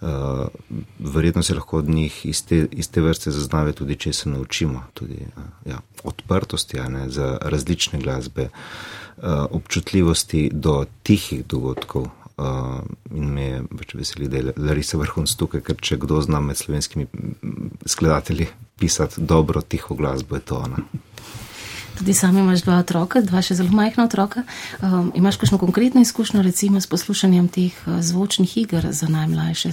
uh, 0.00 0.46
verjetno 0.98 1.42
se 1.42 1.54
lahko 1.54 1.78
od 1.78 1.88
njih 1.88 2.26
iz 2.26 2.44
te, 2.44 2.66
iz 2.70 2.90
te 2.90 3.00
vrste 3.00 3.30
zaznave 3.30 3.72
tudi, 3.72 3.96
če 3.96 4.12
se 4.12 4.28
naučimo, 4.28 4.84
tudi 4.94 5.18
uh, 5.26 5.42
ja, 5.66 5.80
odprtosti 6.04 6.80
ne, 6.88 7.08
za 7.10 7.38
različne 7.42 8.00
glasbe. 8.00 8.48
Uh, 9.16 9.24
občutljivosti 9.50 10.50
do 10.52 10.84
tihih 11.02 11.46
dogodkov. 11.46 12.08
Uh, 12.36 12.84
in 13.16 13.30
me 13.32 13.42
je 13.42 13.62
pač 13.78 13.94
veseli, 13.94 14.28
da 14.28 14.36
je 14.36 14.52
Larisa 14.60 14.98
vrhunc 15.00 15.32
tukaj, 15.40 15.62
ker 15.64 15.78
če 15.80 15.96
kdo 16.02 16.20
zna 16.20 16.40
med 16.44 16.58
slovenskimi 16.60 17.06
skladatelji 17.88 18.50
pisati 18.76 19.24
dobro, 19.24 19.62
tiho 19.64 19.96
glasbo, 19.96 20.36
je 20.36 20.44
to 20.44 20.58
ona. 20.66 20.84
Tudi 21.98 22.14
sam 22.14 22.38
imaš 22.38 22.62
dva 22.66 22.78
otroka, 22.84 23.20
dva 23.24 23.42
še 23.42 23.56
zelo 23.58 23.72
majhna 23.72 24.04
otroka. 24.04 24.44
Um, 24.80 25.10
imaš 25.16 25.40
kakšno 25.40 25.58
konkretno 25.58 26.00
izkušnjo, 26.04 26.42
recimo, 26.44 26.80
s 26.80 26.86
poslušanjem 26.86 27.48
teh 27.48 27.74
uh, 27.86 27.98
zvočnih 28.04 28.56
iger 28.62 28.88
za 28.92 29.08
najmlajše? 29.08 29.72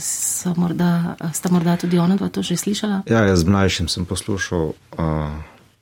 Morda, 0.56 1.16
sta 1.36 1.52
morda 1.52 1.78
tudi 1.78 2.00
ona 2.00 2.16
dva 2.16 2.30
to 2.30 2.44
že 2.44 2.58
slišala? 2.58 3.04
Ja, 3.12 3.28
jaz 3.28 3.44
z 3.44 3.52
mlajšim 3.52 3.88
sem 3.92 4.08
poslušal 4.08 4.74
uh, 4.74 5.32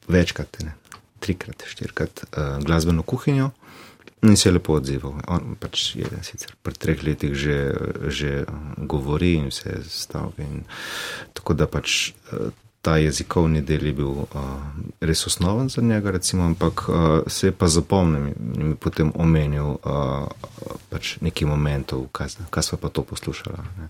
večkrat. 0.10 0.64
Ne 0.66 0.82
trikrat, 1.22 1.64
štirikrat 1.68 2.24
uh, 2.24 2.64
glasbeno 2.64 3.04
kuhinjo 3.04 3.52
in 4.22 4.38
se 4.38 4.50
je 4.50 4.54
lepo 4.54 4.74
odzival. 4.78 5.14
On 5.28 5.56
pač 5.60 5.96
je 5.96 6.10
sicer 6.26 6.54
pri 6.62 6.78
treh 6.78 7.04
letih 7.06 7.34
že, 7.38 7.58
že 8.10 8.32
uh, 8.42 8.58
govori 8.78 9.34
in 9.40 9.50
vse 9.54 9.82
stavke. 9.86 10.46
In, 10.46 10.66
tako 11.38 11.58
da 11.58 11.70
pač 11.70 12.14
uh, 12.34 12.50
ta 12.82 12.98
jezikovni 12.98 13.62
del 13.62 13.86
je 13.86 13.94
bil 13.94 14.08
uh, 14.08 14.28
res 15.02 15.28
osnoven 15.28 15.70
za 15.70 15.82
njega, 15.82 16.12
recimo, 16.12 16.46
ampak 16.46 16.86
uh, 16.90 16.96
se 17.28 17.48
je 17.48 17.52
pa 17.52 17.68
zapomnil 17.68 18.28
in 18.28 18.68
mi 18.70 18.76
potem 18.76 19.12
omenil 19.16 19.78
uh, 19.84 20.28
pač 20.90 21.18
nekaj 21.22 21.48
momentov, 21.48 22.08
kaj, 22.12 22.34
kaj 22.50 22.64
sva 22.64 22.80
pa 22.82 22.90
to 22.90 23.04
poslušala. 23.04 23.66
Ne. 23.78 23.90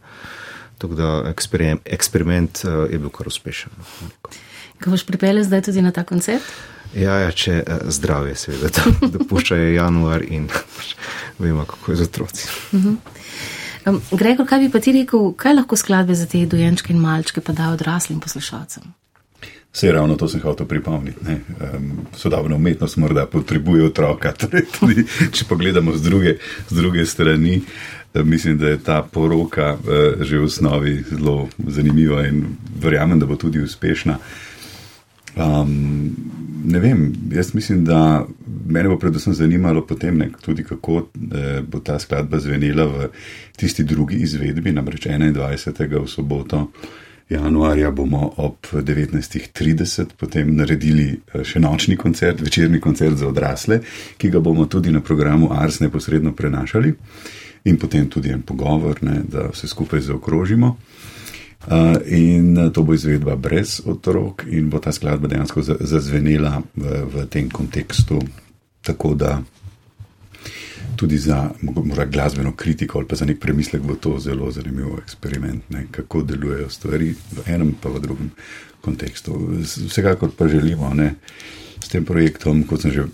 Tako 0.77 0.97
da 0.99 1.23
eksperiment, 1.29 1.81
eksperiment 1.85 2.63
uh, 2.65 2.91
je 2.91 2.99
bil 2.99 3.09
kar 3.09 3.31
uspešen. 3.31 3.71
Ko 4.83 4.91
boš 4.91 5.05
pripeljal 5.07 5.45
zdaj 5.47 5.61
tudi 5.69 5.81
na 5.81 5.91
ta 5.95 6.03
koncert? 6.03 6.43
Ja, 6.95 7.15
ja 7.23 7.31
če 7.31 7.61
uh, 7.63 7.87
zdravje, 7.87 8.35
seveda, 8.35 8.83
da 8.99 9.07
dopuščajo 9.15 9.71
januar 9.71 10.25
in 10.27 10.49
vemo, 11.39 11.63
kako 11.65 11.95
je 11.95 12.01
z 12.03 12.09
otroci. 12.09 12.47
Uh 12.71 12.83
-huh. 12.83 12.95
Um, 13.85 14.01
Gregor, 14.11 14.47
kaj 14.47 14.59
bi 14.59 14.71
pa 14.71 14.79
ti 14.79 14.93
rekel, 14.95 15.31
kaj 15.37 15.53
lahko 15.53 15.75
skladbe 15.75 16.15
za 16.15 16.25
te 16.25 16.45
dojenčke 16.45 16.93
in 16.93 16.99
malčke 16.99 17.41
pa 17.41 17.53
da 17.53 17.71
odraslim 17.73 18.19
poslušalcem? 18.19 18.83
Vse 19.71 19.91
ravno 19.91 20.15
to 20.19 20.27
sem 20.27 20.41
hotel 20.41 20.67
pripomniti. 20.67 21.19
Um, 21.73 21.91
sodobna 22.15 22.55
umetnost 22.55 22.97
morda 22.97 23.25
potrebuje 23.25 23.85
otroka. 23.85 24.33
Torej, 24.41 24.65
tudi, 24.79 25.05
če 25.31 25.45
pogledamo 25.47 25.95
z 25.95 26.01
druge, 26.01 26.35
z 26.69 26.75
druge 26.75 27.05
strani, 27.05 27.61
mislim, 28.13 28.57
da 28.57 28.67
je 28.67 28.83
ta 28.83 29.01
poroka 29.03 29.77
uh, 29.79 30.23
že 30.23 30.39
v 30.39 30.43
osnovi 30.43 31.03
zelo 31.09 31.47
zanimiva 31.67 32.27
in 32.27 32.57
verjamem, 32.83 33.19
da 33.19 33.25
bo 33.25 33.35
tudi 33.35 33.63
uspešna. 33.63 34.19
Um, 35.35 36.15
ne 36.65 36.79
vem, 36.79 37.13
jaz 37.31 37.53
mislim, 37.53 37.85
da 37.85 38.25
me 38.67 38.83
bo 38.87 38.97
predvsem 38.99 39.33
zanimalo 39.33 39.85
potem, 39.87 40.17
ne, 40.17 40.29
tudi 40.41 40.63
kako 40.63 40.97
eh, 40.97 41.61
bo 41.61 41.79
ta 41.79 41.99
skladba 41.99 42.39
zvenela 42.39 42.85
v 42.85 43.07
tisti 43.57 43.83
drugi 43.83 44.15
izvedbi, 44.15 44.71
namreč 44.71 45.07
21. 45.07 46.03
v 46.03 46.07
soboto. 46.07 46.67
Januarja 47.29 47.91
bomo 47.91 48.33
ob 48.37 48.55
19.30 48.73 50.05
potem 50.17 50.55
naredili 50.55 51.07
eh, 51.11 51.43
še 51.43 51.59
nočni 51.59 51.97
koncert, 51.97 52.41
večerni 52.41 52.79
koncert 52.79 53.17
za 53.17 53.27
odrasle, 53.27 53.81
ki 54.17 54.29
ga 54.29 54.39
bomo 54.39 54.65
tudi 54.65 54.91
na 54.91 54.99
programu 55.01 55.51
Ars 55.53 55.79
neposredno 55.79 56.35
prenašali 56.35 56.93
in 57.63 57.77
potem 57.77 58.09
tudi 58.09 58.31
en 58.33 58.41
pogovor, 58.41 59.03
ne, 59.05 59.21
da 59.29 59.47
vse 59.51 59.67
skupaj 59.67 60.01
zaokrožimo. 60.01 60.75
In 62.05 62.71
to 62.73 62.83
bo 62.83 62.93
izvedba 62.93 63.35
brez 63.35 63.81
otrok, 63.85 64.43
in 64.49 64.69
bo 64.69 64.79
ta 64.79 64.91
skladba 64.91 65.29
dejansko 65.29 65.61
zazvenela 65.61 66.61
v, 66.75 67.01
v 67.05 67.25
tem 67.29 67.49
kontekstu, 67.49 68.17
tako 68.81 69.13
da 69.13 69.41
tudi 70.95 71.17
za 71.17 71.49
morda 71.61 72.05
glasbeno 72.05 72.55
kritiko 72.55 72.97
ali 72.97 73.07
pa 73.07 73.15
za 73.15 73.25
nek 73.25 73.39
premislek 73.39 73.81
bo 73.81 73.95
to 73.95 74.19
zelo 74.19 74.51
zanimiv 74.51 74.97
eksperiment, 75.03 75.69
ne, 75.69 75.85
kako 75.91 76.23
delujejo 76.23 76.69
stvari 76.69 77.13
v 77.31 77.45
enem 77.45 77.75
pa 77.81 77.89
v 77.89 77.99
drugem 77.99 78.31
kontekstu. 78.81 79.37
Vsekakor 79.61 80.31
pa 80.37 80.47
želimo. 80.47 80.93
Ne, 80.93 81.15
s 81.81 81.89
tem 81.89 82.05
projektom, 82.05 82.63
kot 82.69 82.85
sem 82.85 82.93
že 82.93 83.07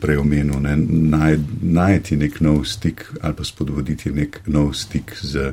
prej 0.00 0.20
omenil, 0.20 0.60
ne, 0.60 0.76
naj, 1.10 1.38
najti 1.62 2.18
nek 2.20 2.40
nov 2.44 2.64
stik 2.68 3.06
ali 3.20 3.34
pa 3.34 3.44
spodbuditi 3.44 4.12
nek 4.12 4.42
nov 4.46 4.74
stik 4.76 5.16
z 5.16 5.52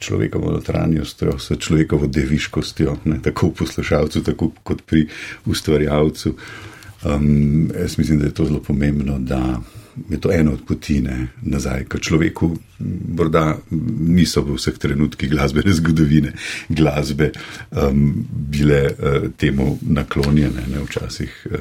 človekovo 0.00 0.56
notranjostjo, 0.56 1.36
s 1.38 1.54
človekovo 1.60 2.08
deviškostjo, 2.08 2.96
ne, 3.04 3.20
tako 3.22 3.52
v 3.52 3.62
poslušalcu, 3.62 4.24
tako 4.24 4.50
kot 4.64 4.82
pri 4.82 5.06
ustvarjalcu. 5.46 6.34
Um, 7.04 7.70
jaz 7.72 7.98
mislim, 7.98 8.18
da 8.18 8.26
je 8.28 8.34
to 8.34 8.44
zelo 8.44 8.60
pomembno, 8.60 9.18
da 9.18 9.60
je 10.08 10.20
to 10.20 10.32
ena 10.32 10.52
od 10.52 10.64
poti 10.66 11.00
ne, 11.00 11.28
nazaj 11.42 11.84
k 11.88 12.00
človeku. 12.00 12.56
Morda 13.16 13.58
niso 14.00 14.42
v 14.42 14.56
vseh 14.56 14.78
trenutkih 14.78 15.30
glasbene 15.30 15.72
zgodovine 15.72 16.32
glasbe 16.68 17.32
um, 17.70 18.24
bile 18.30 18.80
uh, 18.90 19.28
temu 19.36 19.78
naklonjene, 19.82 20.64
ne 20.72 20.84
včasih. 20.86 21.46
Uh, 21.50 21.60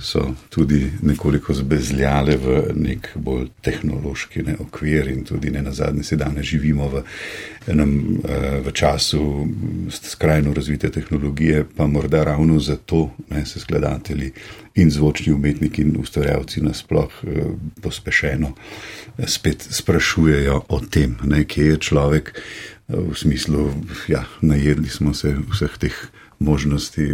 so 0.00 0.34
tudi 0.48 0.92
nekoliko 1.02 1.54
zbezljale 1.54 2.36
v 2.36 2.62
nek 2.74 3.08
bolj 3.14 3.48
tehnološki 3.64 4.42
ne, 4.42 4.56
okvir 4.60 5.08
in 5.08 5.24
tudi 5.24 5.50
ne 5.50 5.62
na 5.62 5.72
zadnje 5.72 6.02
se 6.04 6.16
danes 6.16 6.46
živimo 6.46 6.88
v 6.88 7.02
enem 7.66 8.20
eh, 8.24 8.60
v 8.60 8.72
času 8.72 9.46
skrajno 9.90 10.52
razvite 10.54 10.90
tehnologije, 10.90 11.64
pa 11.76 11.86
morda 11.86 12.24
ravno 12.24 12.60
zato 12.60 13.10
ne, 13.30 13.46
se 13.46 13.60
skladatelji 13.60 14.32
in 14.74 14.90
zvočni 14.90 15.32
umetniki 15.32 15.82
in 15.82 15.96
ustvarjalci 16.00 16.60
nasploh 16.60 17.10
eh, 17.24 17.42
pospešeno 17.82 18.52
eh, 19.18 19.26
spet 19.26 19.66
sprašujejo 19.70 20.62
o 20.68 20.80
tem, 20.80 21.16
ne, 21.24 21.44
kje 21.44 21.66
je 21.66 21.78
človek 21.78 22.34
v 22.88 23.14
smislu, 23.18 23.70
ja, 24.08 24.24
najedli 24.40 24.88
smo 24.88 25.14
se 25.14 25.34
vseh 25.50 25.78
teh 25.78 25.94
možnosti, 26.38 27.08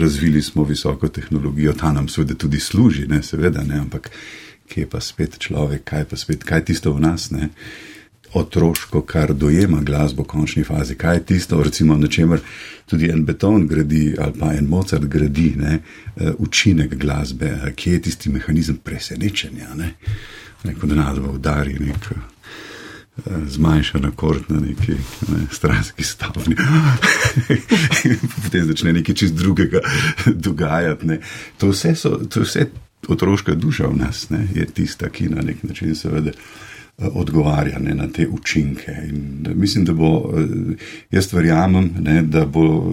razvili 0.00 0.42
smo 0.42 0.64
visoko 0.64 1.08
tehnologijo, 1.08 1.72
ta 1.72 1.92
nam 1.92 2.08
seveda 2.08 2.34
tudi 2.34 2.60
služi, 2.60 3.06
ne, 3.06 3.22
seveda, 3.22 3.62
ne, 3.62 3.78
ampak 3.78 4.10
kje 4.68 4.86
pa 4.90 5.00
spet 5.00 5.38
človek, 5.38 5.84
kaj 5.84 6.04
pa 6.04 6.16
spet, 6.16 6.44
kaj 6.44 6.64
tisto 6.64 6.92
v 6.92 7.00
nas, 7.00 7.30
ne, 7.30 7.48
otroško, 8.34 9.02
kar 9.02 9.34
dojema 9.34 9.80
glasbo 9.80 10.22
v 10.22 10.26
končni 10.26 10.64
fazi, 10.64 10.94
kaj 10.94 11.24
tisto, 11.26 11.62
recimo, 11.62 11.96
na 11.96 12.08
čemer 12.08 12.40
tudi 12.86 13.10
en 13.10 13.24
beton 13.24 13.66
gradi 13.66 14.14
ali 14.18 14.38
pa 14.38 14.52
en 14.54 14.68
Mozart 14.68 15.04
gradi, 15.04 15.54
ne, 15.56 15.78
eh, 16.16 16.30
učinek 16.38 16.94
glasbe, 16.94 17.72
kje 17.76 17.92
je 17.92 18.02
tisti 18.02 18.30
mehanizem 18.30 18.76
presenečenja, 18.76 19.74
ne, 19.74 19.94
neko 20.64 20.86
denadvo 20.86 21.32
udari, 21.32 21.78
neko 21.80 22.14
zmanjšan 23.48 24.04
akord 24.04 24.42
na 24.48 24.60
neki 24.60 24.92
ne, 25.28 25.46
stranski 25.52 26.04
stavni. 26.04 26.56
Potem 28.44 28.64
začne 28.64 28.92
nekaj 28.92 29.14
čist 29.14 29.34
drugega 29.34 29.80
dogajati. 30.46 31.06
Ne. 31.06 31.20
To 31.58 31.70
vse 31.70 31.94
so, 31.94 32.16
to 32.28 32.40
vse 32.40 32.70
otroška 33.08 33.54
duša 33.54 33.86
v 33.86 33.96
nas, 33.96 34.30
ne, 34.30 34.46
je 34.54 34.66
tista, 34.66 35.08
ki 35.08 35.28
na 35.28 35.42
nek 35.42 35.62
način 35.62 35.94
seveda 35.94 36.30
eh, 36.30 37.08
odgovarja 37.12 37.78
ne, 37.78 37.94
na 37.94 38.08
te 38.08 38.28
učinke. 38.28 38.92
In 39.08 39.46
mislim, 39.54 39.84
da 39.84 39.92
bo, 39.92 40.32
eh, 40.36 40.76
jaz 41.10 41.32
verjamem, 41.32 41.94
ne, 42.00 42.22
da 42.22 42.46
bo 42.46 42.92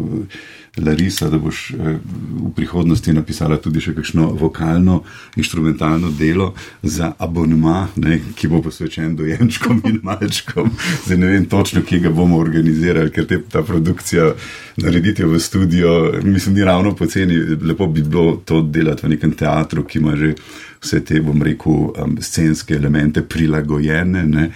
Larisa, 0.86 1.30
da 1.30 1.38
boš 1.38 1.72
eh, 1.72 1.98
v 2.44 2.52
prihodnosti 2.56 3.14
napisala 3.14 3.58
tudi 3.62 3.82
še 3.82 3.94
kakšno 3.98 4.30
vokalno, 4.38 5.02
instrumentalno 5.36 6.12
delo 6.20 6.54
za 6.84 7.12
abonma, 7.18 7.88
ne, 7.96 8.20
ki 8.36 8.50
bo 8.52 8.62
posvečen 8.66 9.16
dojenčkom 9.18 9.82
in 9.90 10.00
malčkom. 10.04 10.72
Zdaj 11.06 11.18
ne 11.18 11.34
vem 11.34 11.50
točno, 11.50 11.82
kje 11.82 12.06
ga 12.08 12.14
bomo 12.14 12.40
organizirali, 12.42 13.12
ker 13.14 13.28
te, 13.30 13.42
ta 13.50 13.64
produkcija 13.66 14.32
narediti 14.84 15.26
v 15.26 15.40
studio, 15.40 15.98
mislim, 16.24 16.56
ni 16.56 16.64
ravno 16.68 16.96
poceni. 16.96 17.38
Lepo 17.62 17.88
bi 17.88 18.06
bilo 18.06 18.38
to 18.46 18.62
delati 18.62 19.08
v 19.08 19.16
nekem 19.16 19.34
teatru, 19.34 19.84
ki 19.84 20.00
ima 20.00 20.16
že 20.18 20.36
vse 20.82 21.02
te, 21.06 21.20
bom 21.26 21.42
rekel, 21.42 21.92
um, 21.98 22.18
scenske 22.22 22.76
elemente 22.78 23.24
prilagojene, 23.26 24.24
ne, 24.30 24.50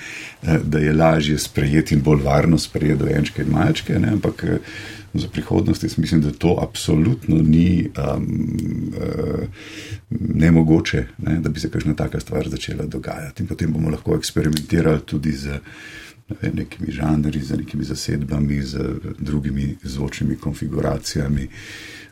eh, 0.43 0.59
da 0.63 0.79
je 0.79 0.93
lažje 0.93 1.37
sprejeti 1.41 1.95
in 1.97 2.03
bolj 2.05 2.21
varno 2.23 2.57
sprejeti 2.61 3.03
dojenčke 3.03 3.41
in 3.41 3.49
malčke. 3.51 3.99
Ne, 3.99 4.13
ampak, 4.13 4.45
za 5.13 5.27
prihodnost. 5.27 5.83
Jaz 5.83 5.97
mislim, 5.97 6.21
da 6.21 6.31
to 6.31 6.57
absolutno 6.61 7.35
ni 7.41 7.89
um, 7.97 8.49
uh, 8.97 9.43
nemogoče, 10.19 11.05
ne, 11.17 11.39
da 11.39 11.49
bi 11.49 11.59
se 11.59 11.69
kakšna 11.69 11.95
taka 11.95 12.19
stvar 12.19 12.49
začela 12.49 12.85
dogajati. 12.85 13.43
In 13.43 13.47
potem 13.47 13.73
bomo 13.73 13.89
lahko 13.89 14.15
eksperimentirali 14.15 15.01
tudi 15.05 15.31
z 15.31 15.59
ne, 16.41 16.51
nekimi 16.53 16.91
žanri, 16.91 17.41
z 17.41 17.57
nekimi 17.57 17.83
zasedbami, 17.83 18.61
z 18.61 18.79
drugimi 19.19 19.75
zvočnimi 19.83 20.35
konfiguracijami. 20.35 21.47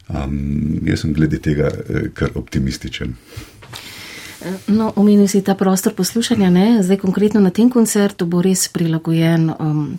Um, 0.09 0.79
jaz 0.85 1.03
sem 1.03 1.13
glede 1.13 1.37
tega 1.37 1.69
eh, 1.69 2.09
kar 2.13 2.31
optimističen. 2.35 3.13
No, 4.67 4.93
omenil 4.95 5.27
si 5.27 5.41
ta 5.43 5.55
prostor 5.55 5.93
poslušanja, 5.93 6.49
ne? 6.49 6.83
zdaj 6.83 6.97
konkretno 6.97 7.39
na 7.39 7.49
tem 7.49 7.69
koncertu 7.69 8.25
bo 8.25 8.41
res 8.41 8.67
prilagojen 8.71 9.49
um, 9.59 9.97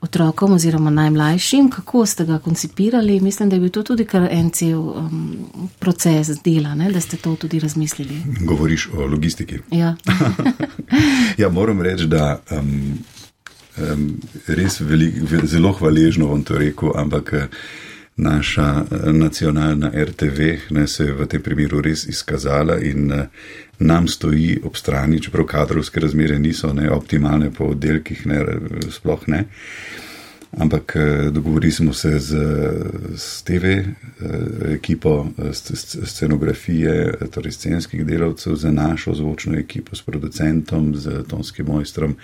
otrokom 0.00 0.52
oziroma 0.56 0.90
najmlajšim. 0.90 1.70
Kako 1.70 2.06
ste 2.06 2.24
ga 2.24 2.38
koncipirali? 2.38 3.20
Mislim, 3.20 3.48
da 3.48 3.56
je 3.56 3.60
bil 3.60 3.70
to 3.70 3.82
tudi 3.82 4.04
kar 4.04 4.28
en 4.30 4.50
cel 4.50 4.80
um, 4.80 5.70
proces 5.78 6.30
dela, 6.44 6.74
ne? 6.74 6.92
da 6.92 7.00
ste 7.00 7.16
to 7.16 7.36
tudi 7.36 7.60
razmislili. 7.60 8.22
Govoriš 8.40 8.88
o 8.94 9.06
logistiki. 9.06 9.58
Ja, 9.70 9.96
ja 11.42 11.48
moram 11.48 11.82
reči, 11.82 12.06
da. 12.06 12.40
Um, 12.50 12.98
Um, 13.80 14.18
res 14.52 14.82
velik, 14.84 15.14
zelo 15.48 15.70
hvaležno 15.72 16.26
bom 16.28 16.42
to 16.44 16.58
rekel, 16.60 16.90
ampak 16.92 17.30
eh, 17.32 17.46
naša 18.20 18.66
eh, 18.84 19.12
nacionalna 19.16 19.88
RTV 19.88 20.48
ne, 20.76 20.84
se 20.86 21.06
je 21.06 21.14
v 21.16 21.26
tem 21.26 21.40
primeru 21.42 21.80
res 21.80 22.04
izkazala 22.04 22.76
in 22.84 23.08
uh, 23.16 23.22
nam 23.82 24.08
stoji 24.08 24.60
ob 24.64 24.76
strani, 24.76 25.20
čeprav 25.22 25.46
kadrovske 25.46 26.00
razmere 26.00 26.38
niso 26.38 26.72
ne, 26.72 26.90
optimalne 26.90 27.50
po 27.50 27.64
oddelkih, 27.74 28.26
ne, 28.26 28.44
sploh 28.90 29.28
ne. 29.28 29.44
Ampak 30.52 30.96
eh, 30.96 31.30
dogovorili 31.30 31.72
smo 31.72 31.92
se 31.92 32.18
z, 32.18 32.36
z 33.16 33.42
TV 33.42 33.64
eh, 33.64 33.84
ekipo, 34.74 35.26
z 35.52 35.76
scenografije, 36.04 37.14
torej 37.30 37.52
scenskih 37.52 38.04
delavcev, 38.06 38.56
z 38.56 38.72
našo 38.72 39.14
zvočno 39.14 39.58
ekipo, 39.58 39.96
s 39.96 40.02
producentom, 40.02 40.92
z 40.96 41.24
tonskim 41.28 41.66
mojstrom. 41.66 42.16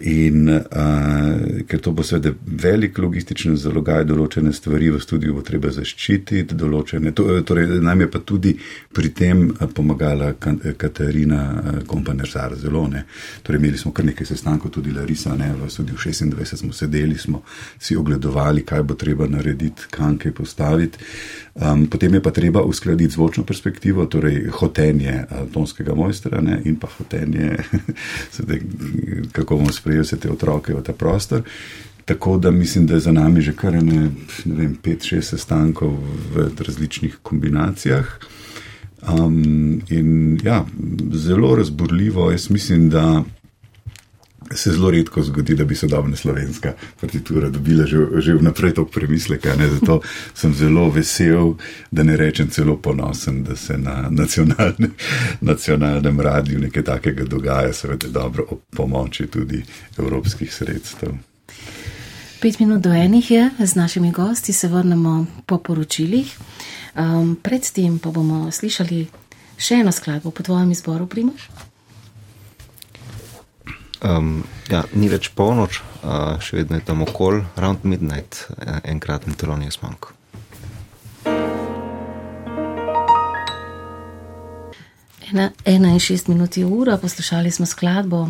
In 0.00 0.44
uh, 0.44 1.62
ker 1.64 1.80
to 1.80 1.92
bo 1.96 2.04
seveda 2.04 2.34
velik 2.44 2.98
logističen 3.00 3.56
zalogaj, 3.56 4.04
določene 4.04 4.52
stvari 4.52 4.90
v 4.92 5.00
studiu 5.00 5.32
bo 5.38 5.40
treba 5.40 5.70
zaščititi, 5.72 6.52
določene, 6.52 7.14
to, 7.16 7.24
torej 7.48 7.78
nam 7.80 8.04
je 8.04 8.08
pa 8.12 8.20
tudi 8.20 8.52
pri 8.92 9.12
tem 9.16 9.46
pomagala 9.72 10.34
Katarina 10.36 11.80
Kompanerzar 11.88 12.58
zelo. 12.60 12.84
Ne. 12.92 13.06
Torej 13.40 13.62
imeli 13.62 13.80
smo 13.80 13.94
kar 13.96 14.04
nekaj 14.04 14.28
sestankov, 14.34 14.74
tudi 14.74 14.92
Larisa, 14.92 15.32
ne, 15.38 15.54
v 15.56 15.70
studiu 15.72 15.96
26 15.96 16.60
smo 16.60 16.76
sedeli, 16.76 17.16
smo 17.16 17.40
si 17.80 17.96
ogledovali, 17.96 18.66
kaj 18.68 18.84
bo 18.84 18.98
treba 19.00 19.30
narediti, 19.32 19.88
kam 19.88 20.20
kaj 20.20 20.36
postaviti. 20.36 21.08
Um, 21.54 21.86
potem 21.86 22.14
je 22.14 22.22
pa 22.22 22.30
treba 22.30 22.62
uskladiti 22.62 23.14
zvočno 23.14 23.44
perspektivo, 23.44 24.06
torej 24.06 24.48
hotenje 24.50 25.24
tonskega 25.52 25.94
mojstra 25.94 26.40
ne, 26.40 26.58
in 26.64 26.76
pa 26.76 26.88
hotenje, 26.98 27.56
sedaj, 28.36 28.60
kako 29.32 29.56
bomo 29.56 29.72
sprejeli 29.72 30.02
vse 30.02 30.18
te 30.18 30.30
otroke 30.30 30.74
v 30.74 30.82
ta 30.82 30.92
prostor. 30.92 31.42
Tako 32.04 32.38
da 32.38 32.50
mislim, 32.50 32.86
da 32.86 32.94
je 32.94 33.00
za 33.00 33.12
nami 33.12 33.40
že 33.40 33.54
kar 33.56 33.72
ne, 33.72 34.10
ne 34.44 34.54
vem, 34.54 34.74
pet, 34.82 35.06
šest 35.06 35.30
sestankov 35.30 35.94
v 36.34 36.50
različnih 36.58 37.18
kombinacijah. 37.22 38.18
Um, 39.08 39.80
in 39.88 40.38
ja, 40.42 40.64
zelo 41.12 41.54
razburljivo, 41.56 42.30
jaz 42.30 42.50
mislim, 42.50 42.90
da 42.90 43.24
se 44.54 44.72
zelo 44.72 44.90
redko 44.90 45.22
zgodi, 45.22 45.54
da 45.54 45.64
bi 45.64 45.74
sodobna 45.74 46.16
slovenska 46.16 46.72
partitura 47.00 47.50
dobila 47.50 47.86
že, 47.86 47.98
že 48.18 48.34
vnaprej 48.34 48.74
tok 48.74 48.90
premisleka. 48.90 49.54
Zato 49.70 50.00
sem 50.40 50.54
zelo 50.54 50.90
vesel, 50.90 51.54
da 51.90 52.02
ne 52.02 52.16
rečem 52.16 52.50
celo 52.50 52.76
ponosen, 52.76 53.42
da 53.44 53.56
se 53.56 53.78
na 53.78 54.08
nacionalne, 54.10 54.90
nacionalnem 55.40 56.20
radiju 56.20 56.60
nekaj 56.60 56.84
takega 56.84 57.24
dogaja, 57.24 57.72
seveda 57.72 58.08
dobro 58.08 58.46
ob 58.50 58.58
pomoči 58.76 59.26
tudi 59.26 59.64
evropskih 59.98 60.54
sredstev. 60.54 61.12
Pet 62.40 62.58
minut 62.60 62.82
do 62.82 62.92
enih 62.92 63.30
je, 63.30 63.50
z 63.58 63.74
našimi 63.74 64.12
gosti 64.12 64.52
se 64.52 64.68
vrnemo 64.68 65.26
po 65.46 65.58
poročilih. 65.58 66.36
Um, 66.94 67.36
predtem 67.42 67.98
pa 67.98 68.10
bomo 68.10 68.50
slišali 68.52 69.06
še 69.56 69.80
eno 69.80 69.92
skladbo 69.92 70.30
po 70.30 70.42
tvojem 70.42 70.70
izboru, 70.70 71.06
Primož. 71.06 71.48
Um, 74.04 74.42
ja, 74.68 74.82
ni 74.92 75.08
več 75.08 75.30
polnoč, 75.32 75.80
uh, 76.04 76.36
še 76.36 76.58
vedno 76.58 76.76
je 76.76 76.84
tam 76.84 77.00
okol, 77.06 77.40
round 77.56 77.86
midnight, 77.88 78.44
enkratni 78.84 79.32
telonij 79.32 79.72
smanjko. 79.72 80.12
Ena, 85.30 85.48
ena 85.64 85.88
in 85.88 85.98
šest 85.98 86.28
minut 86.28 86.56
je 86.56 86.66
ura, 86.66 86.98
poslušali 87.00 87.50
smo 87.50 87.66
skladbo 87.66 88.28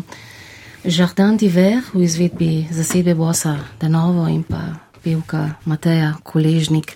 Jardin 0.85 1.37
d'Iver 1.37 1.81
v 1.93 2.03
izvedbi 2.05 2.67
zasebe 2.71 3.15
Bosa 3.15 3.57
Denovo 3.81 4.27
in 4.31 4.43
pa 4.43 4.79
pevka 5.03 5.59
Mateja 5.65 6.13
Koležnik. 6.23 6.95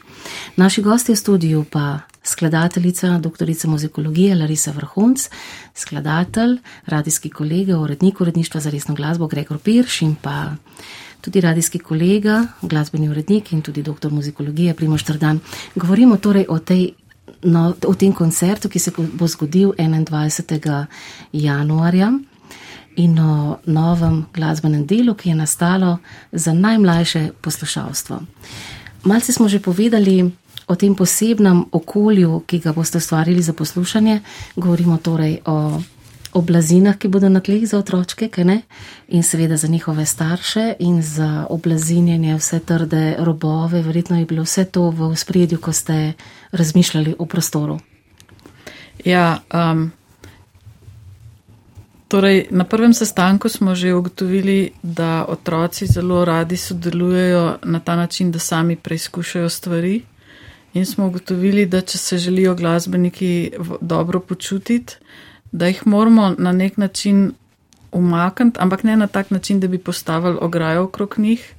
Naši 0.56 0.82
gosti 0.82 1.14
v 1.14 1.18
studiu 1.18 1.64
pa 1.66 2.09
skladateljica, 2.30 3.18
doktorica 3.18 3.68
muzikologije 3.68 4.36
Larisa 4.36 4.72
Vrhunc, 4.72 5.30
skladatelj, 5.76 6.58
radijski 6.86 7.30
kolega, 7.30 7.78
urednik 7.80 8.22
uredništva 8.22 8.62
za 8.62 8.70
resno 8.70 8.96
glasbo 8.96 9.28
Gregor 9.28 9.60
Pirš 9.60 10.02
in 10.02 10.16
pa 10.22 10.56
tudi 11.22 11.42
radijski 11.42 11.80
kolega, 11.80 12.46
glasbeni 12.62 13.10
urednik 13.10 13.52
in 13.52 13.62
tudi 13.62 13.84
doktor 13.84 14.12
muzikologije 14.12 14.74
Primoš 14.74 15.04
Trdan. 15.04 15.40
Govorimo 15.76 16.18
torej 16.18 16.46
o, 16.50 16.60
tej, 16.60 16.92
no, 17.44 17.74
o 17.88 17.94
tem 17.94 18.14
koncertu, 18.14 18.70
ki 18.70 18.80
se 18.80 18.92
bo 19.14 19.28
zgodil 19.28 19.74
21. 19.78 20.86
januarja. 21.34 22.12
In 22.96 23.20
o 23.20 23.58
novem 23.66 24.26
glasbenem 24.34 24.86
delu, 24.86 25.14
ki 25.16 25.30
je 25.30 25.36
nastalo 25.36 25.98
za 26.32 26.54
najmlajše 26.54 27.30
poslušalstvo. 27.42 28.20
Malce 29.04 29.34
smo 29.34 29.48
že 29.48 29.60
povedali, 29.60 30.32
o 30.70 30.76
tem 30.76 30.94
posebnem 30.96 31.66
okolju, 31.72 32.44
ki 32.46 32.60
ga 32.62 32.74
boste 32.74 33.02
ustvarili 33.02 33.42
za 33.42 33.54
poslušanje, 33.54 34.20
govorimo 34.56 34.98
torej 35.02 35.40
o, 35.46 35.82
o 36.34 36.42
blazinah, 36.42 36.98
ki 36.98 37.10
bodo 37.10 37.30
na 37.30 37.42
tleh 37.42 37.66
za 37.66 37.80
otročke, 37.82 38.30
in 39.08 39.24
seveda 39.24 39.58
za 39.58 39.68
njihove 39.68 40.06
starše 40.06 40.76
in 40.80 41.02
za 41.02 41.48
oblazinjenje 41.50 42.36
vse 42.38 42.60
trde 42.60 43.16
robove. 43.20 43.82
Verjetno 43.82 44.20
je 44.20 44.26
bilo 44.26 44.44
vse 44.44 44.66
to 44.66 44.90
v 44.90 45.16
spredju, 45.16 45.58
ko 45.58 45.74
ste 45.74 46.14
razmišljali 46.52 47.16
o 47.20 47.26
prostoru. 47.26 47.80
Ja, 49.06 49.42
um, 49.54 49.92
torej, 52.08 52.48
na 52.52 52.64
prvem 52.64 52.94
sestanku 52.94 53.50
smo 53.50 53.76
že 53.76 53.94
ugotovili, 53.94 54.72
da 54.84 55.26
otroci 55.28 55.88
zelo 55.88 56.26
radi 56.26 56.58
sodelujejo 56.58 57.58
na 57.64 57.80
ta 57.80 57.96
način, 57.96 58.32
da 58.32 58.40
sami 58.40 58.76
preizkušajo 58.76 59.50
stvari. 59.50 60.02
In 60.74 60.86
smo 60.86 61.08
ugotovili, 61.08 61.66
da 61.66 61.82
če 61.82 61.98
se 61.98 62.18
želijo 62.18 62.56
glasbeniki 62.56 63.52
dobro 63.82 64.20
počutiti, 64.20 64.96
da 65.52 65.68
jih 65.68 65.88
moramo 65.88 66.36
na 66.38 66.52
nek 66.52 66.78
način 66.78 67.32
umakniti, 67.92 68.60
ampak 68.62 68.84
ne 68.84 68.98
na 68.98 69.08
tak 69.08 69.32
način, 69.32 69.60
da 69.60 69.68
bi 69.68 69.78
postavili 69.78 70.38
ograjo 70.42 70.84
okrog 70.84 71.16
njih, 71.18 71.54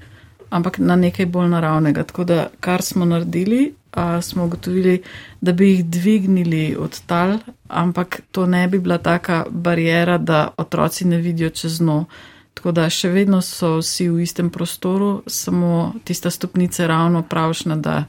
ampak 0.50 0.78
na 0.78 0.96
nekaj 0.96 1.26
bolj 1.26 1.48
naravnega. 1.48 2.04
Tako 2.04 2.24
da, 2.24 2.48
kar 2.61 2.82
smo 2.82 3.04
naredili, 3.04 3.74
a, 3.92 4.22
smo 4.22 4.44
ugotovili, 4.44 5.02
da 5.40 5.52
bi 5.52 5.70
jih 5.70 5.84
dvignili 5.84 6.76
od 6.78 7.00
tal, 7.06 7.38
ampak 7.68 8.20
to 8.30 8.46
ne 8.46 8.68
bi 8.68 8.78
bila 8.78 8.98
taka 8.98 9.44
barijera, 9.50 10.18
da 10.18 10.48
otroci 10.56 11.04
ne 11.04 11.18
vidijo 11.18 11.50
čez 11.50 11.78
dno. 11.78 12.04
Tako 12.54 12.72
da 12.72 12.90
še 12.90 13.08
vedno 13.08 13.40
so 13.42 13.76
vsi 13.78 14.08
v 14.08 14.22
istem 14.22 14.50
prostoru, 14.50 15.22
samo 15.26 15.94
tista 16.04 16.30
stopnica 16.30 16.82
je 16.82 16.88
ravno 16.88 17.22
pravšna, 17.22 17.76
da 17.76 18.04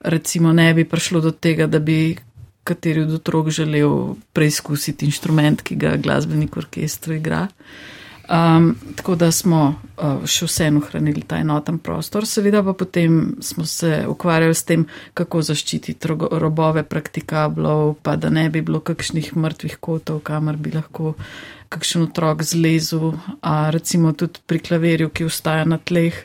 recimo 0.00 0.52
ne 0.52 0.74
bi 0.74 0.84
prišlo 0.84 1.20
do 1.20 1.30
tega, 1.30 1.66
da 1.66 1.78
bi 1.78 2.16
kateri 2.66 3.02
od 3.06 3.12
otrok 3.14 3.50
želel 3.50 4.14
preizkusiti 4.32 5.06
inštrument, 5.06 5.62
ki 5.62 5.76
ga 5.76 5.96
glasbenik 5.96 6.56
v 6.56 6.64
orkestru 6.64 7.14
igra. 7.14 7.46
Um, 8.26 8.72
tako 8.96 9.14
da 9.14 9.28
smo 9.30 9.60
uh, 9.70 10.24
še 10.26 10.48
vseeno 10.48 10.80
hranili 10.82 11.22
ta 11.22 11.38
enoten 11.38 11.78
prostor, 11.78 12.24
seveda 12.26 12.64
pa 12.66 12.72
potem 12.74 13.36
smo 13.38 13.62
se 13.70 14.00
ukvarjali 14.10 14.54
s 14.54 14.66
tem, 14.66 14.82
kako 15.14 15.44
zaščititi 15.46 16.10
robove 16.42 16.82
praktikablov, 16.82 17.94
pa 18.02 18.16
da 18.18 18.32
ne 18.34 18.48
bi 18.50 18.64
bilo 18.66 18.80
kakšnih 18.82 19.30
mrtvih 19.36 19.78
kotov, 19.78 20.24
kamor 20.26 20.58
bi 20.58 20.74
lahko 20.74 21.14
kakšen 21.70 22.08
otrok 22.08 22.42
zlezel, 22.42 23.14
a 23.46 23.70
recimo 23.70 24.10
tudi 24.10 24.42
pri 24.42 24.58
klaverju, 24.58 25.14
ki 25.14 25.30
ustaja 25.30 25.62
na 25.62 25.78
tleh 25.78 26.18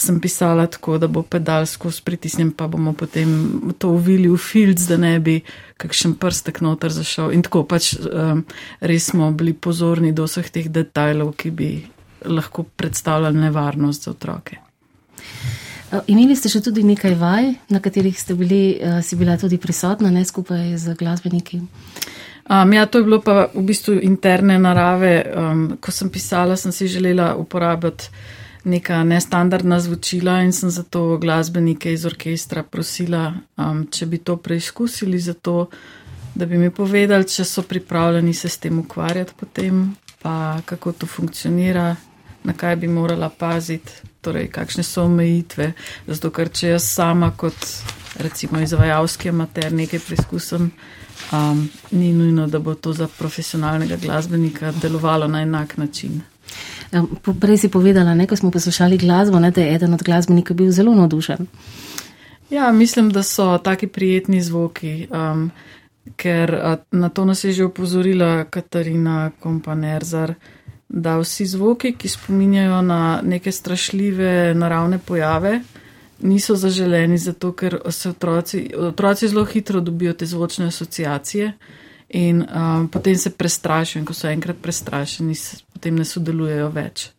sem 0.00 0.20
pisala 0.20 0.66
tako, 0.66 0.98
da 0.98 1.06
bo 1.06 1.22
pedal 1.22 1.66
skozi 1.66 2.02
pritisnjen, 2.04 2.52
pa 2.56 2.66
bomo 2.68 2.92
potem 2.92 3.30
to 3.78 3.92
uvili 3.96 4.28
v 4.28 4.38
filc, 4.40 4.82
da 4.88 4.96
ne 5.00 5.12
bi 5.20 5.40
kakšen 5.80 6.16
prstek 6.20 6.60
noter 6.64 6.92
zašel. 6.92 7.32
In 7.36 7.44
tako 7.46 7.64
pač 7.68 7.92
um, 8.00 8.44
res 8.80 9.10
smo 9.12 9.30
bili 9.32 9.54
pozorni 9.54 10.12
do 10.12 10.26
vseh 10.28 10.50
teh 10.50 10.68
detajlov, 10.72 11.34
ki 11.36 11.50
bi 11.50 11.70
lahko 12.24 12.64
predstavljali 12.76 13.46
nevarnost 13.46 14.08
za 14.08 14.14
otroke. 14.16 14.60
Imeli 16.06 16.36
ste 16.38 16.48
še 16.52 16.60
tudi 16.62 16.84
nekaj 16.86 17.16
vaj, 17.18 17.54
na 17.72 17.80
katerih 17.82 18.14
ste 18.14 18.36
bili, 18.38 18.78
uh, 18.78 19.00
si 19.02 19.18
bila 19.18 19.36
tudi 19.40 19.58
prisotna, 19.58 20.10
ne 20.10 20.24
skupaj 20.24 20.76
z 20.78 20.94
glasbeniki. 20.98 21.64
Um, 22.50 22.72
ja, 22.72 22.86
to 22.86 22.98
je 22.98 23.06
bilo 23.06 23.20
pa 23.22 23.46
v 23.54 23.62
bistvu 23.62 24.00
interne 24.02 24.58
narave. 24.58 25.14
Um, 25.22 25.64
ko 25.80 25.92
sem 25.94 26.10
pisala, 26.10 26.56
sem 26.56 26.72
si 26.74 26.88
želela 26.90 27.34
uporabiti 27.38 28.10
neka 28.64 29.04
nestandardna 29.04 29.80
zvočila 29.80 30.40
in 30.42 30.52
sem 30.52 30.70
zato 30.70 31.18
glasbenike 31.18 31.92
iz 31.92 32.04
orkestra 32.06 32.62
prosila, 32.62 33.32
um, 33.56 33.86
če 33.86 34.06
bi 34.06 34.18
to 34.18 34.36
preizkusili, 34.36 35.18
zato 35.18 35.68
da 36.34 36.46
bi 36.46 36.58
mi 36.58 36.70
povedali, 36.70 37.28
če 37.28 37.44
so 37.44 37.62
pripravljeni 37.62 38.34
se 38.34 38.48
s 38.48 38.58
tem 38.58 38.78
ukvarjati 38.78 39.32
potem, 39.36 39.94
pa 40.22 40.60
kako 40.64 40.92
to 40.92 41.06
funkcionira, 41.06 41.96
na 42.44 42.52
kaj 42.52 42.76
bi 42.76 42.88
morala 42.88 43.28
paziti, 43.28 43.92
torej 44.20 44.48
kakšne 44.52 44.82
so 44.84 45.04
omejitve. 45.04 45.72
Zato, 46.06 46.30
ker 46.30 46.48
če 46.52 46.74
jaz 46.74 46.88
sama 46.88 47.30
kot 47.36 47.56
recimo 48.20 48.60
izvajalski 48.60 49.28
amater 49.28 49.72
nekaj 49.72 50.00
preizkusim, 50.06 50.70
um, 51.32 51.68
ni 51.90 52.12
nujno, 52.12 52.46
da 52.46 52.58
bo 52.58 52.74
to 52.74 52.92
za 52.92 53.08
profesionalnega 53.18 53.96
glasbenika 53.96 54.72
delovalo 54.82 55.28
na 55.28 55.42
enak 55.42 55.76
način. 55.76 56.20
Prej 57.40 57.58
si 57.58 57.68
povedala, 57.68 58.14
ne, 58.14 58.26
ko 58.26 58.36
smo 58.36 58.50
poslušali 58.50 58.98
glasbo, 58.98 59.38
ne, 59.38 59.50
da 59.50 59.60
je 59.60 59.74
eden 59.74 59.94
od 59.94 60.02
glasbenikov 60.02 60.56
bil 60.56 60.70
zelo 60.70 60.94
navdušen. 60.94 61.46
Ja, 62.50 62.72
mislim, 62.72 63.10
da 63.10 63.22
so 63.22 63.58
taki 63.58 63.86
prijetni 63.86 64.42
zvoki, 64.42 65.06
um, 65.10 65.50
ker 66.16 66.56
na 66.90 67.08
to 67.08 67.24
nas 67.24 67.44
je 67.44 67.52
že 67.52 67.64
upozorila 67.64 68.44
Katarina 68.44 69.30
Kompanerzar, 69.40 70.34
da 70.88 71.18
vsi 71.18 71.46
zvoki, 71.46 71.94
ki 71.94 72.08
spominjajo 72.08 72.82
na 72.82 73.20
neke 73.22 73.52
strašljive 73.52 74.54
naravne 74.54 74.98
pojave, 74.98 75.60
niso 76.20 76.56
zaželeni, 76.56 77.18
zato 77.18 77.52
ker 77.52 77.78
se 77.90 78.08
otroci, 78.08 78.70
otroci 78.76 79.28
zelo 79.28 79.44
hitro 79.44 79.80
dobijo 79.80 80.12
te 80.12 80.26
zvočne 80.26 80.66
asociacije. 80.66 81.52
In 82.10 82.42
um, 82.42 82.88
potem 82.88 83.16
se 83.16 83.30
prestrašijo, 83.30 84.00
in 84.00 84.06
ko 84.06 84.14
so 84.14 84.28
enkrat 84.28 84.58
prestrašeni, 84.62 85.36
potem 85.72 85.98
ne 86.00 86.04
sodelujejo 86.04 86.70
več. 86.74 87.10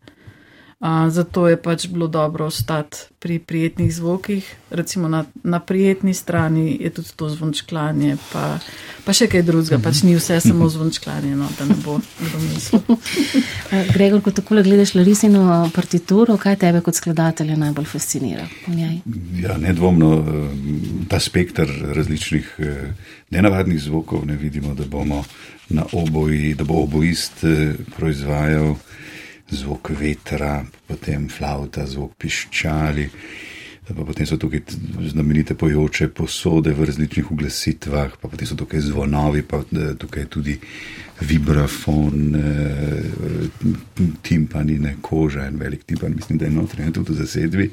Uh, 0.81 1.07
zato 1.09 1.45
je 1.47 1.61
pač 1.61 1.85
bilo 1.87 2.07
dobro 2.07 2.45
ostati 2.45 2.97
pri 3.19 3.39
prijetnih 3.39 3.93
zvokih, 3.93 4.55
recimo 4.69 5.07
na, 5.07 5.25
na 5.43 5.59
prijetni 5.59 6.13
strani 6.13 6.77
je 6.81 6.89
tudi 6.89 7.09
to 7.15 7.29
zvončklanje, 7.29 8.15
pa, 8.33 8.57
pa 9.05 9.13
še 9.13 9.27
kaj 9.29 9.43
drugega, 9.45 9.77
pač 9.77 10.01
ni 10.01 10.15
vse 10.17 10.39
samo 10.41 10.65
zvončklanje, 10.73 11.35
no, 11.37 11.45
da 11.59 11.67
ne 11.69 11.77
bo 11.85 11.99
kdo 12.01 12.41
mislil. 12.41 12.97
Gregor, 13.93 14.23
ko 14.25 14.33
tako 14.33 14.57
gledaš 14.65 14.95
Larisino 14.97 15.69
partituro, 15.75 16.39
kaj 16.41 16.57
tebe 16.65 16.81
kot 16.81 16.97
skladatelja 16.97 17.59
najbolj 17.61 17.85
fascinira? 17.93 18.49
Ja, 19.37 19.59
nedvomno 19.61 20.15
ta 21.13 21.21
spektr 21.21 21.69
različnih 21.93 22.55
eh, 22.57 23.19
nenavadnih 23.31 23.79
zvokov, 23.79 24.25
ne 24.25 24.35
vidimo, 24.35 24.73
da 24.73 24.85
bomo 24.85 25.23
na 25.69 25.85
oboji, 25.93 26.53
da 26.53 26.63
bo 26.63 26.83
obojist 26.83 27.43
eh, 27.43 27.73
proizvajal 27.97 28.75
zvok 29.51 29.89
vetra, 29.99 30.65
potem 30.87 31.29
flauta, 31.29 31.85
zvok 31.87 32.15
piščali. 32.17 33.09
Pa 33.91 34.05
potem 34.07 34.25
so 34.25 34.37
tukaj 34.39 34.61
znamenite 35.09 35.55
pojoče 35.57 36.07
posode 36.15 36.71
v 36.71 36.85
različnih 36.85 37.31
uglesitvah, 37.31 38.13
pa 38.21 38.27
potem 38.27 38.47
so 38.47 38.55
tukaj 38.55 38.79
zvonovi, 38.79 39.41
pa 39.43 39.63
eh, 39.63 39.95
tukaj 39.99 40.27
tudi 40.31 40.57
vibrafon, 41.21 42.35
eh, 42.35 43.03
timpanine, 44.21 44.95
koža, 45.01 45.45
en 45.47 45.59
velik 45.59 45.83
timpan, 45.83 46.15
mislim, 46.15 46.37
da 46.37 46.45
je 46.45 46.51
notranji 46.51 46.93
tudi 46.93 47.11
v 47.11 47.15
zasedbi. 47.15 47.69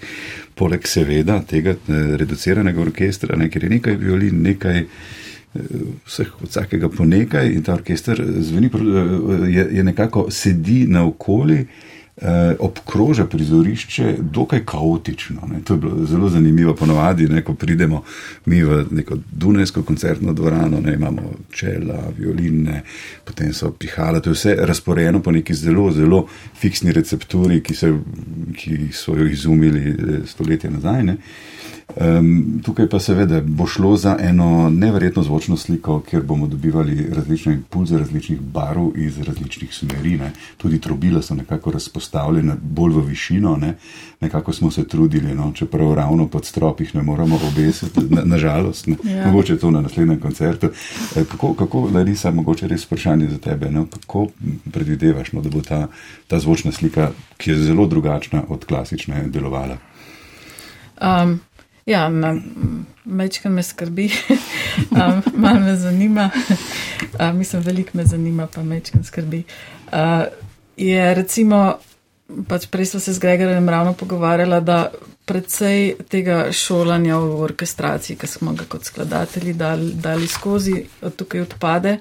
Poleg 0.54 0.86
seveda 0.86 1.42
tega 1.42 1.74
reduciranega 1.88 2.80
orkestra, 2.82 3.36
ne, 3.36 3.50
ker 3.50 3.64
je 3.64 3.70
nekaj 3.78 3.96
violin, 3.96 4.42
nekaj 4.42 4.84
vseh, 6.06 6.32
vsakega 6.42 6.88
po 6.88 7.04
nekaj 7.04 7.52
in 7.52 7.62
ta 7.62 7.74
orkester 7.74 8.22
zveni, 8.40 8.70
je, 9.48 9.68
je 9.70 9.84
nekako 9.84 10.30
sedi 10.30 10.84
na 10.88 11.06
okoli. 11.06 11.66
Eh, 12.20 12.56
obkroža 12.58 13.24
prizorišče 13.26 14.14
dokaj 14.20 14.64
kaotično. 14.64 15.40
Ne. 15.52 15.60
To 15.64 15.74
je 15.74 15.78
bilo 15.78 16.06
zelo 16.06 16.28
zanimivo. 16.28 16.74
Ponovadi, 16.74 17.28
ne, 17.28 17.44
ko 17.44 17.54
pridemo 17.54 18.02
mi 18.46 18.62
v 18.62 18.86
neko 18.90 19.18
Dunajsko 19.32 19.82
koncertno 19.82 20.32
dvorano, 20.32 20.80
ne, 20.80 20.94
imamo 20.94 21.22
čela, 21.52 22.10
violine, 22.18 22.82
potem 23.24 23.52
so 23.54 23.70
pihala. 23.70 24.20
To 24.20 24.30
je 24.30 24.34
vse 24.34 24.56
razporejeno 24.58 25.22
po 25.22 25.30
neki 25.30 25.54
zelo, 25.54 25.92
zelo 25.92 26.26
fiksni 26.60 26.92
recepturi, 26.92 27.60
ki, 27.62 27.74
se, 27.74 27.92
ki 28.56 28.78
so 28.92 29.14
jo 29.14 29.26
izumili 29.26 29.90
eh, 29.90 30.26
stoletja 30.26 30.70
nazaj. 30.70 31.02
Ne. 31.04 31.16
Um, 31.96 32.60
tukaj 32.64 32.88
pa 32.88 32.98
seveda 33.00 33.40
bo 33.40 33.66
šlo 33.66 33.96
za 33.96 34.16
eno 34.20 34.70
neverjetno 34.70 35.22
zvočno 35.22 35.56
sliko, 35.56 36.00
kjer 36.00 36.22
bomo 36.22 36.46
dobivali 36.46 37.06
različne 37.14 37.54
impulze 37.54 37.98
različnih 37.98 38.40
barv 38.40 38.90
iz 38.96 39.18
različnih 39.18 39.74
smeri. 39.74 40.16
Ne. 40.16 40.32
Tudi 40.56 40.80
trobila 40.80 41.22
so 41.22 41.34
nekako 41.34 41.70
razpostavljena 41.70 42.56
bolj 42.62 42.92
v 42.92 43.00
višino, 43.00 43.56
ne. 43.56 43.74
nekako 44.20 44.52
smo 44.52 44.70
se 44.70 44.88
trudili, 44.88 45.34
no, 45.34 45.52
čeprav 45.54 45.94
ravno 45.94 46.28
pod 46.28 46.44
stropih 46.44 46.94
ne 46.94 47.02
moramo 47.02 47.40
obesiti, 47.52 48.00
nažalost. 48.24 48.86
Na 48.86 48.96
ja. 49.04 49.26
Mogoče 49.26 49.58
to 49.58 49.70
na 49.70 49.80
naslednjem 49.80 50.20
koncertu. 50.20 50.66
E, 51.16 51.24
kako, 51.24 51.54
kako 51.54 51.90
Larisa, 51.94 52.30
mogoče 52.30 52.68
res 52.68 52.84
vprašanje 52.84 53.28
za 53.30 53.38
tebe, 53.38 53.70
no, 53.70 53.86
kako 53.86 54.26
predvidevaš, 54.72 55.32
no, 55.32 55.40
da 55.40 55.48
bo 55.50 55.60
ta, 55.60 55.86
ta 56.26 56.38
zvočna 56.38 56.72
slika, 56.72 57.10
ki 57.36 57.50
je 57.50 57.58
zelo 57.58 57.86
drugačna 57.86 58.42
od 58.48 58.64
klasične, 58.64 59.24
delovala? 59.26 59.78
Um. 61.00 61.40
Ja, 61.88 62.10
mečkaj 63.04 63.52
me 63.52 63.62
skrbi, 63.62 64.10
malo 65.42 65.60
me 65.60 65.76
zanima, 65.76 66.30
uh, 67.20 67.32
mislim, 67.34 67.62
veliko 67.62 67.90
me 67.92 68.04
zanima, 68.04 68.46
pa 68.46 68.62
mečkaj 68.62 69.02
skrbi. 69.04 69.42
Uh, 69.86 70.26
je 70.76 71.14
recimo, 71.14 71.78
pač 72.48 72.66
prej 72.68 72.86
smo 72.86 73.00
se 73.00 73.12
z 73.12 73.18
Gregorjem 73.18 73.68
ravno 73.68 73.92
pogovarjala, 73.92 74.60
da 74.60 74.90
predvsej 75.24 75.94
tega 76.08 76.52
šolanja 76.52 77.16
v 77.18 77.40
orkestraciji, 77.40 78.16
ki 78.20 78.26
smo 78.26 78.52
ga 78.52 78.68
kot 78.68 78.84
skladatelji 78.84 79.52
dali, 79.52 79.92
dali 79.94 80.28
skozi, 80.28 80.82
tukaj 81.16 81.40
odpade, 81.40 81.98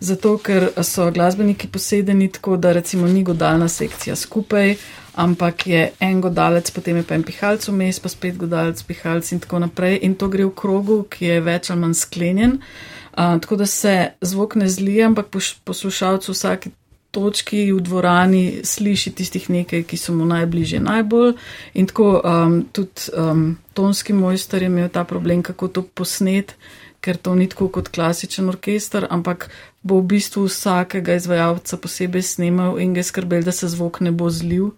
zato 0.00 0.36
ker 0.38 0.68
so 0.84 1.10
glasbeniki 1.10 1.68
posedeni 1.68 2.28
tako, 2.28 2.56
da 2.56 2.72
recimo 2.72 3.08
ni 3.08 3.24
godalna 3.24 3.68
sekcija 3.68 4.16
skupaj 4.16 4.76
ampak 5.20 5.66
je 5.66 5.82
en 6.00 6.20
godalec, 6.24 6.70
potem 6.74 7.00
je 7.00 7.04
pa 7.06 7.18
en 7.18 7.26
pihalc 7.26 7.68
vmes, 7.68 8.00
pa 8.00 8.08
spet 8.08 8.40
godalec, 8.40 8.82
pihalc 8.88 9.32
in 9.32 9.42
tako 9.44 9.60
naprej. 9.66 10.00
In 10.06 10.16
to 10.16 10.30
gre 10.32 10.48
v 10.48 10.56
krogu, 10.56 11.02
ki 11.10 11.30
je 11.34 11.38
več 11.44 11.70
ali 11.70 11.84
manj 11.84 11.98
sklenjen. 12.00 12.58
Uh, 13.10 13.36
tako 13.42 13.60
da 13.60 13.66
se 13.66 13.94
zvok 14.20 14.56
ne 14.60 14.68
zlije, 14.70 15.04
ampak 15.10 15.32
poslušalec 15.64 16.28
v 16.28 16.36
vsaki 16.36 16.70
točki 17.10 17.72
v 17.72 17.80
dvorani 17.82 18.44
sliši 18.64 19.10
tistih 19.18 19.50
nekaj, 19.50 19.82
ki 19.82 19.98
so 19.98 20.14
mu 20.14 20.26
najbližje 20.30 20.80
najbolj. 20.80 21.34
In 21.74 21.90
tako 21.90 22.20
um, 22.22 22.60
tudi 22.72 23.10
um, 23.18 23.58
tonski 23.74 24.14
mojster 24.14 24.62
je 24.62 24.70
imel 24.70 24.88
ta 24.88 25.04
problem, 25.04 25.42
kako 25.42 25.68
to 25.68 25.82
posnet, 25.82 26.54
ker 27.00 27.16
to 27.16 27.34
ni 27.34 27.48
tako 27.48 27.70
kot 27.72 27.88
klasičen 27.88 28.48
orkester, 28.48 29.06
ampak 29.10 29.48
bo 29.82 30.00
v 30.00 30.06
bistvu 30.14 30.44
vsakega 30.46 31.16
izvajalca 31.16 31.76
posebej 31.80 32.22
snimal 32.22 32.78
in 32.78 32.94
ga 32.94 33.02
skrbel, 33.02 33.42
da 33.42 33.52
se 33.52 33.68
zvok 33.68 34.00
ne 34.04 34.12
bo 34.12 34.30
zlil. 34.30 34.70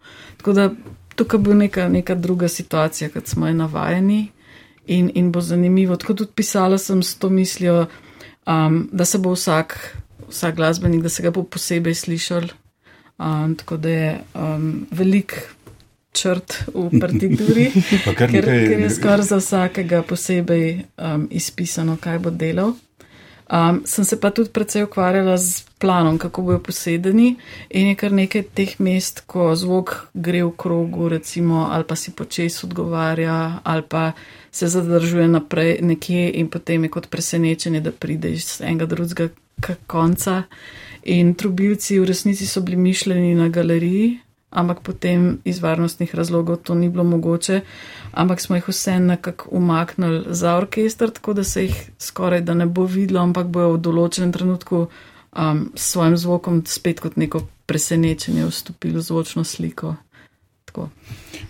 Tako 0.42 0.52
da 0.52 0.70
tukaj 1.14 1.38
bo 1.38 1.54
neka, 1.54 1.88
neka 1.88 2.14
druga 2.14 2.48
situacija, 2.48 3.10
kot 3.14 3.26
smo 3.30 3.46
jo 3.46 3.54
navajeni 3.54 4.28
in, 4.86 5.10
in 5.14 5.28
bo 5.32 5.40
zanimivo. 5.40 5.96
Tako 5.96 6.14
tudi 6.14 6.32
pisala 6.34 6.78
sem 6.78 7.02
s 7.02 7.14
to 7.14 7.28
mislijo, 7.28 7.86
um, 8.46 8.88
da 8.92 9.04
se 9.04 9.18
bo 9.18 9.36
vsak, 9.36 9.96
vsak 10.28 10.56
glasbenik, 10.56 11.02
da 11.02 11.08
se 11.08 11.22
ga 11.22 11.30
bo 11.30 11.44
posebej 11.44 11.94
slišal. 11.94 12.48
Um, 13.18 13.54
tako 13.54 13.76
da 13.76 13.88
je 13.88 14.20
um, 14.34 14.86
velik 14.90 15.36
črt 16.12 16.64
v 16.74 17.00
partituri, 17.00 17.70
ker, 18.18 18.30
ker 18.42 18.80
je 18.80 18.90
skoraj 18.90 19.22
za 19.22 19.38
vsakega 19.38 20.02
posebej 20.02 20.82
um, 20.98 21.28
izpisano, 21.30 21.96
kaj 22.00 22.18
bo 22.18 22.34
delal. 22.34 22.74
Um, 23.52 23.82
sem 23.84 24.04
se 24.04 24.16
pa 24.20 24.30
tudi 24.30 24.48
precej 24.48 24.82
ukvarjala 24.82 25.36
z 25.36 25.64
planom, 25.78 26.18
kako 26.18 26.42
bojo 26.42 26.58
posedeni 26.58 27.36
in 27.70 27.86
je 27.86 27.94
kar 28.00 28.12
nekaj 28.12 28.46
teh 28.56 28.80
mest, 28.80 29.20
ko 29.26 29.50
zvok 29.54 29.92
gre 30.14 30.40
v 30.44 30.54
krogu, 30.56 31.08
recimo, 31.12 31.66
ali 31.68 31.84
pa 31.84 31.96
si 31.96 32.14
počes 32.16 32.64
odgovarja, 32.64 33.60
ali 33.64 33.82
pa 33.82 34.12
se 34.50 34.68
zadržuje 34.68 35.28
naprej 35.28 35.78
nekje 35.82 36.30
in 36.40 36.48
potem 36.48 36.84
je 36.84 36.90
kot 36.90 37.10
presenečenje, 37.10 37.80
da 37.80 37.92
pride 37.92 38.32
iz 38.32 38.60
enega 38.64 38.86
drugega 38.86 39.28
konca. 39.86 40.42
In 41.02 41.34
trubilci 41.34 41.98
v 42.00 42.08
resnici 42.08 42.46
so 42.46 42.60
bili 42.60 42.76
mišljeni 42.76 43.34
na 43.34 43.48
galeriji, 43.48 44.18
ampak 44.52 44.80
potem 44.80 45.38
iz 45.44 45.62
varnostnih 45.62 46.14
razlogov 46.14 46.56
to 46.56 46.74
ni 46.74 46.88
bilo 46.88 47.04
mogoče, 47.04 47.60
ampak 48.12 48.40
smo 48.40 48.56
jih 48.56 48.68
vse 48.68 48.98
nekako 49.00 49.48
umaknili 49.50 50.24
za 50.28 50.56
orkester, 50.56 51.10
tako 51.10 51.32
da 51.32 51.44
se 51.44 51.64
jih 51.64 51.90
skoraj 51.98 52.40
da 52.40 52.54
ne 52.54 52.66
bo 52.66 52.84
videlo, 52.84 53.22
ampak 53.22 53.46
bojo 53.46 53.72
v 53.72 53.80
določenem 53.80 54.32
trenutku 54.32 54.86
um, 54.86 55.66
s 55.74 55.92
svojim 55.92 56.16
zvokom 56.16 56.62
spet 56.66 57.00
kot 57.00 57.16
neko 57.16 57.46
presenečenje 57.66 58.46
vstopili 58.46 58.98
v 59.00 59.02
zvočno 59.02 59.44
sliko. 59.44 59.96
Tako. 60.64 60.88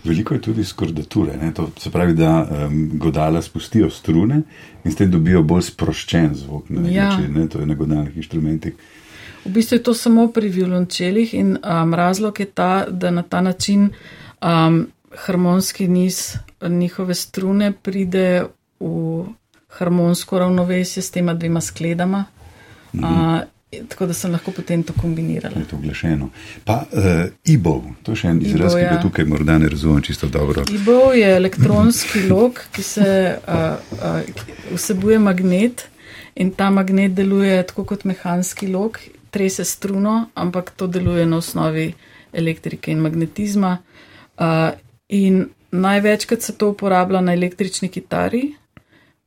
Veliko 0.03 0.33
je 0.33 0.41
tudi 0.41 0.63
skordature, 0.63 1.37
ne? 1.37 1.53
to 1.53 1.69
se 1.79 1.91
pravi, 1.91 2.13
da 2.13 2.47
um, 2.67 2.89
godala 2.99 3.41
spustijo 3.41 3.89
strune 3.89 4.41
in 4.83 4.91
s 4.91 4.95
tem 4.95 5.11
dobijo 5.11 5.43
bolj 5.43 5.61
sproščen 5.69 6.35
zvok. 6.35 6.71
Ja. 6.91 7.09
Način, 7.09 7.47
to 7.47 7.59
je 7.59 7.65
na 7.65 7.75
godalnih 7.75 8.17
inštrumentih. 8.17 8.73
V 9.45 9.51
bistvu 9.51 9.75
je 9.75 9.83
to 9.83 9.93
samo 9.93 10.27
pri 10.31 10.49
violončelih 10.49 11.33
in 11.33 11.57
um, 11.57 11.93
razlog 11.93 12.39
je 12.39 12.45
ta, 12.45 12.85
da 12.89 13.11
na 13.11 13.23
ta 13.23 13.41
način 13.41 13.89
um, 14.41 14.87
harmonski 15.15 15.87
niz 15.87 16.35
njihove 16.61 17.15
strune 17.15 17.71
pride 17.71 18.45
v 18.79 19.25
harmonsko 19.69 20.39
ravnovesje 20.39 21.03
s 21.03 21.11
tema 21.11 21.33
dvema 21.33 21.61
skledama. 21.61 22.25
Mhm. 22.95 23.03
Uh, 23.03 23.39
tako 23.89 24.05
da 24.05 24.13
sem 24.13 24.31
lahko 24.31 24.51
potem 24.51 24.83
to 24.83 24.93
kombinirala. 25.01 25.59
Je 25.59 25.67
to 25.67 25.75
oglašeno. 25.75 26.29
Pa 26.65 26.83
uh, 26.91 27.01
IBO, 27.45 27.83
to 28.03 28.11
je 28.11 28.15
še 28.15 28.27
en 28.27 28.41
izraz, 28.41 28.75
ki 28.75 28.81
ga 28.81 28.97
ja. 28.97 29.01
tukaj 29.01 29.25
morda 29.25 29.57
ne 29.57 29.69
razumem 29.69 30.01
čisto 30.01 30.29
dobro. 30.29 30.63
IBO 30.71 31.13
je 31.13 31.35
elektronski 31.35 32.21
lok, 32.31 32.61
ki 32.71 32.83
se 32.83 33.09
uh, 33.47 33.97
uh, 33.97 34.75
vsebuje 34.75 35.19
magnet 35.19 35.87
in 36.35 36.51
ta 36.51 36.69
magnet 36.69 37.13
deluje 37.13 37.63
tako 37.67 37.85
kot 37.85 38.05
mehanski 38.05 38.67
lok 38.67 38.99
trese 39.33 39.65
struno, 39.65 40.27
ampak 40.35 40.71
to 40.77 40.87
deluje 40.87 41.25
na 41.25 41.41
osnovi 41.41 41.93
elektrike 42.33 42.91
in 42.91 43.01
magnetizma. 43.01 43.77
Uh, 44.37 44.71
in 45.09 45.47
največkrat 45.71 46.41
se 46.41 46.53
to 46.57 46.69
uporablja 46.69 47.21
na 47.21 47.33
električni 47.33 47.89
kitari. 47.89 48.53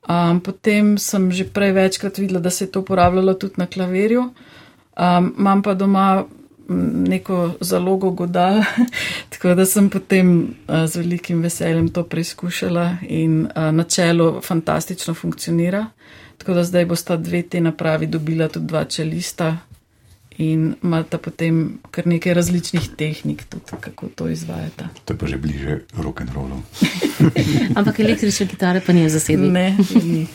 Um, 0.07 0.40
potem 0.40 0.94
sem 0.98 1.30
že 1.34 1.48
prej 1.50 1.72
večkrat 1.74 2.18
videla, 2.18 2.40
da 2.40 2.50
se 2.50 2.64
je 2.64 2.70
to 2.70 2.80
uporabljalo 2.80 3.34
tudi 3.34 3.59
na 3.59 3.66
klavirju. 3.66 4.30
Um, 4.96 5.34
imam 5.38 5.62
pa 5.62 5.74
doma 5.74 6.24
neko 6.68 7.52
zalogo 7.61 8.11
godal, 8.11 8.62
tako 9.32 9.54
da 9.54 9.66
sem 9.66 9.90
potem 9.90 10.54
uh, 10.68 10.86
z 10.86 10.96
velikim 10.96 11.42
veseljem 11.42 11.88
to 11.88 12.02
preizkušala 12.02 12.96
in 13.02 13.46
uh, 13.46 13.70
načelo 13.74 14.40
fantastično 14.40 15.14
funkcionira. 15.14 15.86
Tako 16.38 16.54
da 16.54 16.64
zdaj 16.64 16.84
bosta 16.86 17.16
dve 17.16 17.42
te 17.42 17.61
napravi 17.61 18.07
dobila 18.07 18.48
tudi 18.48 18.66
dva 18.66 18.84
čelista, 18.84 19.57
in 20.39 20.74
imata 20.82 21.18
potem 21.18 21.78
kar 21.91 22.07
nekaj 22.07 22.34
različnih 22.34 22.89
tehnik, 22.97 23.45
tudi 23.49 23.80
kako 23.80 24.09
to 24.14 24.28
izvajata. 24.28 24.89
To 25.05 25.14
je 25.14 25.18
pa 25.18 25.26
že 25.26 25.37
bliže 25.37 25.80
rock 25.97 26.20
and 26.20 26.30
rollu. 26.34 26.62
Ampak 27.78 28.01
električne 28.01 28.47
kitare 28.47 28.80
pa 28.87 28.93
ni 28.93 29.11
zasedeno. 29.11 29.53
Ne, 29.53 29.76
ni. 30.05 30.26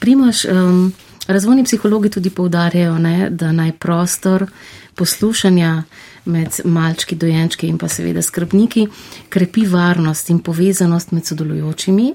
Primaš, 0.00 0.44
um, 0.44 0.92
razvojni 1.28 1.64
psihologi 1.64 2.10
tudi 2.10 2.30
poudarjajo, 2.30 2.98
ne, 2.98 3.30
da 3.30 3.52
naj 3.52 3.72
prostor 3.72 4.46
poslušanja 4.94 5.82
med 6.24 6.60
malčki, 6.64 7.16
dojenčki 7.16 7.68
in 7.68 7.78
pa 7.78 7.88
seveda 7.88 8.22
skrbniki 8.22 8.86
krepi 9.28 9.66
varnost 9.66 10.30
in 10.30 10.38
povezanost 10.38 11.12
med 11.12 11.26
sodelujočimi 11.26 12.14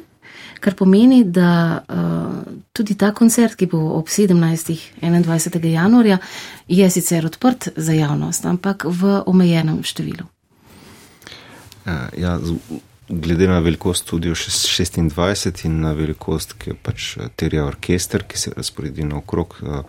kar 0.63 0.75
pomeni, 0.79 1.23
da 1.23 1.84
uh, 1.84 2.53
tudi 2.71 2.95
ta 2.99 3.11
koncert, 3.15 3.57
ki 3.59 3.67
bo 3.71 3.81
ob 3.97 4.07
17. 4.11 4.77
21. 5.01 5.67
januarja, 5.73 6.19
je 6.67 6.89
sicer 6.89 7.25
odprt 7.27 7.73
za 7.75 7.95
javnost, 7.95 8.45
ampak 8.47 8.88
v 8.88 9.19
omejenem 9.27 9.81
številu. 9.84 10.27
Uh, 11.84 12.07
ja, 12.15 12.38
glede 13.09 13.47
na 13.47 13.59
velikost 13.59 14.07
studio 14.07 14.36
26 14.36 15.65
in 15.65 15.81
na 15.81 15.91
velikost, 15.93 16.55
ki 16.59 16.77
pač 16.79 17.17
terja 17.36 17.65
orkester, 17.67 18.23
ki 18.23 18.39
se 18.39 18.53
razporedi 18.55 19.03
naokrog, 19.03 19.57
uh, 19.61 19.84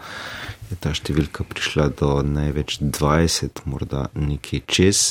je 0.71 0.81
ta 0.81 0.95
številka 0.97 1.47
prišla 1.47 1.93
do 2.01 2.19
največ 2.27 2.81
20, 2.83 3.63
morda 3.71 4.09
nekaj 4.19 4.65
čez. 4.67 5.05